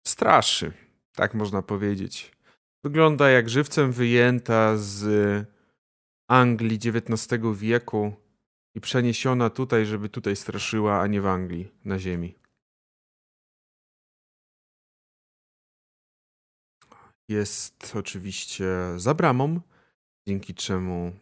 [0.07, 0.73] straszy,
[1.13, 2.31] tak można powiedzieć.
[2.83, 5.01] Wygląda jak żywcem wyjęta z
[6.29, 8.13] Anglii XIX wieku
[8.75, 12.35] i przeniesiona tutaj, żeby tutaj straszyła, a nie w Anglii, na ziemi.
[17.29, 19.61] Jest oczywiście za bramą,
[20.27, 21.13] dzięki czemu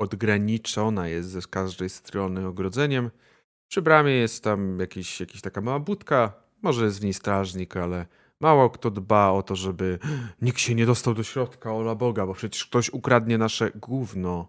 [0.00, 3.10] odgraniczona jest ze każdej strony ogrodzeniem.
[3.68, 6.32] Przy bramie jest tam jakiś, jakiś taka mała budka,
[6.62, 8.06] może jest w niej strażnik, ale
[8.40, 9.98] mało kto dba o to, żeby
[10.42, 14.48] nikt się nie dostał do środka, ola Boga, bo przecież ktoś ukradnie nasze gówno.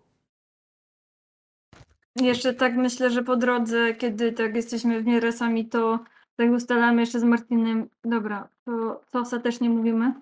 [2.15, 5.99] Jeszcze tak myślę, że po drodze, kiedy tak jesteśmy w miarę sami, to
[6.35, 7.89] tak ustalamy jeszcze z Martinem.
[8.03, 10.13] Dobra, to co ostatecznie mówimy?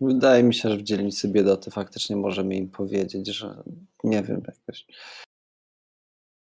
[0.00, 3.62] Wydaje mi się, że w dzielnicy biedoty faktycznie możemy im powiedzieć, że
[4.04, 4.86] nie wiem, jakoś.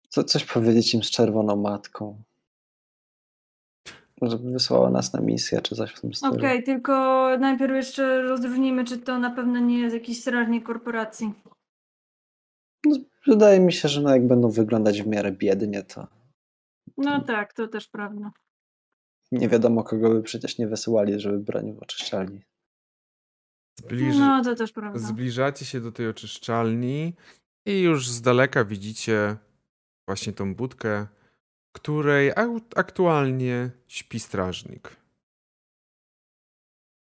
[0.08, 2.22] Co, coś powiedzieć im z czerwoną matką.
[4.22, 6.34] Żeby wysłała nas na misję, czy coś w tym stylu.
[6.34, 6.92] Okej, tylko
[7.38, 11.32] najpierw jeszcze rozróżnimy, czy to na pewno nie jest jakiś strażnik korporacji.
[13.26, 16.06] Wydaje mi się, że no jak będą wyglądać w miarę biednie, to
[16.96, 18.32] No tak, to też prawda.
[19.32, 22.40] nie wiadomo kogo by przecież nie wysyłali, żeby bronił oczyszczalni.
[23.78, 24.18] Zbliży...
[24.18, 24.98] No to też prawda.
[24.98, 27.14] Zbliżacie się do tej oczyszczalni
[27.66, 29.36] i już z daleka widzicie
[30.06, 31.06] właśnie tą budkę,
[31.68, 32.32] w której
[32.76, 34.96] aktualnie śpi strażnik.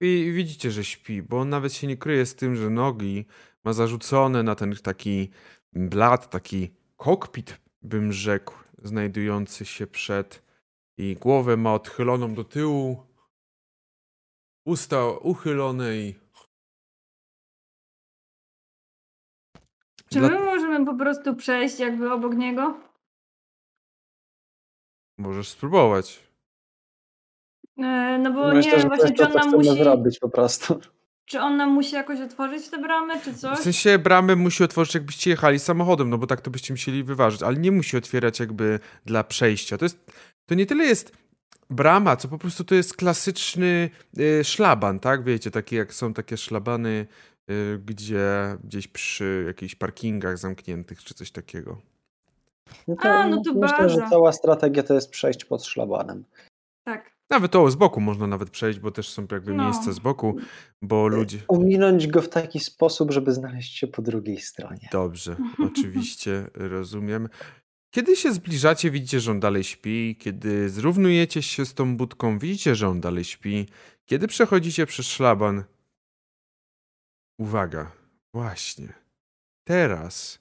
[0.01, 3.25] I widzicie, że śpi, bo on nawet się nie kryje z tym, że nogi
[3.63, 5.29] ma zarzucone na ten taki
[5.73, 8.53] blat, taki kokpit, bym rzekł,
[8.83, 10.43] znajdujący się przed
[10.97, 13.03] i głowę ma odchyloną do tyłu,
[14.65, 16.20] usta uchylone i
[20.13, 22.77] Czy Dla- my możemy po prostu przejść jakby obok niego?
[25.17, 26.19] Możesz spróbować.
[27.77, 29.83] E, No bo Myślę, nie, że to właśnie jest czy to, on co nam musi,
[29.83, 30.79] zrobić po prostu.
[31.25, 33.59] czy on nam musi jakoś otworzyć te bramy, czy W coś?
[33.59, 37.57] sensie bramę musi otworzyć, jakbyście jechali samochodem, no bo tak to byście musieli wyważyć, ale
[37.57, 39.77] nie musi otwierać jakby dla przejścia.
[39.77, 40.11] To jest,
[40.45, 41.11] to nie tyle jest
[41.69, 43.89] brama, co po prostu to jest klasyczny
[44.19, 45.23] y, szlaban, tak?
[45.23, 47.05] Wiecie, takie jak są takie szlabany,
[47.85, 51.81] gdzie gdzieś przy jakichś parkingach zamkniętych, czy coś takiego.
[52.87, 54.09] No A, no to myślę, że baza.
[54.09, 56.25] cała strategia to jest przejść pod szlabanem.
[56.83, 57.11] Tak.
[57.29, 59.63] Nawet o, z boku można nawet przejść, bo też są jakby No.
[59.63, 60.35] miejsca z boku,
[60.81, 61.37] bo ludzie...
[61.47, 64.89] Ominąć go w taki sposób, żeby znaleźć się po drugiej stronie.
[64.91, 65.35] Dobrze,
[65.71, 67.29] oczywiście rozumiem.
[67.95, 70.15] Kiedy się zbliżacie, widzicie, że on dalej śpi.
[70.19, 73.65] Kiedy zrównujecie się z tą budką, widzicie, że on dalej śpi.
[74.05, 75.63] Kiedy przechodzicie przez szlaban.
[77.41, 77.91] Uwaga,
[78.33, 78.93] właśnie.
[79.67, 80.39] Teraz,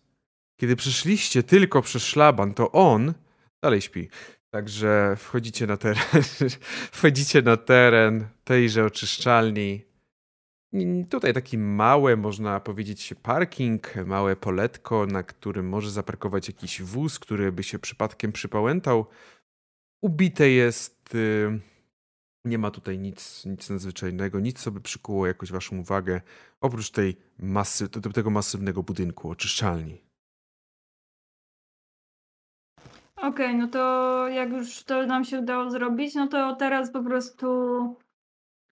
[0.61, 3.15] kiedy przeszliście tylko przez szlaban, to on
[3.63, 4.09] dalej śpi.
[4.51, 6.05] Także wchodzicie na teren,
[6.99, 9.85] wchodzicie na teren tejże oczyszczalni.
[11.11, 17.53] Tutaj taki małe, można powiedzieć, parking, małe poletko, na którym może zaparkować jakiś wóz, który
[17.53, 19.07] by się przypadkiem przypałętał.
[20.03, 21.17] Ubite jest.
[22.45, 26.21] Nie ma tutaj nic, nic nadzwyczajnego, nic, co by przykuło jakoś waszą uwagę,
[26.61, 30.03] oprócz tej masy, tego masywnego budynku, oczyszczalni.
[33.17, 37.47] Okej, no to jak już to nam się udało zrobić, no to teraz po prostu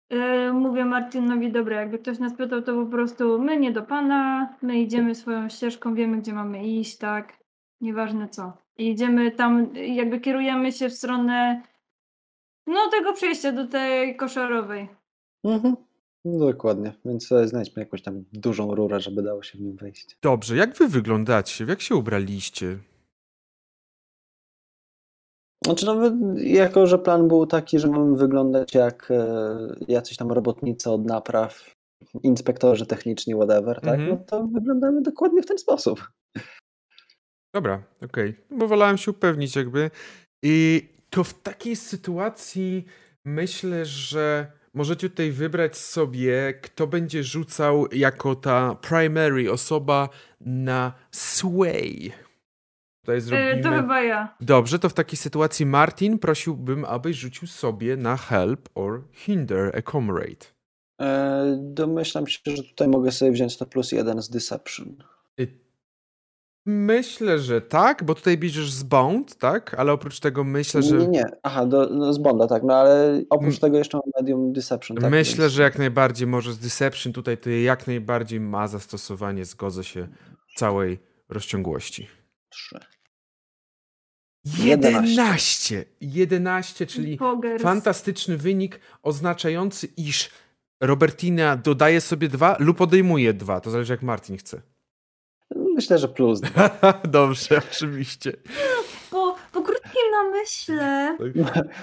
[0.09, 4.49] yy, mówię Martinowi, dobra, jakby ktoś nas pytał, to po prostu my nie do pana,
[4.61, 7.37] my idziemy swoją ścieżką, wiemy gdzie mamy iść, tak,
[7.81, 8.57] nieważne co.
[8.77, 11.61] I idziemy tam, jakby kierujemy się w stronę
[12.67, 14.87] no tego przejścia do tej koszarowej.
[15.43, 15.75] Mhm.
[16.25, 20.17] Dokładnie, więc znajdźmy jakąś tam dużą rurę, żeby dało się w nim wejść.
[20.21, 21.65] Dobrze, jak wy wyglądacie?
[21.65, 22.77] Jak się ubraliście?
[25.65, 25.95] Znaczy, no,
[26.37, 31.75] jako że plan był taki, że mamy wyglądać jak e, jacyś tam robotnicy od napraw,
[32.23, 33.99] inspektorzy techniczni, whatever, tak?
[33.99, 34.09] Mhm.
[34.09, 36.11] No to wyglądamy dokładnie w ten sposób.
[37.53, 38.35] Dobra, okej.
[38.51, 39.91] Bo wolałem się upewnić jakby.
[40.43, 42.85] I to w takiej sytuacji
[43.25, 50.09] myślę, że możecie tutaj wybrać sobie, kto będzie rzucał jako ta primary osoba
[50.41, 52.11] na sway.
[53.01, 53.63] Tutaj Yy, zrobimy...
[53.63, 54.35] to chyba ja.
[54.41, 59.91] Dobrze, to w takiej sytuacji Martin prosiłbym, abyś rzucił sobie na help or hinder a
[59.91, 60.45] comrade.
[61.01, 64.95] E, domyślam się, że tutaj mogę sobie wziąć to plus jeden z Deception.
[66.65, 69.73] Myślę, że tak, bo tutaj bierzesz z bound, tak?
[69.73, 70.97] Ale oprócz tego myślę, że...
[70.97, 71.25] Nie, nie.
[71.43, 74.97] Aha, do, no z Bonda, tak, no ale oprócz tego jeszcze mam Medium Deception.
[74.97, 79.45] Tak, Myślę, więc- że jak najbardziej może z Deception tutaj to jak najbardziej ma zastosowanie,
[79.45, 80.07] zgodzę się,
[80.55, 82.07] całej rozciągłości.
[82.49, 82.79] Trzy.
[84.63, 85.85] 11!
[86.01, 87.63] 11, czyli Pogers.
[87.63, 90.29] fantastyczny wynik oznaczający, iż
[90.81, 93.61] Robertina dodaje sobie dwa lub odejmuje dwa.
[93.61, 94.61] To zależy jak Martin chce.
[95.75, 96.69] Myślę, że plus dwa.
[97.07, 98.33] Dobrze, oczywiście.
[99.11, 101.17] Po, po krótkim namyśle.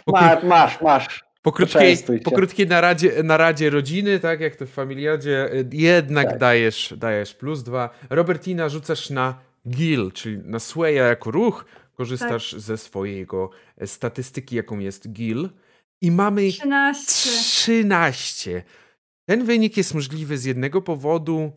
[0.05, 0.13] Po,
[0.47, 1.25] masz, masz.
[1.43, 6.39] po, krótkiej, po krótkiej naradzie, naradzie rodziny, tak jak to w familiadzie, y, jednak Tak.
[6.39, 7.91] dajesz, dajesz plus dwa.
[8.11, 9.39] Robertina rzucasz na
[9.69, 11.65] Gil, czyli na Swaya jako ruch.
[11.95, 12.61] Korzystasz Tak.
[12.61, 15.49] ze swojego e, statystyki, jaką jest Gil.
[16.01, 17.31] I mamy 13.
[17.31, 18.63] 13.
[19.27, 21.53] Ten wynik jest możliwy z jednego powodu.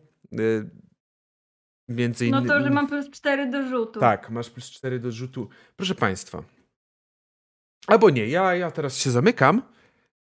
[1.88, 4.00] Między No to, że mam plus 4 do rzutu.
[4.00, 5.48] Tak, masz plus 4 do rzutu.
[5.76, 6.42] Proszę Państwa.
[7.86, 9.62] Albo nie, ja, ja teraz się zamykam.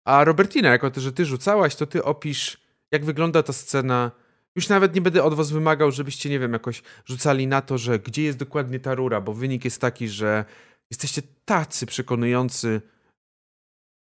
[0.05, 2.61] A Robertina, jako to, że Ty rzucałaś, to Ty opisz,
[2.91, 4.11] jak wygląda ta scena.
[4.55, 7.99] Już nawet nie będę od Was wymagał, żebyście, nie wiem, jakoś rzucali na to, że
[7.99, 10.45] gdzie jest dokładnie ta rura, bo wynik jest taki, że
[10.91, 12.81] jesteście tacy przekonujący.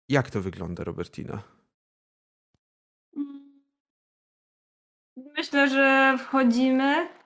[0.10, 1.44] Jak to wygląda, Robertina?
[3.18, 3.61] Mm.
[5.38, 7.20] Myślę, że wchodzimy.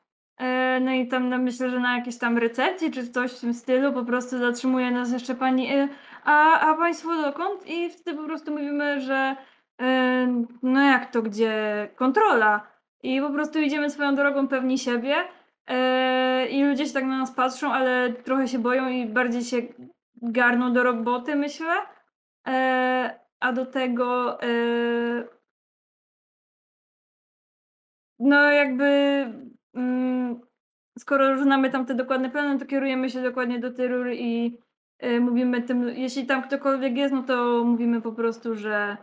[0.81, 3.93] No i tam no, myślę, że na jakiejś tam recepcji czy coś w tym stylu
[3.93, 5.73] po prostu zatrzymuje nas jeszcze pani.
[5.73, 5.87] e,
[6.23, 7.67] A, a państwo dokąd?
[7.67, 9.35] I wtedy po prostu mówimy, że
[9.81, 11.89] e, no jak to gdzie?
[11.95, 12.67] Kontrola.
[13.03, 15.15] I po prostu idziemy swoją drogą pewni siebie.
[15.67, 19.57] e, I ludzie się tak na nas patrzą, ale trochę się boją i bardziej się
[20.21, 21.73] garną do roboty, myślę.
[23.39, 24.37] A do tego
[28.19, 28.85] no jakby
[29.73, 30.41] mm,
[30.99, 34.57] skoro już znamy tam te dokładne plany, to kierujemy się dokładnie do tej rury i
[35.03, 38.97] y, mówimy tym, jeśli tam ktokolwiek jest, no to mówimy po prostu, że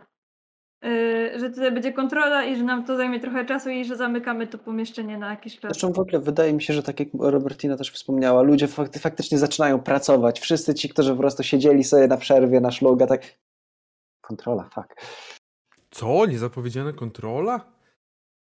[0.83, 4.47] Yy, że tutaj będzie kontrola i że nam to zajmie trochę czasu i że zamykamy
[4.47, 5.71] to pomieszczenie na jakiś czas.
[5.71, 9.37] Zresztą w ogóle wydaje mi się, że tak jak Robertina też wspomniała, ludzie fakty, faktycznie
[9.37, 10.39] zaczynają pracować.
[10.39, 13.21] Wszyscy ci, którzy po prostu siedzieli sobie na przerwie, na szluga, tak...
[14.21, 14.95] Kontrola, fuck.
[15.91, 16.25] Co?
[16.25, 17.73] Niezapowiedziana kontrola?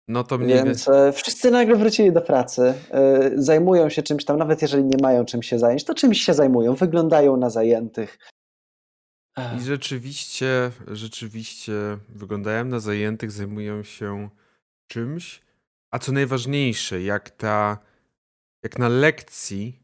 [0.08, 4.38] No to mniej Więc e, wszyscy nagle wrócili do pracy, e, zajmują się czymś tam,
[4.38, 8.18] nawet jeżeli nie mają czym się zająć, to czymś się zajmują, wyglądają na zajętych.
[9.56, 11.72] I rzeczywiście, rzeczywiście
[12.08, 14.28] wyglądają na zajętych, zajmują się
[14.88, 15.42] czymś,
[15.90, 17.78] a co najważniejsze, jak ta,
[18.62, 19.82] jak na lekcji,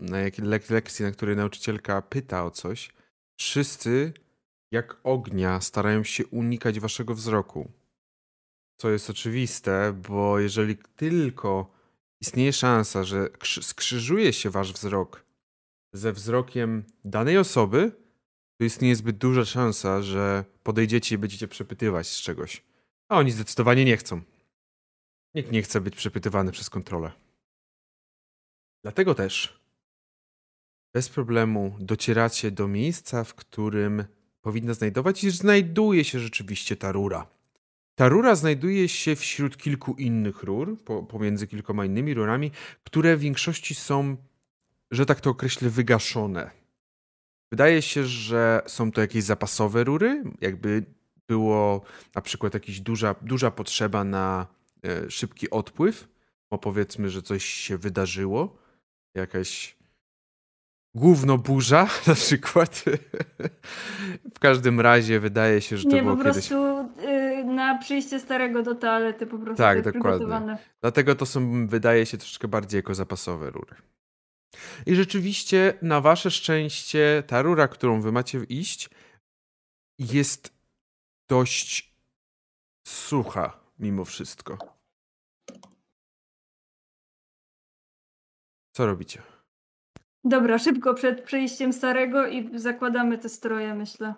[0.00, 2.92] na jakiej lek lekcji, na której nauczycielka pyta o coś,
[3.38, 4.12] wszyscy
[4.72, 7.68] jak ognia starają się unikać waszego wzroku.
[8.76, 11.74] Co jest oczywiste, bo jeżeli tylko
[12.20, 13.28] istnieje szansa, że
[13.62, 15.24] skrzyżuje się wasz wzrok
[15.92, 17.92] ze wzrokiem danej osoby,
[18.58, 22.62] to istnieje zbyt duża szansa, że podejdziecie i będziecie przepytywać z czegoś.
[23.08, 24.20] A oni zdecydowanie nie chcą.
[25.34, 27.12] Nikt nie chce być przepytywany przez kontrolę.
[28.82, 29.60] Dlatego też
[30.94, 34.04] bez problemu docieracie do miejsca, w którym
[34.40, 37.35] powinna znajdować i znajduje się rzeczywiście ta rura.
[37.98, 42.50] Ta rura znajduje się wśród kilku innych rur, po, pomiędzy kilkoma innymi rurami,
[42.84, 44.16] które w większości są,
[44.90, 46.50] że tak to określę, wygaszone.
[47.50, 50.84] Wydaje się, że są to jakieś zapasowe rury, jakby
[51.28, 51.82] było
[52.14, 54.46] na przykład jakaś duża, duża potrzeba na
[54.84, 56.08] e, szybki odpływ,
[56.50, 58.56] bo powiedzmy, że coś się wydarzyło,
[59.14, 59.76] jakaś
[60.94, 62.84] główno burza na przykład.
[64.34, 66.48] w każdym razie wydaje się, że to Nie, było po kiedyś...
[66.48, 66.85] prostu y,
[67.56, 70.58] na przyjście starego do toalety po prostu Tak, tak, dokładnie.
[70.80, 73.76] Dlatego to są, wydaje się, troszkę bardziej jako zapasowe rury.
[74.86, 78.90] I rzeczywiście, na wasze szczęście, ta rura, którą wy macie iść,
[79.98, 80.52] jest
[81.28, 81.94] dość
[82.86, 84.58] sucha mimo wszystko.
[88.72, 89.22] Co robicie?
[90.24, 94.14] Dobra, szybko przed przejściem starego i zakładamy te stroje, myślę.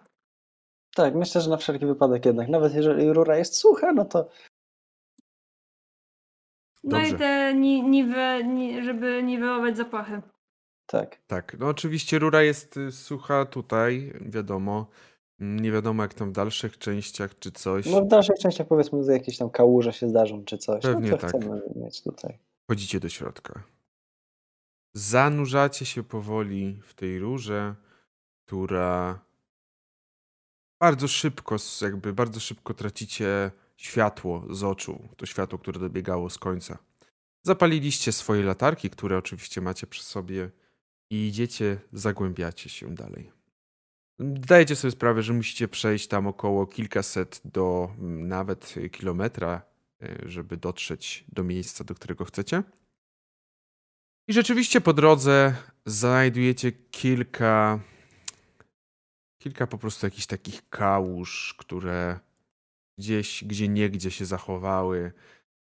[0.99, 2.49] Tak, myślę, że na wszelki wypadek jednak.
[2.49, 4.29] Nawet jeżeli rura jest sucha, no to.
[6.85, 7.09] No Dobrze.
[7.15, 10.23] i te ni, niwe, ni, żeby niwelować zapachy.
[10.87, 11.17] Tak.
[11.27, 14.87] Tak, no oczywiście rura jest y, sucha tutaj, wiadomo.
[15.41, 17.87] Mm, Nie wiadomo jak tam w dalszych częściach czy coś.
[17.87, 20.83] No w dalszych częściach powiedzmy, że jakieś tam kałuże się zdarzą czy coś.
[20.83, 21.31] Pewnie no to tak.
[21.31, 22.39] chcemy mieć tutaj.
[22.65, 23.63] Wchodzicie do środka.
[24.95, 27.75] Zanurzacie się powoli w tej rurze,
[28.47, 29.28] która
[30.81, 35.09] bardzo szybko, jakby bardzo szybko tracicie światło z oczu.
[35.17, 36.79] To światło, które dobiegało z końca.
[37.43, 40.51] Zapaliliście swoje latarki, które oczywiście macie przy sobie
[41.11, 43.33] i idziecie, zagłębiacie się dalej.
[44.19, 49.63] Zdajecie sobie sprawę, że musicie przejść tam około kilkaset do nawet kilometra,
[50.03, 52.63] y, żeby dotrzeć do miejsca, do którego chcecie.
[54.29, 55.55] I rzeczywiście po drodze
[55.87, 57.81] znajdujecie kilka,
[59.39, 62.21] kilka po prostu jakichś takich kałuż, które
[62.99, 65.13] gdzieś, gdzie niegdzie się zachowały.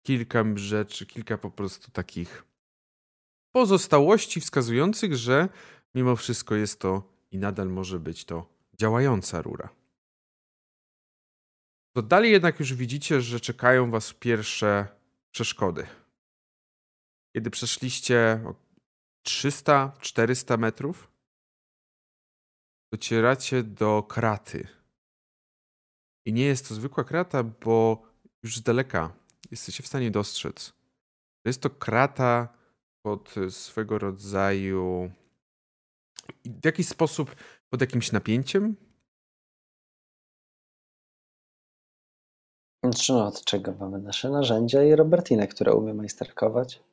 [0.03, 2.43] Kilka rzeczy, kilka po prostu takich
[3.51, 5.49] pozostałości wskazujących, że
[5.95, 9.69] mimo wszystko jest to i nadal może być to działająca rura.
[11.95, 14.87] To dalej jednak już widzicie, że czekają was pierwsze
[15.31, 15.87] przeszkody.
[17.33, 18.55] Kiedy przeszliście o
[19.27, 21.10] 300-400 metrów,
[22.91, 24.67] docieracie do kraty.
[26.25, 28.03] I nie jest to zwykła krata, bo
[28.43, 29.13] już z daleka
[29.51, 30.73] jesteście w stanie dostrzec.
[31.45, 32.57] Jest to krata
[33.01, 35.11] pod swego rodzaju
[36.45, 37.35] w jakiś sposób
[37.69, 38.75] pod jakimś napięciem.
[42.83, 46.83] Znaczy, no, od czego mamy nasze narzędzia i Robertinę, która umie majsterkować.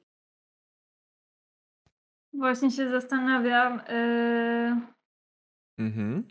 [2.32, 3.80] Właśnie się zastanawiam.
[3.88, 4.97] Yy,
[5.78, 6.24] Mhm.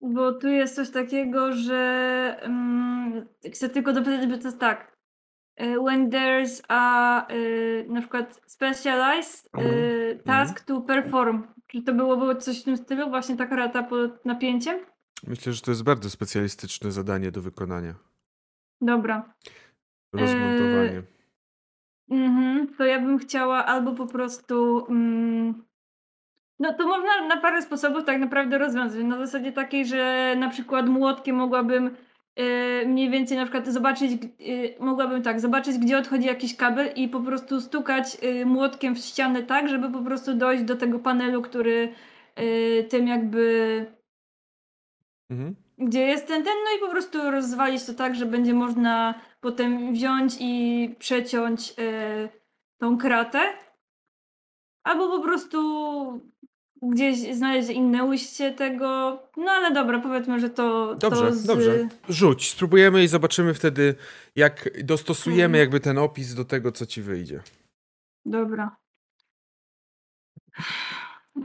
[0.00, 4.96] bo tu jest coś takiego, że mm, chcę tylko dopytać, bo to jest tak.
[5.60, 11.46] y, When there's a y, na przykład specialized y, task to perform.
[11.66, 13.10] Czy to było, było coś w tym stylu?
[13.10, 14.78] Właśnie taka rata pod napięciem?
[15.26, 17.94] Myślę, że to jest bardzo specjalistyczne zadanie do wykonania.
[18.80, 19.34] Dobra.
[20.12, 21.02] Rozmontowanie.
[22.10, 24.86] Mhm, to ja bym chciała albo po prostu.
[24.88, 25.67] Mm,
[26.58, 29.04] no to można na parę sposobów tak naprawdę rozwiązać.
[29.04, 31.96] Na zasadzie takiej, że na przykład młotkiem mogłabym
[32.40, 37.08] y, mniej więcej na przykład zobaczyć, y, mogłabym tak, zobaczyć gdzie odchodzi jakiś kabel i
[37.08, 41.42] po prostu stukać y, młotkiem w ścianę tak, żeby po prostu dojść do tego panelu,
[41.42, 41.92] który
[42.88, 43.86] tym jakby
[45.30, 45.56] mhm.
[45.78, 49.92] gdzie jest ten, ten, no i po prostu rozwalić to tak, że będzie można potem
[49.92, 51.74] wziąć i przeciąć
[52.78, 53.40] tą kratę.
[54.84, 55.58] Albo po prostu
[56.82, 59.18] gdzieś znaleźć inne ujście tego.
[59.36, 60.94] No ale dobra, powiedzmy, że to.
[60.94, 61.44] Dobrze, to z...
[61.44, 61.88] dobrze.
[62.08, 63.94] Rzuć, spróbujemy i zobaczymy wtedy,
[64.36, 65.60] jak dostosujemy hmm.
[65.60, 67.40] jakby ten opis do tego, co ci wyjdzie.
[68.26, 68.76] Dobra.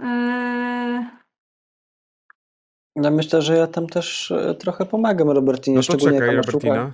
[0.03, 1.05] Eee...
[2.95, 5.77] No myślę, że ja tam też e, trochę pomagam Robertinie.
[5.77, 6.85] No to czekaj, Robertina.
[6.85, 6.91] Szuka,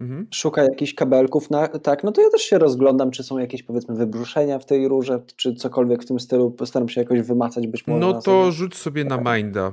[0.00, 0.26] mhm.
[0.30, 3.94] szuka jakichś kabelków, na, tak, no to ja też się rozglądam, czy są jakieś powiedzmy
[3.94, 8.00] wybruszenia w tej rurze, czy cokolwiek w tym stylu, postaram się jakoś wymacać być może.
[8.00, 8.52] No to sobie.
[8.52, 9.72] rzuć sobie na Minda.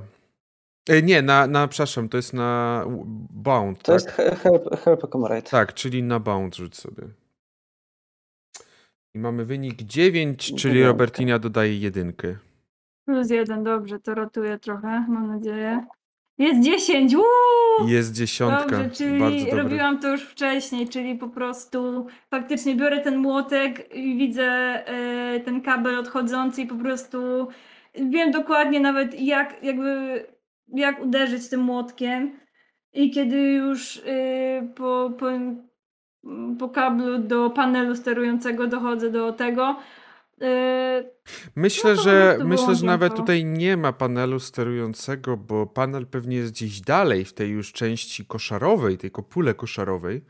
[0.89, 2.83] E, nie, na, na, przepraszam, to jest na
[3.29, 3.93] Bound, To tak?
[3.93, 4.09] jest
[4.43, 5.49] help, help Accommodate.
[5.49, 7.03] Tak, czyli na Bound rzuć sobie.
[9.15, 12.35] I mamy wynik 9, czyli Robertina dodaje jedynkę.
[13.05, 15.85] Plus jeden, dobrze, to rotuje trochę, mam nadzieję.
[16.37, 17.15] Jest 10!
[17.15, 17.87] Uuu!
[17.87, 18.77] Jest dziesiątka.
[18.77, 24.79] Dobrze, czyli robiłam to już wcześniej, czyli po prostu faktycznie biorę ten młotek i widzę
[25.35, 27.47] y, ten kabel odchodzący i po prostu
[27.95, 30.25] wiem dokładnie nawet jak jakby
[30.67, 32.39] jak uderzyć tym młotkiem.
[32.93, 34.03] I kiedy już y,
[34.75, 35.25] po, po,
[36.59, 39.75] po kablu do panelu sterującego dochodzę do tego,
[41.55, 46.53] Myślę, no że myślę, że nawet tutaj nie ma panelu sterującego, bo panel pewnie jest
[46.53, 50.21] gdzieś dalej w tej już części koszarowej, tej kopule koszarowej.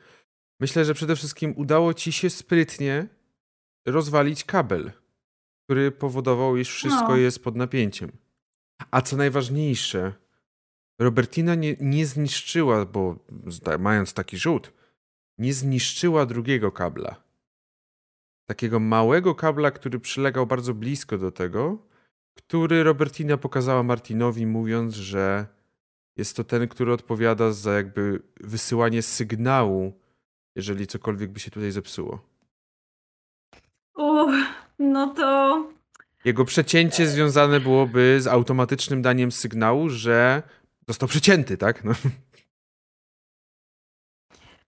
[0.59, 3.07] Myślę, że przede wszystkim udało ci się sprytnie
[3.87, 4.91] rozwalić kabel,
[5.65, 7.15] który powodował, iż wszystko no.
[7.15, 8.11] jest pod napięciem.
[8.91, 10.13] A co najważniejsze,
[11.01, 13.25] Robertina nie, nie zniszczyła, bo
[13.79, 14.73] mając taki rzut,
[15.37, 17.26] nie zniszczyła drugiego kabla.
[18.49, 21.77] Takiego małego kabla, który przylegał bardzo blisko do tego,
[22.33, 25.47] który Robertina pokazała Martinowi, mówiąc, że
[26.17, 29.93] jest to ten, który odpowiada za jakby wysyłanie sygnału,
[30.55, 32.19] jeżeli cokolwiek by się tutaj zepsuło.
[33.95, 34.35] Uff,
[34.79, 35.65] no to.
[36.25, 40.43] Jego przecięcie związane byłoby z automatycznym daniem sygnału, że
[40.87, 41.83] został przecięty, tak?
[41.83, 41.91] No.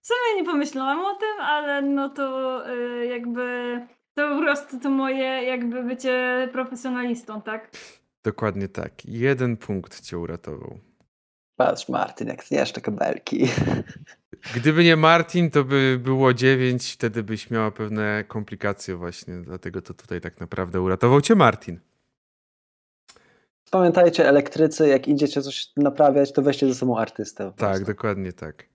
[0.02, 3.80] W sumie nie pomyślałam o tym, ale no to yy, jakby
[4.14, 7.72] to po prostu to moje jakby bycie profesjonalistą, tak?
[8.24, 9.06] Dokładnie tak.
[9.06, 10.80] Jeden punkt cię uratował.
[11.56, 13.48] Patrz Martin, jak jeszcze kabelki.
[14.56, 19.94] Gdyby nie Martin, to by było dziewięć, wtedy byś miała pewne komplikacje właśnie, dlatego to
[19.94, 21.80] tutaj tak naprawdę uratował cię Martin.
[23.72, 27.54] Pamiętajcie, elektrycy, jak idziecie coś naprawiać, to weźcie ze sobą artystę.
[27.58, 28.66] Tak, dokładnie tak.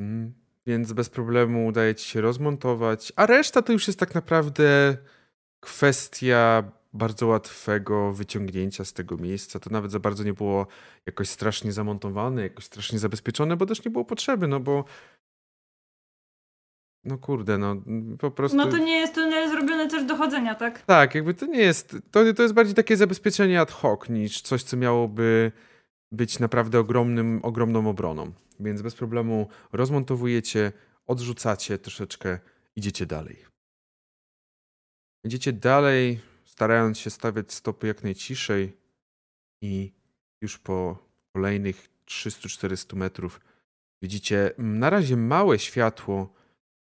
[0.00, 0.32] Mm,
[0.66, 4.96] więc bez problemu udaje ci się rozmontować, a reszta to już jest tak naprawdę
[5.60, 9.58] kwestia bardzo łatwego wyciągnięcia z tego miejsca.
[9.58, 10.66] To nawet za bardzo nie było
[11.06, 14.84] jakoś strasznie zamontowane, jakoś strasznie zabezpieczone, bo też nie było potrzeby, no bo
[17.04, 17.76] no kurde, no
[18.18, 18.56] po prostu.
[18.56, 20.82] No to nie jest tunel zrobiony też do chodzenia, tak?
[20.82, 21.96] Tak, jakby to nie jest.
[22.10, 25.52] To, to jest bardziej takie zabezpieczenie ad hoc niż coś, co miałoby
[26.12, 28.32] być naprawdę ogromnym, ogromną obroną.
[28.60, 30.72] Więc bez problemu rozmontowujecie,
[31.06, 32.38] odrzucacie troszeczkę,
[32.76, 33.44] idziecie dalej.
[35.24, 38.76] Idziecie dalej, starając się stawiać stopy jak najciszej
[39.62, 39.92] i
[40.42, 40.98] już po
[41.32, 43.40] kolejnych 300-400 metrów
[44.02, 46.38] widzicie na razie małe światło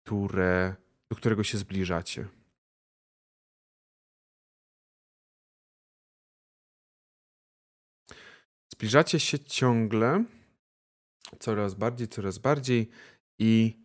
[0.09, 0.75] które,
[1.09, 2.27] do którego się zbliżacie.
[8.79, 10.23] Zbliżacie się ciągle,
[11.39, 12.89] coraz bardziej, coraz bardziej
[13.39, 13.79] i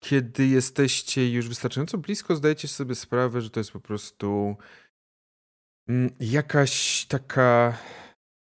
[0.00, 4.56] kiedy jesteście już wystarczająco blisko, zdajecie sobie sprawę, że to jest po prostu
[5.88, 7.78] mm, jakaś taka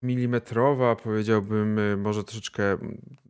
[0.03, 2.79] milimetrowa, powiedziałbym, może troszeczkę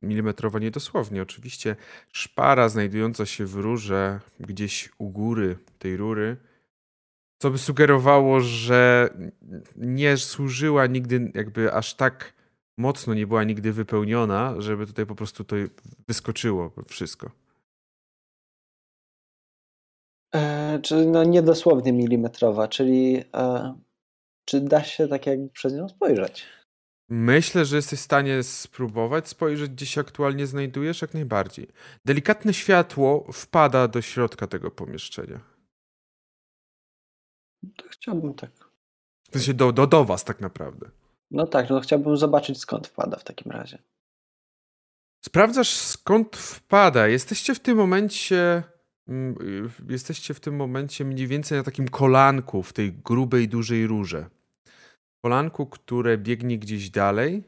[0.03, 1.23] milimetrowa niedosłownie.
[1.23, 1.77] Oczywiście
[2.13, 6.37] szpara znajdująca się w rurze, gdzieś u góry tej rury,
[7.39, 9.11] co by sugerowało, że
[9.77, 12.42] nie służyła nigdy, jakby aż tak
[12.83, 15.57] mocno nie była nigdy wypełniona, żeby tutaj po prostu to
[16.09, 17.31] wyskoczyło wszystko.
[20.35, 23.75] E, czy no niedosłownie milimetrowa, czyli e,
[24.45, 26.47] czy da się tak jakby przez nią spojrzeć?
[27.09, 31.69] Myślę, że jesteś w stanie spróbować spojrzeć, gdzie się aktualnie znajdujesz, jak najbardziej.
[32.05, 35.41] Delikatne światło wpada do środka tego pomieszczenia.
[37.77, 38.51] To chciałbym tak.
[39.31, 40.91] W sensie do, do, do was tak naprawdę.
[41.33, 43.79] No tak, no chciałbym zobaczyć skąd wpada w takim razie.
[45.25, 47.09] Sprawdzasz skąd wpada.
[47.09, 48.63] Jesteście w tym momencie
[49.09, 49.37] mm,
[49.89, 54.31] jesteście w tym momencie mniej więcej na takim kolanku w tej grubej, dużej rurze.
[55.25, 57.45] Kolanku, które biegnie gdzieś dalej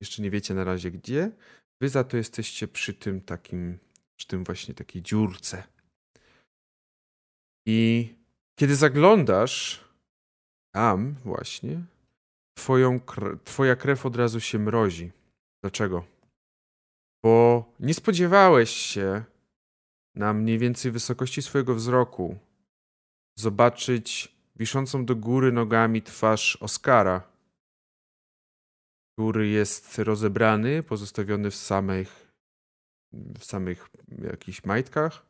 [0.00, 1.30] Jeszcze nie wiecie na razie gdzie.
[1.80, 3.78] Wy za to jesteście przy tym takim,
[4.18, 5.62] przy tym właśnie takiej dziurce.
[7.66, 8.08] I
[8.58, 9.84] kiedy zaglądasz
[10.74, 11.84] tam właśnie,
[12.60, 13.00] twoją,
[13.44, 15.12] twoja krew od razu się mrozi.
[15.62, 16.04] Dlaczego?
[17.24, 19.24] Bo nie spodziewałeś się
[20.14, 22.38] na mniej więcej wysokości swojego wzroku
[23.38, 27.22] zobaczyć wiszącą do góry nogami twarz Oskara,
[29.12, 32.32] który jest rozebrany, pozostawiony w samych,
[33.12, 33.88] w samych
[34.32, 35.26] jakichś majtkach.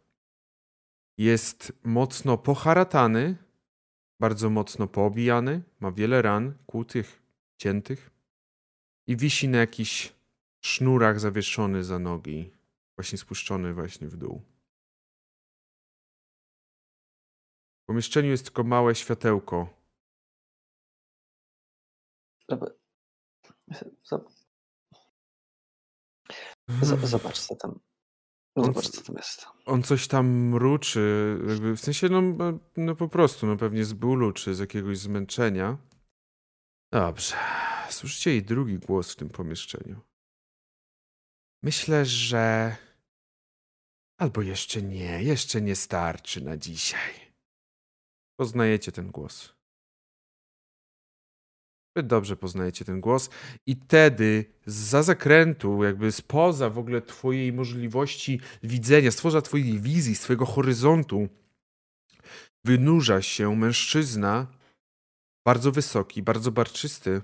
[1.19, 3.37] Jest mocno poharatany,
[4.21, 7.20] bardzo mocno poobijany, ma wiele ran, kłutych,
[7.61, 8.11] ciętych
[9.07, 10.13] i wisi na jakichś
[10.65, 12.51] sznurach zawieszony za nogi,
[12.99, 14.43] właśnie spuszczony właśnie w dół.
[17.83, 19.69] W pomieszczeniu jest tylko małe światełko.
[26.83, 27.81] Zobacz, co tam.
[28.57, 29.47] Zobacz, co tam jest.
[29.67, 31.37] On coś tam mruczy,
[31.77, 32.23] w sensie, no,
[32.77, 35.79] no po prostu, no pewnie z bólu czy z jakiegoś zmęczenia.
[36.93, 37.37] Dobrze.
[37.91, 40.01] Słyszycie jej drugi głos w tym pomieszczeniu.
[41.63, 42.77] Myślę, że.
[44.19, 47.15] Albo jeszcze nie, jeszcze nie starczy na dzisiaj.
[48.41, 49.55] Poznajecie ten głos.
[51.97, 53.31] Wy dobrze poznajecie ten głos,
[53.67, 60.21] i wtedy za zakrętu, jakby spoza w ogóle Twojej możliwości widzenia, stworza Twojej wizji, z
[60.21, 61.29] Twojego horyzontu,
[62.65, 64.60] wynurza się mężczyzna
[65.45, 67.23] bardzo wysoki, bardzo barczysty,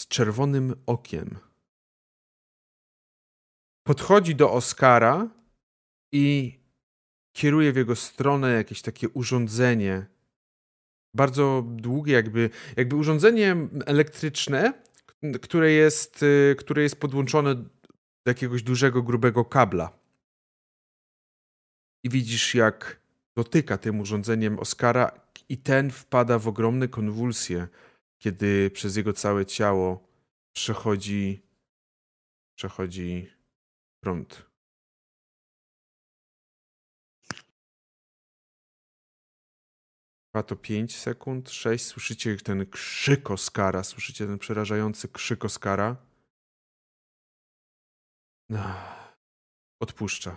[0.00, 1.38] z czerwonym okiem.
[3.86, 5.28] Podchodzi do Oskara
[6.12, 6.58] i
[7.36, 10.06] kieruje w jego stronę jakieś takie urządzenie.
[11.16, 13.56] Bardzo długie, jakby, jakby urządzenie
[13.86, 14.72] elektryczne,
[15.42, 17.70] które jest, y, które jest podłączone do
[18.26, 19.98] jakiegoś dużego, grubego kabla.
[22.04, 23.00] I widzisz, jak
[23.36, 27.68] dotyka tym urządzeniem Oskara, i ten wpada w ogromne konwulsje,
[28.18, 30.08] kiedy przez jego całe ciało
[30.52, 31.42] przechodzi,
[32.58, 33.30] przechodzi
[34.00, 34.52] prąd.
[40.32, 41.86] Trwa to 5 sekund, 6.
[41.86, 45.96] Słyszycie ten krzyk Oskara, słyszycie ten przerażający krzyk Oskara.
[49.80, 50.36] Odpuszcza.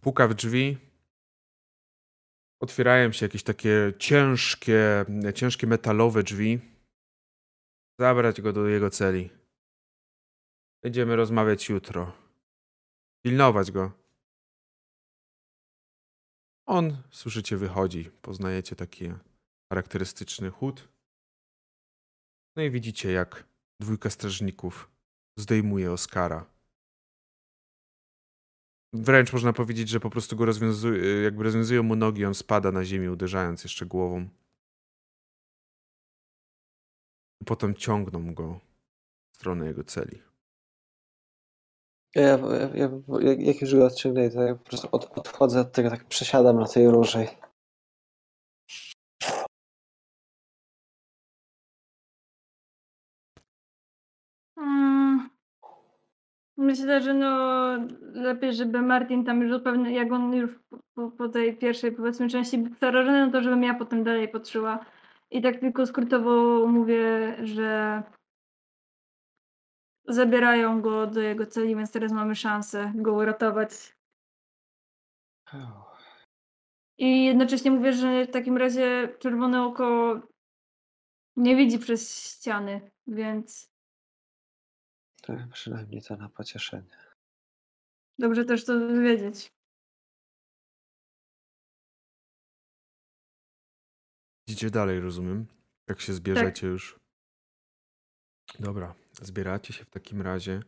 [0.00, 0.93] Puka w drzwi.
[2.64, 5.04] Otwierają się jakieś takie ciężkie,
[5.34, 6.60] ciężkie metalowe drzwi.
[8.00, 9.30] Zabrać go do jego celi.
[10.82, 12.12] Będziemy rozmawiać jutro.
[13.24, 13.92] Pilnować go.
[16.66, 18.10] On, słyszycie, wychodzi.
[18.22, 19.12] Poznajecie taki
[19.68, 20.88] charakterystyczny chód.
[22.56, 23.44] No i widzicie, jak
[23.80, 24.90] dwójka strażników
[25.38, 26.53] zdejmuje Oskara.
[28.94, 32.84] Wręcz można powiedzieć, że po prostu go rozwiązują, jakby rozwiązują mu nogi, on spada na
[32.84, 34.28] ziemię, uderzając jeszcze głową.
[37.46, 38.60] Potem ciągną go
[39.32, 40.22] w stronę jego celi.
[42.14, 42.88] Ja, ja,
[43.20, 46.60] ja, jak już go odciągnę, to ja po prostu od, odchodzę od tego, tak przesiadam
[46.60, 47.28] na tej różej.
[56.56, 57.28] Myślę, że no
[58.00, 60.50] lepiej, żeby Martin tam już zupełnie, jak on już
[60.94, 64.86] po, po tej pierwszej powiedzmy części był przerażony, no to żebym ja potem dalej patrzyła.
[65.30, 68.02] I tak tylko skrótowo mówię, że
[70.08, 73.96] zabierają go do jego celi, więc teraz mamy szansę go uratować.
[76.98, 80.20] I jednocześnie mówię, że w takim razie czerwone oko
[81.36, 83.73] nie widzi przez ściany, więc.
[85.26, 86.96] To przynajmniej to na pocieszenie.
[88.18, 89.52] Dobrze też to wiedzieć.
[94.48, 95.46] Idziecie dalej, rozumiem?
[95.88, 96.70] Jak się zbierzecie tak.
[96.70, 97.00] już.
[98.58, 98.94] Dobra.
[99.12, 100.62] Zbieracie się w takim razie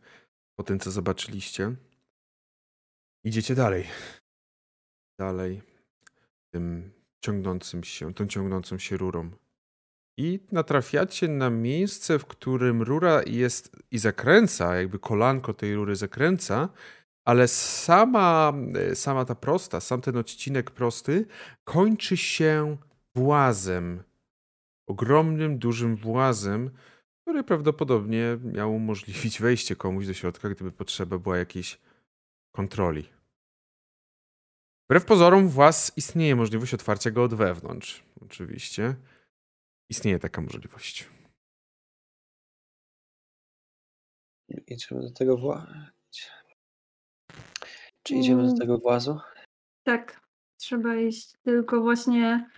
[0.55, 1.75] po tym, co zobaczyliście.
[3.23, 3.87] Idziecie dalej.
[5.19, 5.61] Dalej
[6.53, 6.91] tym
[7.25, 9.31] ciągnącym się, tą ciągnącą się rurą.
[10.17, 16.69] I natrafiacie na miejsce, w którym rura jest i zakręca, jakby kolanko tej rury zakręca,
[17.25, 18.53] ale sama,
[18.93, 21.25] sama ta prosta, sam ten odcinek prosty
[21.63, 22.77] kończy się
[23.15, 24.03] włazem.
[24.87, 26.69] Ogromnym, dużym włazem,
[27.21, 31.79] który prawdopodobnie miał umożliwić wejście komuś do środka, gdyby potrzeba była jakiejś
[32.51, 33.09] kontroli.
[34.89, 38.03] Wbrew pozorom, włas istnieje możliwość otwarcia go od wewnątrz.
[38.21, 38.95] Oczywiście
[39.89, 41.07] istnieje taka możliwość.
[44.67, 45.67] Idziemy do tego włazu.
[48.03, 48.57] Czy idziemy do Mm.
[48.59, 49.19] tego włazu?
[49.83, 50.21] Tak,
[50.57, 51.33] trzeba iść.
[51.43, 52.49] Tylko właśnie.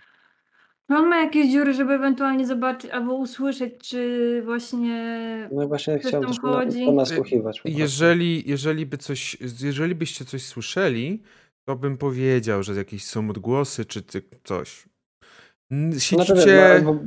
[0.88, 4.98] On ma jakieś dziury, żeby ewentualnie zobaczyć albo usłyszeć, czy właśnie.
[5.52, 6.84] No i właśnie Ktoś chciałem tam też na, chodzi?
[6.86, 7.58] ponasłuchiwać.
[7.60, 7.80] po prostu.
[7.80, 11.22] Jeżeli, jeżeli, by coś, jeżeli byście coś słyszeli,
[11.64, 14.02] to bym powiedział, że jakieś są odgłosy czy
[14.44, 14.88] coś.
[15.70, 16.80] N- Znaczy, Siedzicie...
[16.84, 16.98] no,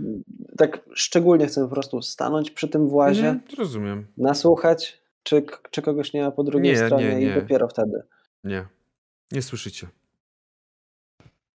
[0.58, 4.08] tak szczególnie chcę po prostu stanąć przy tym włazie, Mhm, rozumiem.
[4.18, 7.32] nasłuchać, czy, czy kogoś nie ma po drugiej Nie, nie, stronie nie.
[7.32, 8.04] i dopiero wtedy.
[8.44, 8.66] Nie.
[9.32, 9.88] Nie słyszycie.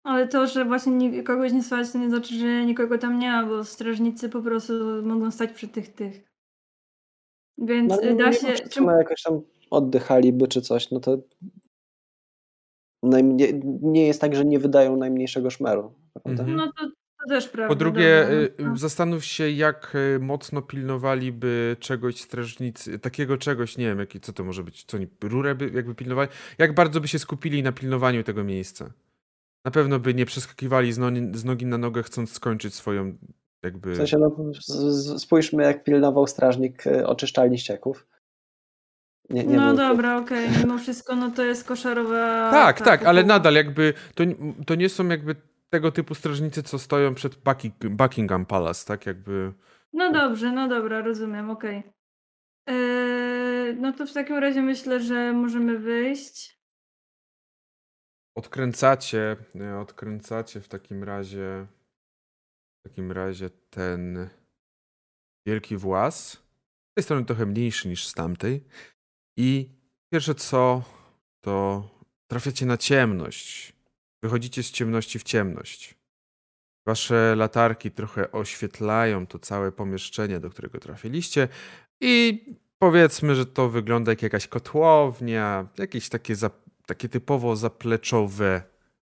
[0.04, 3.46] Ale to, że właśnie kogoś nie słychać, to nie znaczy, że nikogo tam nie ma,
[3.46, 4.74] bo strażnicy po prostu
[5.04, 6.24] mogą stać przy tych tych.
[7.58, 8.54] Więc No, y, da się.
[8.70, 11.18] Czy, no, jakoś tam oddychaliby czy coś, no to
[13.04, 15.94] najmniej, nie jest tak, że nie wydają najmniejszego szmeru.
[16.24, 16.44] Prawda?
[16.44, 16.58] Mhm.
[16.58, 16.97] no to.
[17.68, 23.86] Po drugie, y, no zastanów się, jak y, mocno pilnowaliby czegoś strażnicy, takiego czegoś, nie
[23.86, 27.08] wiem, jaki, co to może być, co oni, rurę by jakby pilnowali, jak bardzo by
[27.08, 28.94] się skupili na pilnowaniu tego miejsca.
[29.66, 33.18] Na pewno by nie przeskakiwali z, nogi- z nogi na nogę, chcąc skończyć swoją
[33.64, 33.94] jakby...
[33.94, 34.54] W sensie, no,
[35.20, 38.08] spójrzmy, jak pilnował strażnik y, oczyszczalni ścieków.
[39.30, 42.52] Nie, nie No dobra, okej, mimo wszystko no to jest koszarowa.
[42.52, 44.24] Tak, ta tak, ale nadal jakby to,
[44.66, 45.36] to nie są jakby
[45.69, 49.53] tego typu strażnicy, co stoją przed Bucking- Buckingham Palace, tak jakby...
[49.94, 51.84] No dobrze, no dobra, rozumiem, okej.
[52.68, 56.57] Eee, no to w takim razie myślę, że możemy wyjść.
[58.38, 61.68] Odkręcacie, e, odkręcacie w takim razie
[62.80, 64.30] w takim razie ten
[65.48, 66.31] wielki włas.
[66.31, 68.64] Z tej strony trochę mniejszy niż z tamtej.
[69.38, 69.69] I
[70.14, 70.84] pierwsze co,
[71.41, 71.84] to
[72.31, 73.77] trafiacie na ciemność.
[74.23, 75.95] Wychodzicie z ciemności w ciemność.
[76.88, 81.48] Wasze latarki trochę oświetlają to całe pomieszczenie, do którego trafiliście
[82.02, 82.45] i
[82.80, 86.49] powiedzmy, że to wygląda jak jakaś kotłownia, jakieś takie, za,
[86.85, 88.61] takie typowo zapleczowe,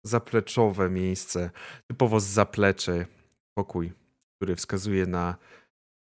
[0.03, 1.49] zapleczowe miejsce,
[1.87, 3.05] typowo z zaplecze,
[3.53, 3.93] pokój,
[4.35, 5.35] który wskazuje na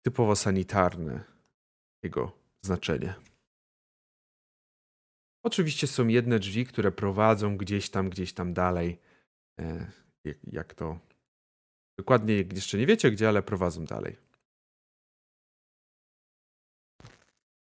[0.05, 1.23] typowo sanitarne
[2.03, 2.31] jego
[2.61, 3.14] znaczenie.
[5.48, 8.99] Oczywiście są jedne drzwi, które prowadzą gdzieś tam, gdzieś tam dalej.
[9.60, 9.91] E,
[10.44, 10.99] jak, to.
[11.98, 14.15] Dokładnie jeszcze nie wiecie gdzie, ale prowadzą dalej.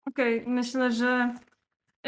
[0.05, 1.35] Okej, myślę, że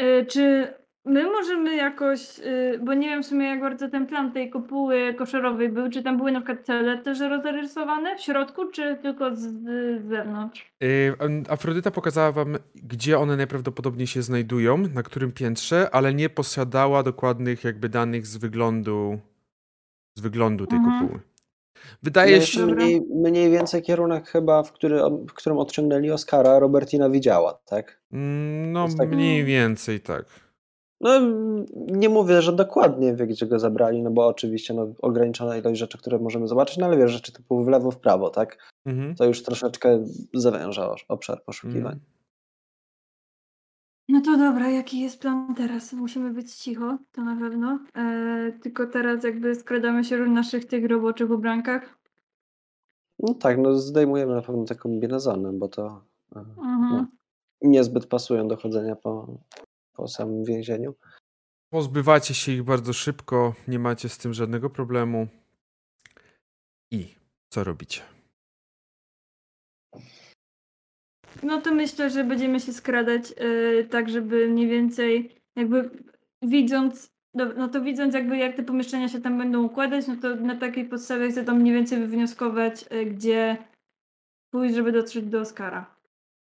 [0.00, 0.74] y, czy
[1.06, 5.14] my możemy jakoś, y, bo nie wiem w sumie jak bardzo ten plan tej kopuły
[5.14, 9.38] koszarowej był, czy tam były na przykład cele też zarysowane w środku, czy tylko z,
[9.40, 10.72] z zewnątrz?
[10.80, 11.16] Yy,
[11.48, 17.64] Afrodyta pokazała wam, gdzie one najprawdopodobniej się znajdują, na którym piętrze, ale nie posiadała dokładnych
[17.64, 19.18] jakby danych z wyglądu
[20.18, 21.00] z wyglądu tej Mhm.
[21.00, 21.20] kopuły.
[22.02, 27.58] Wydaje się, mniej, mniej więcej kierunek chyba, w, który, w którym odciągnęli Oscara, Robertina widziała,
[27.66, 28.00] tak?
[28.12, 30.24] mm, no tak- mniej więcej tak.
[31.00, 31.10] No
[31.74, 35.98] nie mówię, że dokładnie wie, gdzie go zabrali, no bo oczywiście no, ograniczona ilość rzeczy,
[35.98, 38.70] które możemy zobaczyć, no ale wiesz, rzeczy typu w lewo, w prawo, tak?
[38.86, 39.14] Mhm.
[39.14, 40.04] To już troszeczkę
[40.34, 41.92] zawęża obszar poszukiwań.
[41.92, 42.04] Mm.
[44.08, 45.92] No to dobra, jaki jest plan teraz?
[45.92, 47.78] Musimy być cicho, to na pewno.
[47.96, 51.98] E, tylko teraz jakby skradamy się w naszych tych roboczych ubrankach.
[53.18, 56.02] No tak, no zdejmujemy na pewno te kombinezony, bo to
[56.36, 56.90] e, Mhm.
[56.90, 57.06] No.
[57.62, 59.26] niezbyt pasują do chodzenia po,
[59.96, 60.94] po samym więzieniu.
[61.70, 65.28] Pozbywacie się ich bardzo szybko, nie macie z tym żadnego problemu.
[66.90, 67.14] I
[67.48, 68.02] co robicie?
[71.42, 75.90] No to myślę, że będziemy się skradać e, tak, żeby mniej więcej jakby
[76.42, 80.36] widząc, no, no to widząc jakby jak te pomieszczenia się tam będą układać, no to
[80.36, 83.56] na takiej podstawie chcę tam mniej więcej wywnioskować, e, gdzie
[84.50, 85.95] pójść, żeby dotrzeć do Oscara.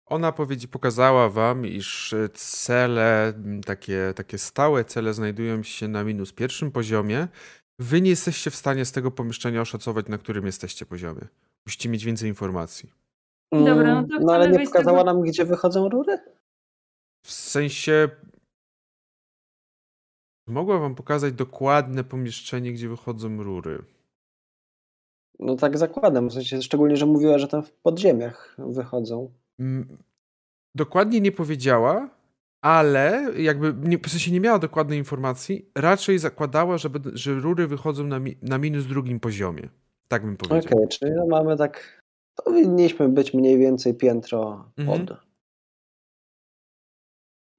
[0.07, 3.33] Ona powiedzi, pokazała wam, iż e, cele,
[3.67, 7.29] takie, takie stałe cele znajdują się na minus pierwszym poziomie.
[7.79, 11.29] Wy nie jesteście w stanie z tego pomieszczenia oszacować, na którym jesteście poziomie.
[11.67, 12.93] Musicie mieć więcej informacji.
[13.53, 16.19] Dobra, no Mm, to no ale nie pokazała tego- nam, gdzie wychodzą rury?
[17.27, 18.09] W sensie.
[20.47, 23.85] Mogła wam pokazać dokładne pomieszczenie, gdzie wychodzą rury.
[25.39, 29.33] No tak zakładam, w sensie szczególnie, że mówiła, że tam w podziemiach wychodzą.
[30.75, 32.09] Dokładnie nie powiedziała,
[32.63, 35.71] ale jakby nie, w sensie nie miała dokładnej informacji.
[35.75, 39.69] Raczej zakładała, że, że rury wychodzą na, mi, na minus drugim poziomie.
[40.09, 40.89] Tak bym Okej, powiedział.
[40.89, 42.03] czyli no mamy tak.
[42.45, 45.07] Powinniśmy być mniej więcej piętro Mhm.
[45.07, 45.17] pod.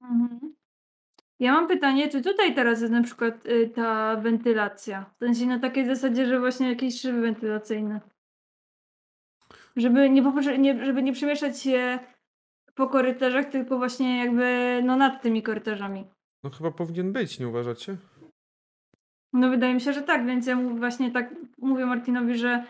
[0.02, 0.54] Mhm.
[1.40, 5.10] Ja mam pytanie, czy tutaj teraz jest na przykład y, ta wentylacja?
[5.16, 8.00] W sensie na takiej zasadzie, że właśnie jakieś szyby wentylacyjne.
[9.76, 10.22] Żeby nie,
[10.58, 11.98] nie, żeby nie przemieszać się
[12.74, 16.04] po korytarzach, tylko właśnie jakby no nad tymi korytarzami.
[16.44, 17.96] No chyba powinien być, nie uważacie?
[19.32, 22.64] No wydaje mi się, że tak, więc ja właśnie tak mówię Martinowi, że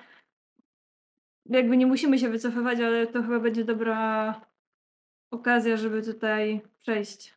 [1.46, 4.40] jakby nie musimy się wycofywać, ale to chyba będzie dobra
[5.30, 7.34] okazja, żeby tutaj przejść.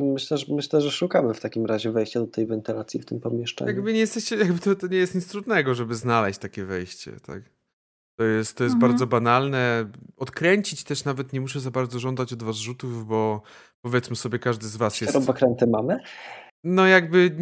[0.00, 3.70] Myślę, że, myślę, że szukamy w takim razie wejścia do tej wentylacji w tym pomieszczeniu.
[3.70, 7.53] Jakby nie jesteście, jakby to, to nie jest nic trudnego, żeby znaleźć takie wejście, tak?
[8.16, 8.92] To jest, to jest Mhm.
[8.92, 9.90] bardzo banalne.
[10.16, 13.42] Odkręcić też nawet nie muszę za bardzo żądać od was rzutów, bo
[13.80, 15.12] powiedzmy sobie każdy z was jest...
[15.12, 15.98] Śrubokręty mamy?
[16.64, 17.36] No jakby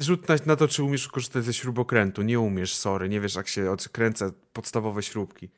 [0.00, 2.22] rzut na, na to, czy umiesz korzystać ze śrubokrętu.
[2.22, 5.50] Nie umiesz, sorry, nie wiesz jak się odkręca podstawowe śrubki.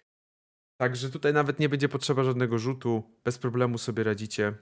[0.81, 3.03] Także tutaj nawet nie będzie potrzeba żadnego rzutu.
[3.25, 4.55] Bez problemu sobie radzicie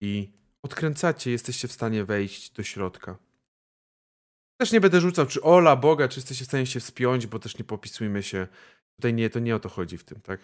[0.00, 0.32] i
[0.62, 3.18] odkręcacie, jesteście w stanie wejść do środka.
[4.60, 7.58] Też nie będę rzucał, czy ola Boga, czy jesteście w stanie się wspiąć, bo też
[7.58, 8.46] nie popisujmy się.
[8.98, 10.40] Tutaj nie, to nie o to chodzi w tym, tak?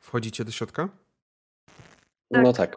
[0.00, 0.88] Wchodzicie do środka?
[2.32, 2.42] Tak.
[2.44, 2.76] No tak.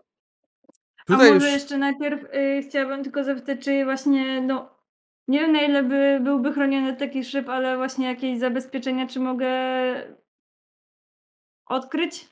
[1.07, 4.79] Tutaj A może już- jeszcze najpierw y, chciałabym tylko zapytać, czy właśnie, no
[5.27, 9.47] nie wiem na ile by, byłby chroniony taki szyb, ale właśnie jakieś zabezpieczenia, czy mogę
[11.65, 12.29] odkryć?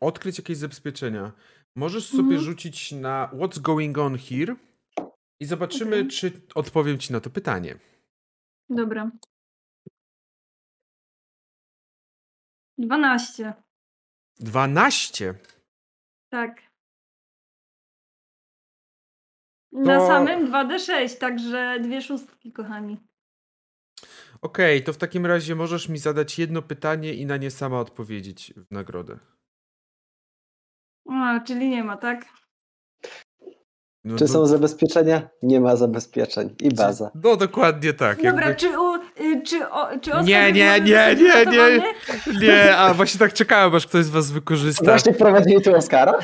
[0.00, 1.32] odkryć jakieś zabezpieczenia.
[1.76, 2.40] Możesz sobie Mhm.
[2.40, 4.56] rzucić na What's Going On Here
[5.40, 7.78] i zobaczymy, czy odpowiem ci na to pytanie.
[8.70, 9.10] Dobra.
[12.78, 13.54] 12.
[14.40, 15.34] 12.
[16.30, 16.62] Tak.
[19.72, 22.96] Na To- samym 2D6, także dwie szóstki, kochani.
[24.42, 28.52] Okej, to w takim razie możesz mi zadać jedno pytanie i na nie sama odpowiedzieć
[28.56, 29.18] w nagrodę.
[31.10, 32.24] A, czyli nie ma, tak?
[34.06, 35.28] No, Czy no- są zabezpieczenia?
[35.42, 36.54] Nie ma zabezpieczeń.
[36.60, 37.10] I baza.
[37.24, 38.22] No dokładnie tak.
[38.22, 41.82] Dobra, jakby- czy, u, y, czy, o, czy Oskar Nie, nie, nie, nie, nie.
[42.40, 44.84] Nie, a właśnie tak czekałem, aż ktoś z was wykorzysta.
[44.84, 46.18] Właśnie prowadzili tu Oskara?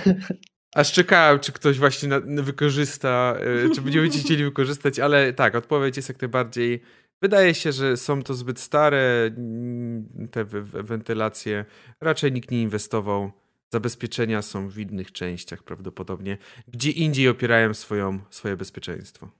[0.74, 3.36] Aż czekałem, czy ktoś właśnie na, na wykorzysta,
[3.66, 6.82] y, czy będziemy chcieli wykorzystać, ale tak, odpowiedź jest jak najbardziej.
[7.22, 11.64] Wydaje się, że są to zbyt stare mm, te wentylacje.
[12.00, 13.32] Raczej nikt nie inwestował.
[13.72, 16.38] Zabezpieczenia są w innych częściach prawdopodobnie.
[16.68, 19.30] Gdzie indziej opierają swoją, swoje bezpieczeństwo.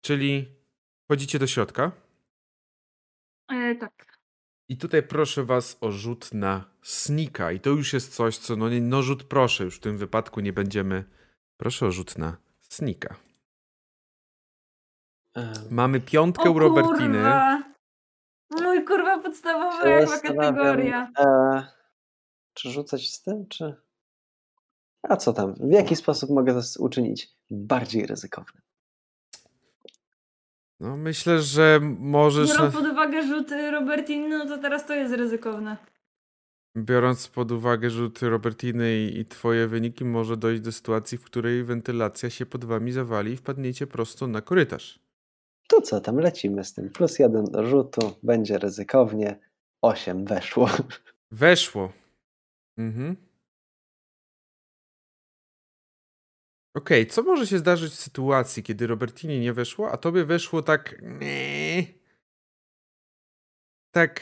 [0.00, 0.48] Czyli
[1.04, 1.92] wchodzicie do środka.
[3.52, 4.18] E, tak.
[4.68, 7.52] I tutaj proszę was o rzut na snika.
[7.52, 10.52] I to już jest coś, co no, no rzut proszę, już w tym wypadku nie
[10.52, 11.04] będziemy.
[11.56, 13.16] Proszę o rzut na snika.
[15.34, 17.14] Em, Mamy piątkę u O Robertiny.
[17.14, 17.73] kurwa.
[18.74, 21.08] Mój kurwa zastanawiam, kategoria.
[21.18, 21.66] E,
[22.54, 23.74] czy rzucać z tym, czy...
[25.02, 25.54] A co tam?
[25.54, 28.62] W jaki sposób mogę to uczynić bardziej ryzykownym?
[30.80, 35.14] No myślę, że możesz, Biorąc pod uwagę rzut y, Robertiny, no to teraz to jest
[35.14, 35.76] ryzykowne.
[36.76, 41.64] biorąc pod uwagę rzuty Robertiny i, i twoje wyniki, może dojść do sytuacji, w której
[41.64, 45.03] wentylacja się pod wami zawali i wpadniecie prosto na korytarz.
[45.68, 46.90] To co tam, lecimy z tym.
[46.90, 49.38] Plus jeden do rzutu, będzie ryzykownie.
[49.82, 50.68] Osiem weszło.
[51.30, 51.92] Weszło.
[52.78, 53.16] Mhm.
[56.76, 61.02] Okej, co może się zdarzyć w sytuacji, kiedy Robertini nie weszło, a tobie weszło tak.
[61.02, 61.84] Nie.
[63.90, 64.20] Tak.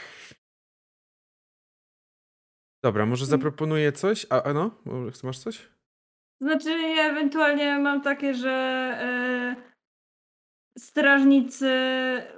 [2.85, 4.27] Dobra, może zaproponuję coś?
[4.31, 4.71] A, a no?
[4.85, 5.69] Może Masz coś?
[6.41, 9.72] Znaczy ja ewentualnie mam takie, że e,
[10.79, 11.71] strażnicy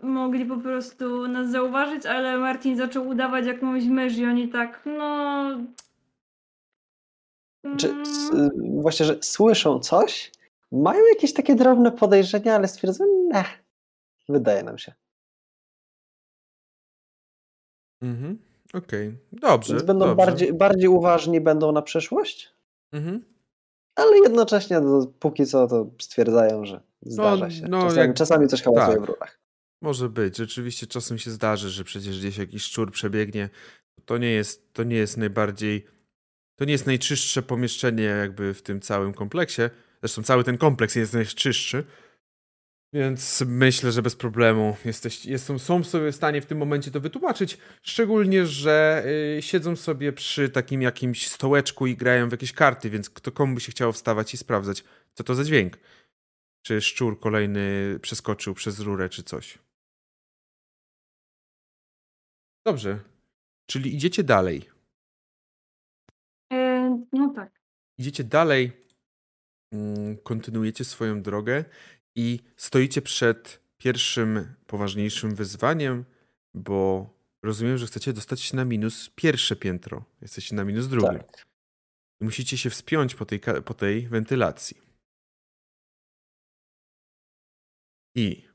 [0.02, 5.44] mogli po prostu nas zauważyć, ale Martin zaczął udawać jakąś mysz i oni tak, no...
[7.76, 8.02] Czy, mm,
[8.78, 10.32] y, właśnie, że słyszą coś,
[10.72, 13.44] mają jakieś takie drobne podejrzenia, ale stwierdzają, ne,
[14.28, 14.92] wydaje nam się.
[18.02, 18.38] Mhm.
[18.74, 19.74] Okej, dobrze.
[19.74, 20.26] Więc będą dobrze.
[20.26, 22.54] bardziej, bardziej uważni będą na przyszłość,
[22.92, 23.33] Mhm.
[23.96, 27.66] Ale jednocześnie no, póki co to stwierdzają, że zdarza się.
[27.68, 29.04] no, czasami, jak- czasami coś hałasuje tak.
[29.04, 29.40] w rurach.
[29.82, 30.36] Może być.
[30.36, 33.50] Rzeczywiście czasem się zdarzy, że przecież gdzieś jakiś szczur przebiegnie.
[34.04, 35.86] To nie jest, to nie jest najbardziej.
[36.56, 39.62] To nie jest najczystsze pomieszczenie jakby w tym całym kompleksie.
[40.02, 41.84] Zresztą cały ten kompleks jest najczystszy.
[42.94, 47.00] Więc myślę, że bez problemu jesteś, jest, są sobie w stanie w tym momencie to
[47.00, 47.58] wytłumaczyć.
[47.82, 49.04] Szczególnie, że
[49.38, 53.54] y, siedzą sobie przy takim jakimś stołeczku i grają w jakieś karty, więc kto komu
[53.54, 54.84] by się chciało wstawać i sprawdzać,
[55.14, 55.78] co to za dźwięk.
[56.62, 59.58] Czy szczur kolejny przeskoczył przez rurę, czy coś.
[62.66, 63.00] Dobrze.
[63.66, 64.70] Czyli idziecie dalej.
[66.52, 67.60] e, no tak.
[67.98, 68.72] Idziecie dalej,
[69.72, 71.64] mm, kontynuujecie swoją drogę
[72.14, 76.04] i stoicie przed pierwszym poważniejszym wyzwaniem,
[76.54, 77.10] bo
[77.42, 80.04] rozumiem, że chcecie dostać się na minus pierwsze piętro.
[80.22, 81.18] Jesteście na minus drugim.
[81.18, 81.46] Tak.
[82.20, 84.76] I musicie się wspiąć po tej, po tej wentylacji.
[88.14, 88.48] I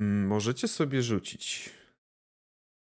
[0.00, 1.70] możecie sobie rzucić.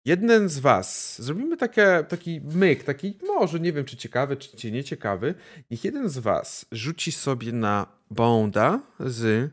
[0.05, 4.71] Jeden z was, zrobimy takie, taki myk, taki może nie wiem czy ciekawy, czy, czy
[4.71, 5.35] nieciekawy.
[5.71, 9.51] Niech jeden z was rzuci sobie na Bonda z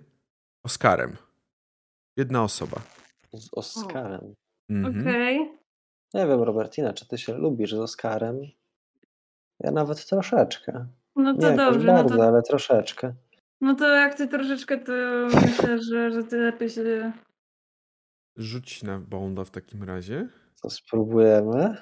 [0.63, 1.17] Oskarem.
[2.17, 2.81] Jedna osoba.
[3.33, 4.35] Z Oscarem.
[4.71, 5.01] Mhm.
[5.01, 5.39] Okej.
[6.15, 8.41] Nie wiem, Robertina, czy ty się lubisz z Oscarem?
[9.61, 10.87] Ja nawet troszeczkę.
[11.17, 13.15] No Nie to jakoś dobrze, no bardzo, to, ale troszeczkę.
[13.61, 14.93] no to jak ty troszeczkę, to
[15.43, 17.13] myślę, że, że ty lepiej się...
[18.37, 20.29] Rzuć na Bonda w takim razie.
[20.63, 21.77] To spróbujemy.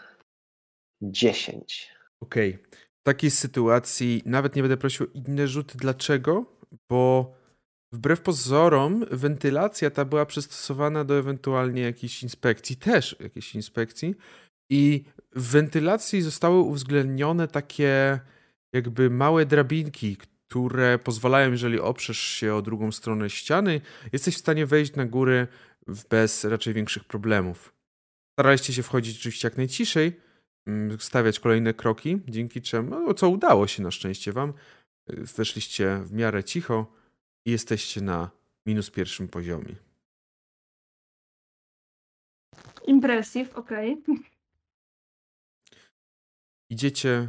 [1.02, 1.94] 10.
[2.20, 2.58] Okej.
[3.00, 5.78] W takiej sytuacji nawet nie będę prosił o inne rzuty.
[5.78, 6.55] Dlaczego?
[6.90, 7.34] Bo
[7.92, 14.14] wbrew pozorom wentylacja ta była przystosowana do ewentualnie jakiejś inspekcji, też jakiejś inspekcji.
[14.70, 18.20] I w wentylacji zostały uwzględnione takie
[18.72, 20.16] jakby małe drabinki,
[20.48, 23.80] które pozwalają, jeżeli oprzesz się o drugą stronę ściany,
[24.12, 25.46] jesteś w stanie wejść na górę
[25.86, 27.72] w- bez raczej większych problemów.
[28.38, 30.20] Staraliście się wchodzić oczywiście jak najciszej,
[30.66, 34.52] mm, stawiać kolejne kroki, dzięki czemu, no, co udało się na szczęście wam,
[35.08, 36.92] weszliście w miarę cicho
[37.44, 38.30] i jesteście na
[38.66, 39.74] minus pierwszym poziomie.
[42.86, 44.02] Impressive, okej.
[46.70, 47.28] Idziecie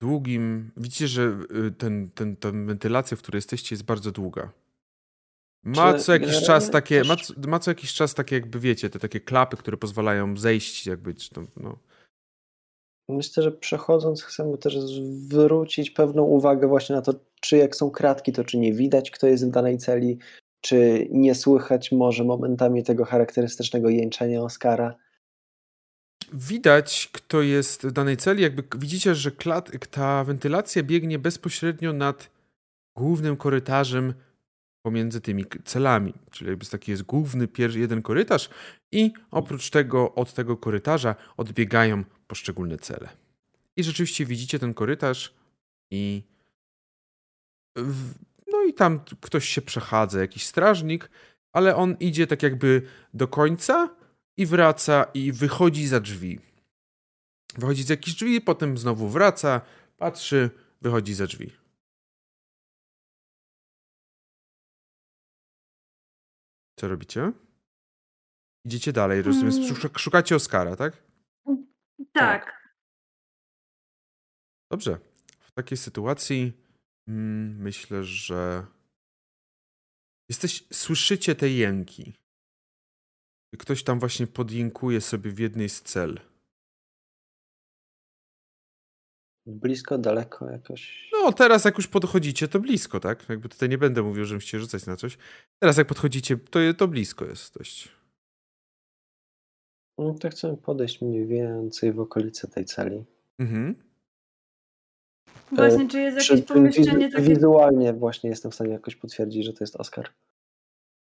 [0.00, 4.52] długim, widzicie, że y, ten, ten, ta wentylacja, w której jesteście jest bardzo długa.
[5.64, 8.60] Ma Czy co jakiś czas takie, też- ma, co- ma co jakiś czas takie jakby
[8.60, 11.78] wiecie, te takie klapy, które pozwalają zejść jakby, czy tam, no.
[13.08, 18.32] Myślę, że przechodząc chcemy też zwrócić pewną uwagę właśnie na to, czy jak są kratki,
[18.32, 20.18] to czy nie widać, kto jest w danej celi,
[20.60, 24.94] czy nie słychać może momentami tego charakterystycznego jęczenia Oscara.
[26.32, 29.30] Widać, kto jest w danej celi, jakby widzicie, że
[29.90, 32.30] ta wentylacja biegnie bezpośrednio nad
[32.96, 34.14] głównym korytarzem
[34.86, 36.14] pomiędzy tymi celami.
[36.30, 38.50] Czyli jakby taki jest główny jeden korytarz
[38.92, 43.08] i oprócz tego od tego korytarza odbiegają poszczególne cele.
[43.76, 45.34] I rzeczywiście widzicie ten korytarz
[45.90, 46.22] i
[47.76, 48.14] w,
[48.52, 51.10] no i tam ktoś się przechadza, jakiś strażnik,
[51.52, 52.82] ale on idzie tak jakby
[53.14, 53.90] do końca
[54.36, 56.40] i wraca i wychodzi za drzwi.
[57.58, 59.60] Wychodzi z jakichś drzwi, potem znowu wraca,
[59.96, 60.50] patrzy,
[60.82, 61.65] wychodzi za drzwi.
[66.78, 67.32] Co robicie?
[68.66, 69.54] Idziecie dalej, rozumiem.
[69.54, 69.74] Mm.
[69.74, 71.02] Szuk- Szukacie Oskara, tak?
[72.12, 72.72] Tak.
[74.70, 74.98] Dobrze.
[75.40, 76.52] W takiej sytuacji
[77.08, 78.66] mm, myślę, że
[80.30, 82.14] jesteś, słyszycie te jęki.
[83.58, 86.20] Ktoś tam właśnie podjękuje sobie w jednej z cel.
[89.46, 91.10] Blisko, daleko jakoś.
[91.12, 93.28] No, teraz jak już podchodzicie, to blisko, tak?
[93.28, 95.18] Jakby tutaj nie będę mówił, że musicie rzucać na coś.
[95.58, 97.88] Teraz jak podchodzicie, to, to blisko jest dość.
[99.98, 103.04] No to chcemy podejść mniej więcej w okolice tej celi.
[103.38, 103.74] Mhm.
[105.52, 107.28] Właśnie, czy jest jakieś czy pomieszczenie takie...
[107.28, 110.08] wizualnie właśnie jestem w stanie jakoś potwierdzić, że to jest Oscar.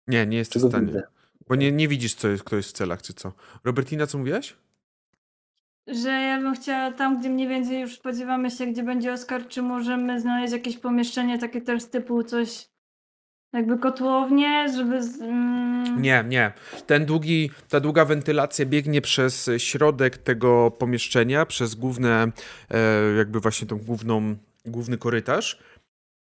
[0.07, 0.87] Nie, nie jesteś w stanie.
[0.87, 1.03] widzę?
[1.49, 3.33] Bo nie, nie widzisz, co jest, kto jest w celach, czy co.
[3.65, 4.57] Robertina, co mówiłaś?
[5.87, 9.63] Że ja bym chciała tam, gdzie mniej więcej już spodziewamy się, gdzie będzie Oskar, czy
[9.63, 12.69] możemy znaleźć jakieś pomieszczenie takie też typu coś
[13.55, 15.03] jakby kotłownie, żeby...
[15.03, 16.53] Z, mm, Nie, nie.
[16.87, 22.33] Ten długi, ta długa wentylacja biegnie przez środek tego pomieszczenia, przez główne,
[22.71, 24.37] e, jakby właśnie tą główną,
[24.67, 25.59] główny korytarz,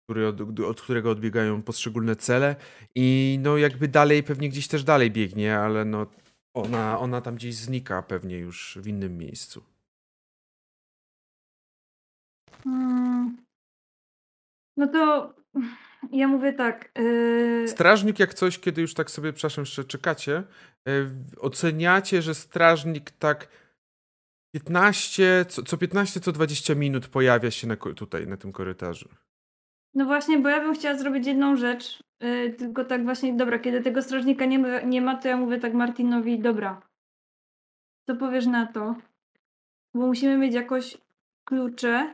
[0.03, 2.55] który od, od którego odbiegają poszczególne cele
[2.95, 6.05] i no jakby dalej, pewnie gdzieś też dalej biegnie, ale no
[6.53, 9.63] ona, ona tam gdzieś znika pewnie już w innym miejscu.
[12.65, 13.37] Mm.
[14.77, 15.33] No to
[16.11, 16.91] ja mówię tak.
[16.95, 20.43] Yy, Strażnik jak coś, kiedy już tak sobie, przepraszam, jeszcze czekacie,
[20.87, 20.91] e,
[21.39, 23.47] oceniacie, że strażnik tak
[24.55, 29.09] 15, co, co 15, co 20 minut pojawia się na, tutaj, na tym korytarzu.
[29.93, 32.03] no właśnie, bo ja bym chciała zrobić jedną rzecz.
[32.21, 35.59] Yy, tylko tak właśnie, dobra, kiedy tego strażnika nie ma, nie ma, to ja mówię
[35.59, 36.81] tak Martinowi, dobra.
[38.07, 38.95] Co powiesz na to?
[39.93, 40.97] Bo musimy mieć jakoś
[41.45, 42.13] klucze.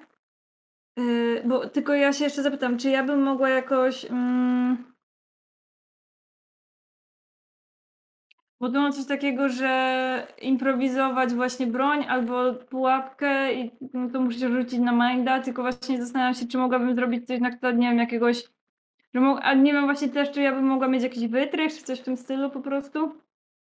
[0.97, 4.05] Yy, bo tylko ja się jeszcze zapytam, czy ja bym mogła jakoś.
[4.05, 4.93] Mm,
[8.59, 14.49] bo tu mam coś takiego, że improwizować właśnie broń albo pułapkę i no to muszę
[14.49, 17.97] rzucić na minda, tylko właśnie zastanawiam się, czy mogłabym zrobić coś na przykład, nie wiem,
[17.97, 18.56] jakiegoś
[19.15, 21.99] Że a nie wiem właśnie też, czy ja bym mogła mieć jakiś wytrych, czy coś
[21.99, 23.11] w tym stylu po prostu.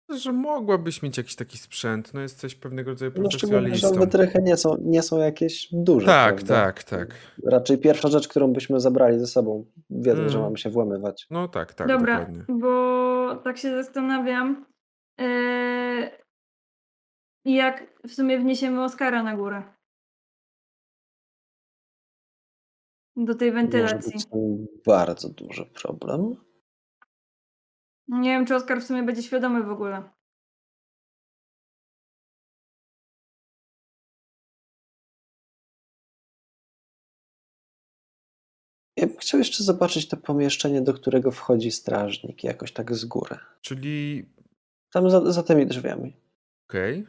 [0.09, 3.99] Że mogłabyś mieć jakiś taki sprzęt, no jesteś pewnego rodzaju No że profesjonalistą.
[3.99, 6.05] wytrychy nie są, nie są jakieś duże.
[6.05, 6.53] Tak, prawda?
[6.65, 7.15] tak, tak.
[7.45, 10.47] Raczej pierwsza rzecz, którą byśmy zabrali ze sobą, wiedząc, że Mm.
[10.49, 11.27] mamy się włamywać.
[11.29, 12.43] No tak, tak, Dobra, dokładnie.
[12.49, 14.65] bo tak się zastanawiam,
[15.19, 16.09] yy,
[17.45, 19.63] jak w sumie wniesiemy Oskara na górę.
[23.15, 24.19] Do tej Może wentylacji.
[24.85, 26.35] bardzo duży problem.
[28.07, 30.09] Nie wiem, czy Oskar w sumie będzie świadomy w ogóle.
[38.97, 43.37] Ja bym chciał jeszcze zobaczyć to pomieszczenie, do którego wchodzi strażnik, jakoś tak z góry.
[43.61, 44.25] Czyli
[44.91, 46.13] Tam za, za tymi drzwiami.
[46.69, 47.07] Okej.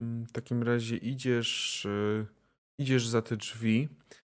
[0.00, 2.26] Mm, W takim razie idziesz, y,
[2.78, 3.88] idziesz za te drzwi,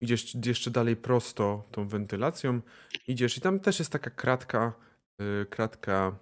[0.02, 2.62] idziesz jeszcze dalej prosto tą wentylacją,
[3.08, 4.74] idziesz i tam też jest taka kratka,
[5.22, 6.20] y, kratka,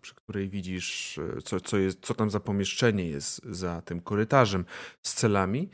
[0.00, 4.64] przy której widzisz, y, co, co, jest, co tam za pomieszczenie jest za tym korytarzem
[5.02, 5.70] z celami.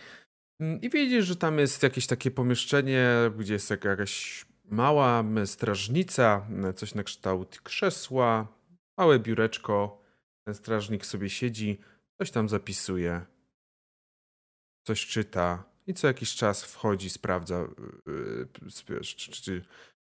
[0.61, 6.47] Mm, I widzisz, że tam jest jakieś takie pomieszczenie, gdzie jest jaka- jakaś mała strażnica,
[6.51, 8.49] m, coś na kształt krzesła,
[8.99, 10.03] małe biureczko.
[10.45, 11.81] Ten strażnik sobie siedzi,
[12.19, 13.27] coś tam zapisuje,
[14.87, 17.69] coś czyta i co jakiś czas wchodzi, sprawdza,
[18.07, 18.49] yy,
[18.89, 19.65] wiesz, czy, czy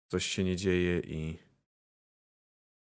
[0.09, 1.39] coś się nie dzieje i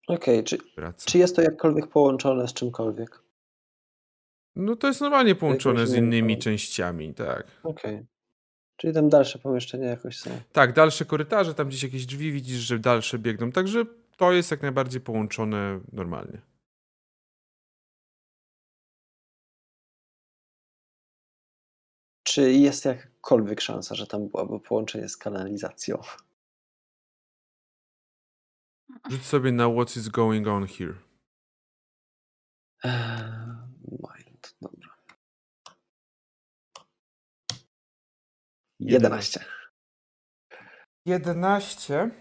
[0.07, 1.05] Okej, czy, wraca.
[1.05, 3.21] czy jest to jakkolwiek połączone z czymkolwiek?
[4.55, 7.47] No to jest normalnie połączone z innymi częściami, tak.
[7.63, 8.05] Okej.
[8.77, 10.29] Czyli tam dalsze pomieszczenia jakoś są.
[10.51, 13.85] Tak, dalsze korytarze, tam gdzieś jakieś drzwi widzisz, że dalsze biegną, także
[14.17, 16.41] to jest jak najbardziej połączone normalnie.
[22.31, 26.01] Czy jest jakakolwiek szansa, że tam byłaby połączenie z kanalizacją?
[29.09, 30.93] Rzuć sobie na what is going on here.
[32.83, 32.91] Eee,
[33.91, 34.89] Mind, dobra.
[38.79, 39.45] 11.
[41.05, 42.11] 11.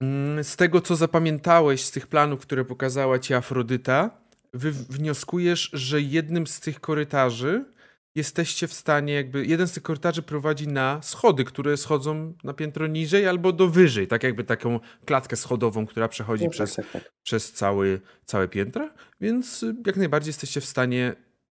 [0.00, 4.10] Mm, Z tego, co zapamiętałeś z tych planów, które pokazała ci Afrodyta,
[4.54, 7.75] wy wnioskujesz, że jednym z tych korytarzy
[8.16, 12.86] jesteście w stanie, jakby jeden z tych korytarzy prowadzi na schody, które schodzą na piętro
[12.86, 17.02] niżej albo do wyżej, tak jakby taką klatkę schodową, która przechodzi No, przez, tak, tak,
[17.02, 17.12] tak.
[17.22, 21.14] przez cały, całe piętra, więc y, jak najbardziej jesteście w stanie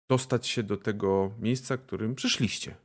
[0.10, 2.76] dostać się do tego miejsca, którym przyszliście.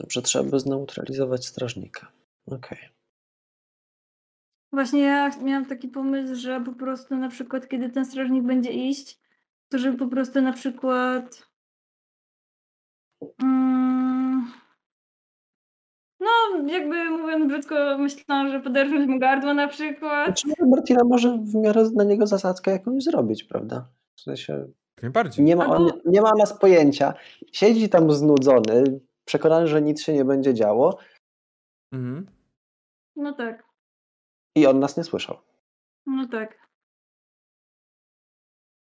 [0.00, 2.12] Dobrze, trzeba by zneutralizować strażnika.
[2.46, 2.78] Okej.
[4.72, 9.18] Właśnie ja miałam taki pomysł, że po prostu na przykład, kiedy ten strażnik będzie iść,
[9.68, 11.48] to żeby po prostu na przykład.
[13.42, 14.52] Mm,
[16.20, 16.28] no,
[16.66, 20.40] jakby mówiąc brzydko, myślałam, że poderżnąć mu gardło na przykład.
[20.40, 23.88] Znaczy, Martina może w miarę na niego zasadzkę jakąś zrobić, prawda?
[24.16, 24.68] W sensie
[25.38, 27.14] nie ma, on, nie ma nas pojęcia.
[27.52, 30.98] Siedzi tam znudzony, przekonany, że nic się nie będzie działo
[31.92, 32.26] Mhm.
[33.16, 33.64] No tak,
[34.56, 35.36] i on nas nie słyszał.
[36.06, 36.67] no tak.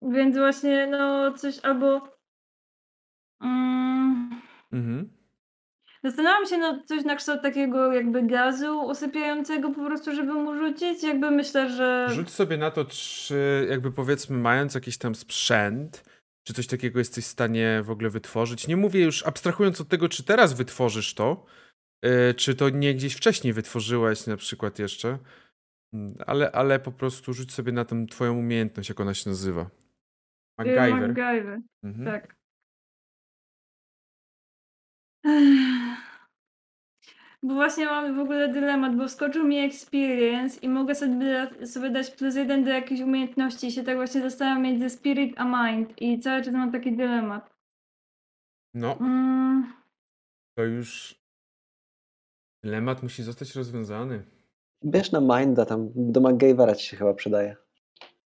[0.02, 2.18] Więc właśnie, no, coś albo.
[3.40, 4.40] Mm,
[4.72, 5.18] Mhm.
[6.04, 11.02] Zastanawiam się, no coś na kształt takiego jakby gazu usypiającego po prostu, żeby mu rzucić.
[11.02, 12.06] Jakby myślę, że.
[12.10, 16.04] Rzuć sobie na to, czy jakby powiedzmy, mając jakiś tam sprzęt,
[16.46, 18.68] czy coś takiego jesteś w stanie w ogóle wytworzyć.
[18.68, 21.44] Nie mówię już abstrahując od tego, czy teraz wytworzysz to,
[22.02, 25.18] yy, czy to nie gdzieś wcześniej wytworzyłeś na przykład jeszcze,
[25.92, 29.70] Mm, ale, ale po prostu rzuć sobie na tą twoją umiejętność, jak ona się nazywa.
[30.58, 31.08] MacGyver.
[31.08, 32.04] MacGyver, Mhm.
[32.04, 32.36] tak.
[37.42, 42.10] Bo właśnie mamy w ogóle dylemat, bo wskoczył mi experience i mogę sobie, sobie dać
[42.10, 46.18] plus jeden do jakiejś umiejętności i się tak właśnie zastanawiam między spirit a mind i
[46.20, 47.50] cały czas mam taki dylemat.
[48.74, 49.72] No, Mm,
[50.58, 51.18] to już
[52.64, 54.24] dylemat musi zostać rozwiązany.
[54.84, 57.56] Bierz na Minda, tam do MacGyvera ci się chyba przydaje.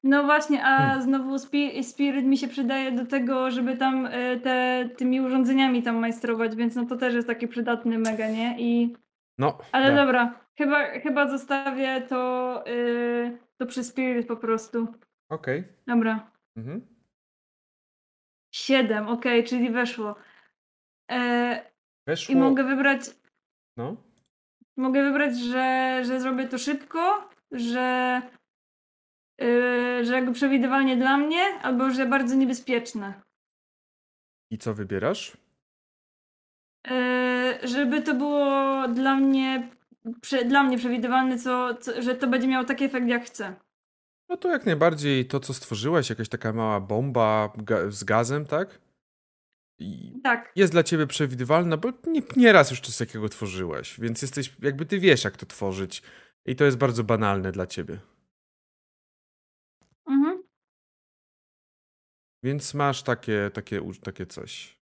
[0.03, 1.03] No właśnie, a Hmm.
[1.03, 5.97] znowu spi spirit mi się przydaje do tego, żeby tam y, te, tymi urządzeniami tam
[5.97, 8.57] majstrować, więc no to też jest taki przydatny mega, nie?
[8.59, 8.97] I
[9.39, 14.87] No, Ale dobra, chyba, chyba zostawię to, yy, to przy Spirit po prostu.
[15.31, 15.65] Okej.
[15.87, 16.31] Dobra.
[16.57, 16.87] Mhm.
[18.55, 20.15] Siedem, okej, czyli weszło.
[21.11, 21.71] E,
[22.07, 22.35] Weszło.
[22.35, 23.01] I mogę wybrać,
[23.77, 23.97] No.
[24.77, 28.23] mogę wybrać, że, że zrobię to szybko, że,
[29.41, 33.23] yy, że jakby przewidywalnie dla mnie, albo że bardzo niebezpieczne.
[34.51, 35.37] I co wybierasz?
[36.87, 39.71] e, żeby to było dla mnie,
[40.21, 43.55] prze, dla mnie przewidywalne, co, co, że to będzie miało taki efekt, jak chcę.
[44.29, 48.81] No to jak najbardziej to, co stworzyłaś, jakaś taka mała bomba ga z gazem, tak?
[49.79, 50.53] I Tak.
[50.57, 54.87] jest dla ciebie przewidywalna, bo nie, nie raz już coś takiego tworzyłaś, więc jesteś, jakby
[54.87, 56.03] ty wiesz, jak to tworzyć.
[56.47, 57.99] I to jest bardzo banalne dla ciebie.
[60.07, 60.43] Mhm.
[62.43, 64.81] Więc masz takie, takie, takie coś.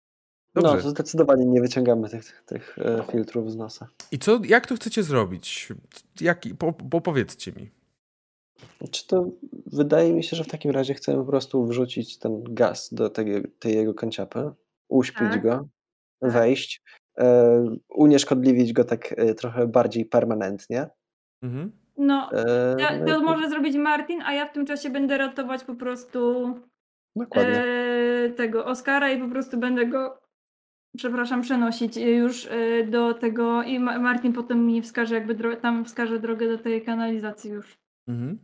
[0.56, 0.84] No, Dobrze.
[0.84, 3.88] to zdecydowanie nie wyciągamy tych, tych e, filtrów z nosa.
[4.12, 5.70] I co, jak to chcecie zrobić?
[6.22, 7.70] Jak, po, po, powiedzcie mi.
[8.92, 9.30] Czy to
[9.66, 13.44] wydaje mi się, że w takim razie chcemy po prostu wrzucić ten gaz do tej,
[13.60, 14.52] tej jego kanciapy,
[14.90, 15.44] uśpić Tak.
[15.44, 15.68] go,
[16.20, 16.32] Tak.
[16.32, 16.82] wejść,
[17.18, 20.88] e, unieszkodliwić go tak e, trochę bardziej permanentnie.
[21.44, 21.72] Mhm.
[21.98, 25.18] No, E, ja, no to po- może zrobić Martin, a ja w tym czasie będę
[25.18, 26.54] ratować po prostu
[27.18, 27.64] Dokładnie.
[27.64, 30.22] e, tego Oskara i po prostu będę go,
[30.98, 36.19] przepraszam, przenosić już e, do tego i Ma- Martin potem mi wskaże jakby tam wskaże
[36.19, 37.77] drogę do tej kanalizacji już.
[38.07, 38.39] Mhm.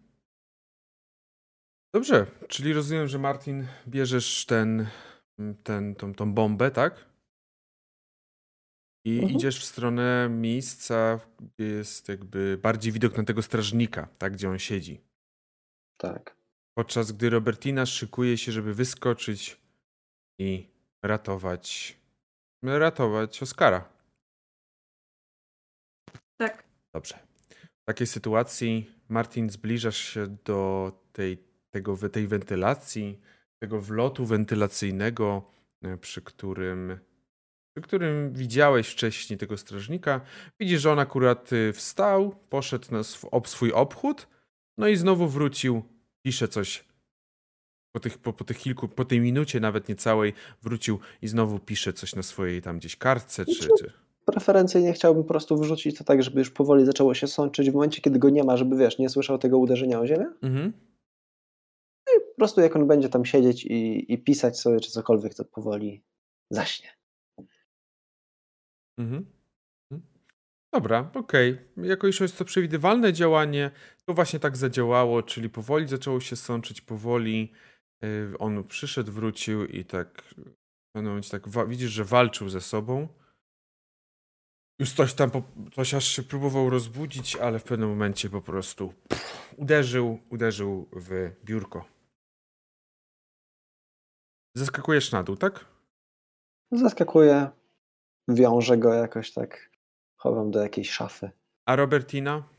[1.95, 4.87] Dobrze, czyli rozumiem, że Martin bierzesz ten,
[5.63, 7.13] ten, tą, tą bombę, tak?
[9.05, 9.33] I Mhm.
[9.33, 14.59] idziesz w stronę miejsca, gdzie jest jakby bardziej widok na tego strażnika, tak, gdzie on
[14.59, 15.01] siedzi.
[15.97, 16.35] Tak.
[16.77, 19.61] Podczas gdy Robertina szykuje się, żeby wyskoczyć
[20.39, 20.67] i
[21.03, 21.97] ratować,
[22.63, 23.89] ratować Oskara.
[26.37, 26.63] Tak.
[26.93, 27.19] Dobrze.
[27.81, 31.37] W takiej sytuacji Martin zbliżasz się do tej,
[31.69, 33.21] tego, tej wentylacji,
[33.59, 35.51] tego wlotu wentylacyjnego,
[35.81, 36.99] e, przy którym,
[37.75, 40.21] przy którym widziałeś wcześniej tego strażnika.
[40.59, 43.03] Widzisz, że on akurat y, wstał, poszedł na
[43.45, 44.27] swój obchód,
[44.77, 45.92] no i znowu wrócił,
[46.25, 46.85] pisze coś.
[47.91, 51.93] Po tych, po, po tych kilku, po tej minucie nawet niecałej wrócił i znowu pisze
[51.93, 53.93] coś na swojej tam gdzieś kartce, czy, czy...
[54.25, 58.01] Preferencyjnie chciałbym po prostu wrzucić to tak, żeby już powoli zaczęło się sączyć w momencie,
[58.01, 60.25] kiedy go nie ma, żeby wiesz, nie słyszał tego uderzenia o ziemię.
[60.41, 60.73] Mhm.
[62.07, 66.03] Po prostu jak on będzie tam siedzieć i, i pisać sobie czy cokolwiek, to powoli
[66.49, 66.89] zaśnie.
[68.97, 69.25] Mhm.
[69.91, 70.11] Mhm.
[70.73, 71.57] Dobra, okej.
[71.77, 73.71] Jako iż jest to przewidywalne działanie,
[74.05, 77.51] to właśnie tak zadziałało, czyli powoli zaczęło się sączyć, powoli
[78.03, 83.07] y, on przyszedł, wrócił i tak w pewnym momencie tak widzisz, że walczył ze sobą.
[84.79, 85.31] Już coś tam,
[85.73, 91.31] coś aż się próbował rozbudzić, ale w pewnym momencie po prostu pff, uderzył, uderzył w
[91.45, 91.85] biurko.
[94.55, 95.65] Zeskakujesz na dół, tak?
[96.71, 97.49] Zaskakuje,
[98.27, 99.69] wiążę go jakoś tak,
[100.15, 101.31] chowam do jakiejś szafy.
[101.65, 102.52] A Robertina?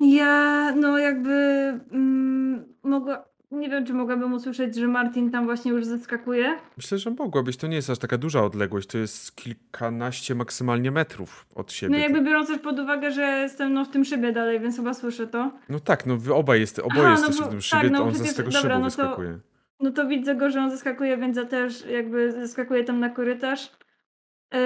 [0.00, 1.32] Ja, no jakby
[1.92, 6.58] mm, mogła, nie wiem, czy mogłabym usłyszeć, że Martin tam właśnie już zeskakuje.
[6.76, 7.56] Myślę, że mogłabyś.
[7.56, 8.88] To nie jest aż taka duża odległość.
[8.88, 11.92] To jest kilkanaście maksymalnie metrów od siebie.
[11.92, 14.94] No jakby biorąc też pod uwagę, że jestem no, w tym szybie dalej, więc chyba
[14.94, 15.52] słyszę to.
[15.68, 17.90] No tak, no wy obaj, jest, oboje Aha, no jesteście bo- w tym tak, szybie,
[17.90, 19.38] no to on przecież- z tego dobra, szybu no to- wyskakuje.
[19.80, 23.70] No to widzę go, że on zeskakuje, więc ja też jakby zeskakuję tam na korytarz
[24.52, 24.58] yy,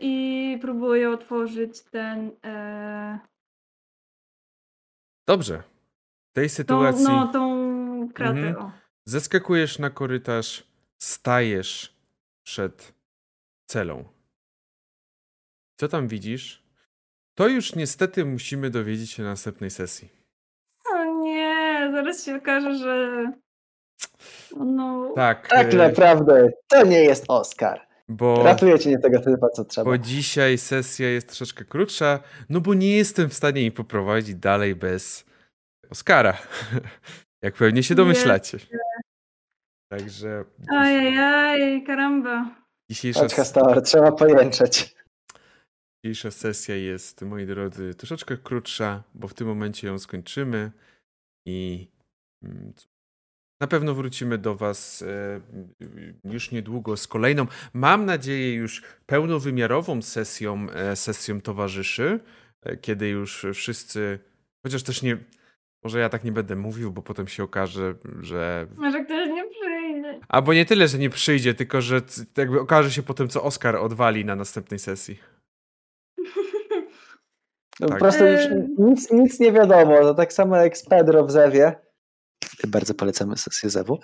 [0.00, 2.24] i próbuję otworzyć ten.
[2.26, 3.18] Yy,
[5.26, 5.62] Dobrze.
[6.30, 8.48] W tej tą, sytuacji no, tą kratę.
[8.48, 8.70] Mhm.
[9.04, 10.66] Zeskakujesz na korytarz,
[10.98, 11.96] stajesz
[12.46, 12.92] przed
[13.66, 14.04] celą.
[15.76, 16.62] Co tam widzisz?
[17.34, 20.08] To już niestety musimy dowiedzieć się na następnej sesji.
[20.92, 23.32] O nie, zaraz się okaże, że.
[24.56, 25.12] No.
[25.14, 27.86] Tak, Tak e, naprawdę, to nie jest Oscar.
[28.08, 28.42] Bo...
[28.42, 29.90] Ratujecie nie tego typa, co trzeba.
[29.90, 34.74] Bo dzisiaj sesja jest troszeczkę krótsza, no bo nie jestem w stanie jej poprowadzić dalej
[34.74, 35.24] bez
[35.90, 36.38] Oskara.
[37.42, 38.58] Jak pewnie się domyślacie.
[39.90, 42.54] Także Ajajaj, karamba.
[42.90, 44.96] dzisiejsza, Chodź, Hastauer, trzeba pojęczeć.
[46.04, 50.72] dzisiejsza sesja jest, moi drodzy, troszeczkę krótsza, bo w tym momencie ją skończymy
[51.46, 51.88] i
[52.44, 52.72] mm,
[53.60, 55.40] na pewno wrócimy do Was e,
[56.24, 62.20] już niedługo z kolejną, mam nadzieję, już pełnowymiarową sesją, e, sesją towarzyszy,
[62.62, 64.18] e, kiedy już wszyscy,
[64.66, 65.18] chociaż też nie,
[65.84, 70.20] może ja tak nie będę mówił, bo potem się okaże, że Może ktoś nie przyjdzie.
[70.28, 72.00] Albo nie tyle, że nie przyjdzie, tylko że
[72.36, 75.18] jakby okaże się potem, co Oskar odwali na następnej sesji.
[77.80, 77.98] No, Tak.
[77.98, 78.40] Po prostu już
[78.78, 80.00] nic, nic nie wiadomo.
[80.00, 81.85] To tak samo jak z Pedro w Zewie.
[82.68, 83.98] Bardzo polecamy sesję Zewu.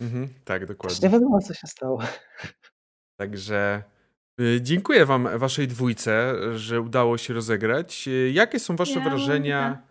[0.00, 1.08] Mhm, tak, Też nie dokładnie.
[1.08, 2.02] wiadomo, co się stało.
[3.16, 3.82] Także
[4.40, 8.08] y, dziękuję wam, waszej dwójce, że udało się rozegrać.
[8.32, 9.82] Jakie są wasze Ja mam wrażenia?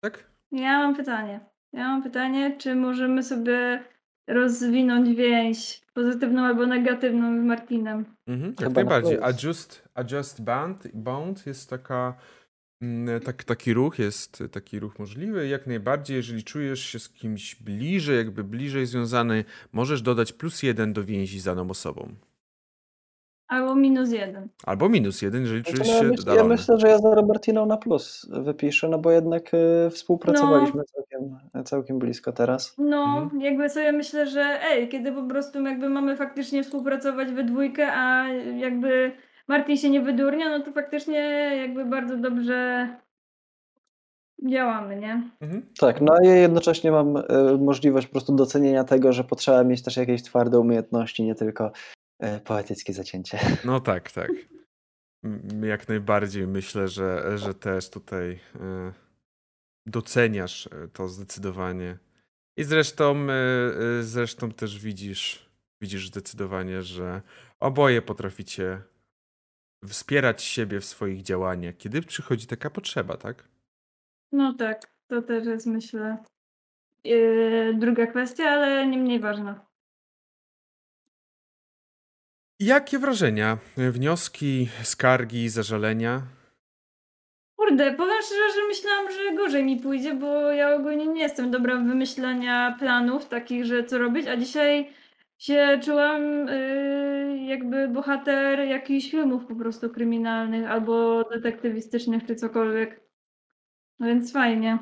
[0.00, 0.30] Tak?
[0.52, 1.40] Ja mam pytanie.
[1.72, 3.84] Ja mam pytanie, czy możemy sobie
[4.28, 8.04] rozwinąć więź pozytywną albo negatywną z Martinem.
[8.26, 9.18] Mhm, jak najbardziej.
[9.22, 12.14] Adjust, adjust band, bound jest taka,
[13.24, 15.48] tak, taki ruch, jest taki ruch możliwy.
[15.48, 20.92] Jak najbardziej, jeżeli czujesz się z kimś bliżej, jakby bliżej związany, możesz dodać plus jeden
[20.92, 22.14] do więzi z daną osobą.
[23.48, 24.48] Albo minus jeden.
[24.64, 27.14] Albo minus jeden, jeżeli Znaczy, czujesz no, ja, się myśl, ja myślę, że ja za
[27.14, 32.74] Robertiną na plus wypiszę, no bo jednak y, współpracowaliśmy całkiem, całkiem blisko teraz.
[32.78, 33.40] No, Mhm.
[33.42, 38.28] jakby sobie myślę, że ej, kiedy po prostu jakby mamy faktycznie współpracować we dwójkę, a
[38.58, 39.12] jakby
[39.48, 41.18] Martin się nie wydurnia, no to faktycznie
[41.56, 42.88] jakby bardzo dobrze
[44.50, 45.30] działamy, nie?
[45.40, 45.66] Mhm.
[45.78, 47.22] Tak, no i jednocześnie mam y,
[47.58, 51.72] możliwość po prostu docenienia tego, że potrzeba mieć też jakieś twarde umiejętności, nie tylko
[52.24, 53.38] y, poetyckie zacięcie.
[53.64, 54.30] No tak, tak.
[55.62, 58.92] Jak najbardziej myślę, że, że też tutaj e,
[59.86, 61.98] doceniasz e, to zdecydowanie.
[62.56, 63.32] I zresztą, e,
[63.98, 65.50] e, zresztą też widzisz,
[65.80, 67.22] widzisz zdecydowanie, że
[67.60, 68.82] oboje potraficie
[69.88, 73.48] wspierać siebie w swoich działaniach, kiedy przychodzi taka potrzeba, tak?
[74.32, 76.16] No tak, to też jest myślę
[77.04, 79.66] yy, druga kwestia, ale nie mniej ważna.
[82.60, 86.22] Jakie wrażenia, wnioski, skargi, zażalenia?
[87.56, 91.76] Kurde, powiem szczerze, że myślałam, że gorzej mi pójdzie, bo ja ogólnie nie jestem dobra
[91.76, 94.92] w wymyślania planów takich, że co robić, a dzisiaj
[95.38, 103.00] się czułam yy, jakby bohater jakichś filmów po prostu kryminalnych albo detektywistycznych czy cokolwiek.
[103.98, 104.78] No więc fajnie.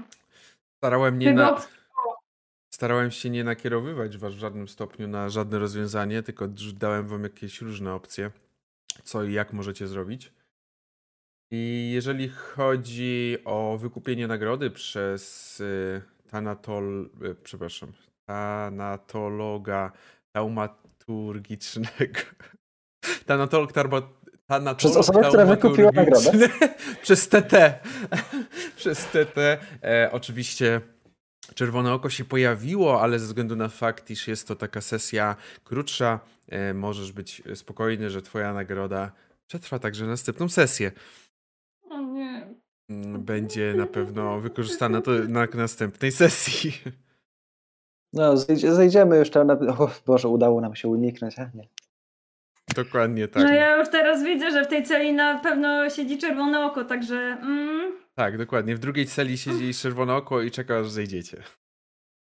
[0.77, 1.57] Starałem, nie na,
[2.75, 7.61] starałem się nie nakierowywać was w żadnym stopniu na żadne rozwiązanie, tylko dałem wam jakieś
[7.61, 8.31] różne opcje,
[9.05, 10.33] co i jak możecie zrobić.
[11.51, 17.93] I jeżeli chodzi o wykupienie nagrody przez y, tanatol, y, przepraszam,
[18.27, 19.93] tanatologa
[20.35, 22.21] taumaturgicznego,
[23.27, 23.73] tanatolog
[24.79, 26.69] Przez osobę, która wykupiła taumaturgiczny-
[27.03, 27.81] przez TT,
[28.77, 29.39] przez TT,
[29.83, 30.81] e, oczywiście
[31.55, 36.21] Czerwone oko się pojawiło, ale ze względu na fakt, iż jest to taka sesja krótsza,
[36.49, 39.13] e, możesz być spokojny, że twoja nagroda
[39.47, 40.93] przetrwa także następną sesję.
[41.91, 42.55] O nie.
[42.91, 46.73] Mm, Będzie na pewno wykorzystana to na następnej sesji.
[48.15, 49.55] No, zejdzie, zejdziemy już tam na...
[49.55, 51.69] O Boże, udało nam się uniknąć, a nie.
[52.77, 53.43] Dokładnie tak.
[53.43, 57.17] No ja już teraz widzę, że w tej celi na pewno siedzi czerwone oko, także
[57.17, 58.77] mm, Tak, dokładnie.
[58.77, 61.43] W drugiej celi siedzi czerwone oko i czeka, aż zejdziecie.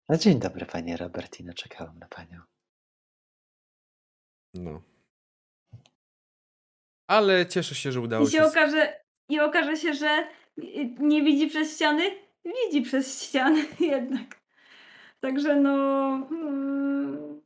[0.09, 2.41] No, dzień dobry, panie Robertino, czekałem na panią.
[4.55, 4.83] No.
[7.11, 8.45] Ale cieszę się, że udało i się się.
[8.45, 12.11] okaże, i okaże się, że y, nie widzi przez ściany,
[12.45, 14.46] widzi przez ściany jednak.
[15.27, 16.29] Także no.
[16.31, 17.41] Mm,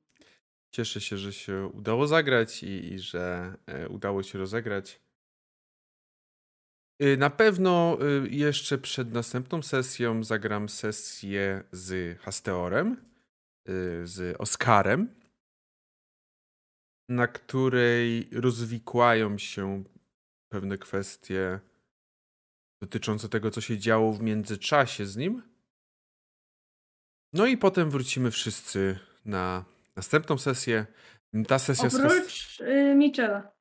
[0.70, 5.00] Cieszę się, że się udało zagrać i, i że e, udało się rozegrać.
[7.02, 12.96] Y, Na pewno y, jeszcze przed następną sesją zagram sesję z Hasteorem,
[13.68, 15.14] y, z Oskarem,
[17.08, 19.84] na której rozwikłają się
[20.52, 21.60] pewne kwestie
[22.82, 25.49] dotyczące tego, co się działo w międzyczasie z nim.
[27.32, 29.64] No i potem wrócimy wszyscy na
[29.96, 30.86] następną sesję.
[31.48, 33.52] Ta sesja z oprócz y, Michela.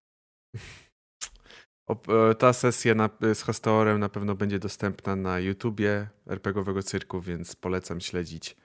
[1.91, 7.21] Op- e, Ta sesja na, z Hasteorem na pewno będzie dostępna na YouTubie RPGowego Cyrku,
[7.21, 8.55] więc polecam śledzić.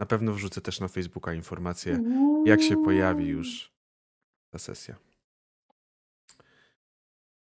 [0.00, 2.02] Na pewno wrzucę też na Facebooka informacje,
[2.44, 3.72] jak się pojawi już
[4.52, 4.96] ta sesja.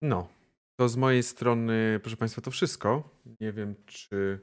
[0.01, 0.27] No,
[0.79, 3.09] to z mojej strony, proszę Państwa, to wszystko.
[3.41, 4.39] Nie wiem, czy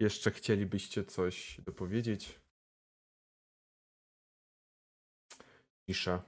[0.00, 2.40] jeszcze chcielibyście coś dopowiedzieć.
[5.86, 6.22] Cisza.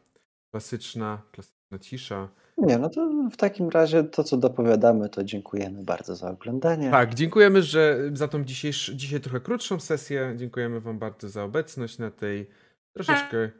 [0.50, 2.28] Klasyczna, klasyczna cisza.
[2.58, 6.90] Nie, no to w takim razie to, co dopowiadamy, to dziękujemy bardzo za oglądanie.
[6.90, 10.34] Tak, dziękujemy że za tą dzisiejsz, dzisiaj trochę krótszą sesję.
[10.36, 12.46] Dziękujemy Wam bardzo za obecność na tej
[12.92, 13.50] troszeczkę.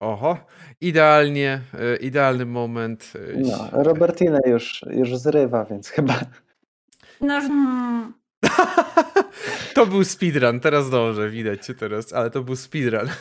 [0.00, 0.38] Oho,
[0.80, 3.12] idealnie, e, idealny moment.
[3.34, 6.14] e, No, Robertina już, już zrywa, więc chyba
[7.20, 8.14] Nasz, mm,
[9.74, 13.08] to był speedrun, teraz dobrze, widać cię teraz, ale to był speedrun.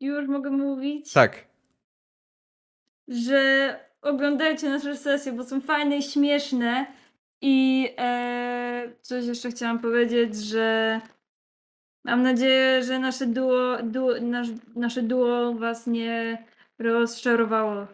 [0.00, 1.44] już mogę mówić, tak,
[3.08, 6.86] że oglądajcie nasze sesje, bo są fajne i śmieszne.
[7.40, 11.00] I e, coś jeszcze chciałam powiedzieć, że
[12.04, 16.44] mam nadzieję, że nasze duo, duo, nasz, nasze duo was nie
[16.78, 17.86] rozczarowało.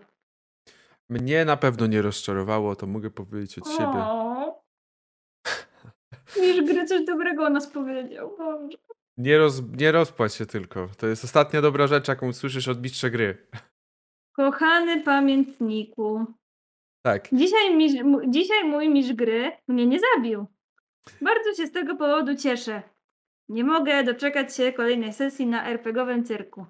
[1.09, 4.05] mnie na pewno nie rozczarowało, to mogę powiedzieć od siebie.
[6.41, 8.35] Niż gry coś dobrego o nas powiedział.
[8.39, 8.77] Boże.
[9.17, 10.89] Nie, roz, nie rozpłać się tylko.
[10.99, 13.47] To jest ostatnia dobra rzecz, jaką słyszysz od mistrza gry.
[14.33, 16.25] Kochany pamiętniku,
[17.03, 17.29] Tak.
[17.33, 20.47] dzisiaj, mistrz, m- dzisiaj mój mistrz gry mnie nie zabił.
[21.21, 22.83] Bardzo się z tego powodu cieszę.
[23.49, 26.67] Nie mogę doczekać się kolejnej sesji na RPGowym cyrku.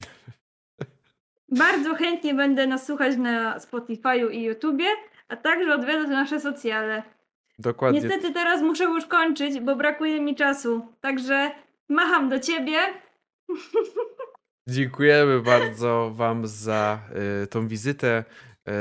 [1.48, 4.86] Bardzo chętnie będę nas słuchać na Spotify'u i YouTubie,
[5.28, 7.02] a także odwiedzać nasze socjale.
[7.58, 8.00] Dokładnie.
[8.00, 10.86] Niestety teraz muszę już kończyć, bo brakuje mi czasu.
[11.00, 11.50] Także
[11.88, 12.78] macham do ciebie.
[14.68, 16.98] Dziękujemy bardzo Wam za
[17.42, 18.24] y, tą wizytę,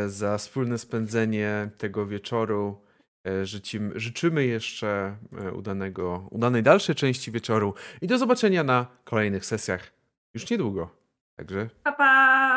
[0.06, 2.82] y, za wspólne spędzenie tego wieczoru.
[3.28, 5.16] Y, życimy, życzymy jeszcze
[5.48, 9.92] y, udanego, udanej dalszej części wieczoru i do zobaczenia na kolejnych sesjach
[10.34, 10.90] już niedługo.
[11.36, 12.55] Także Pa, pa!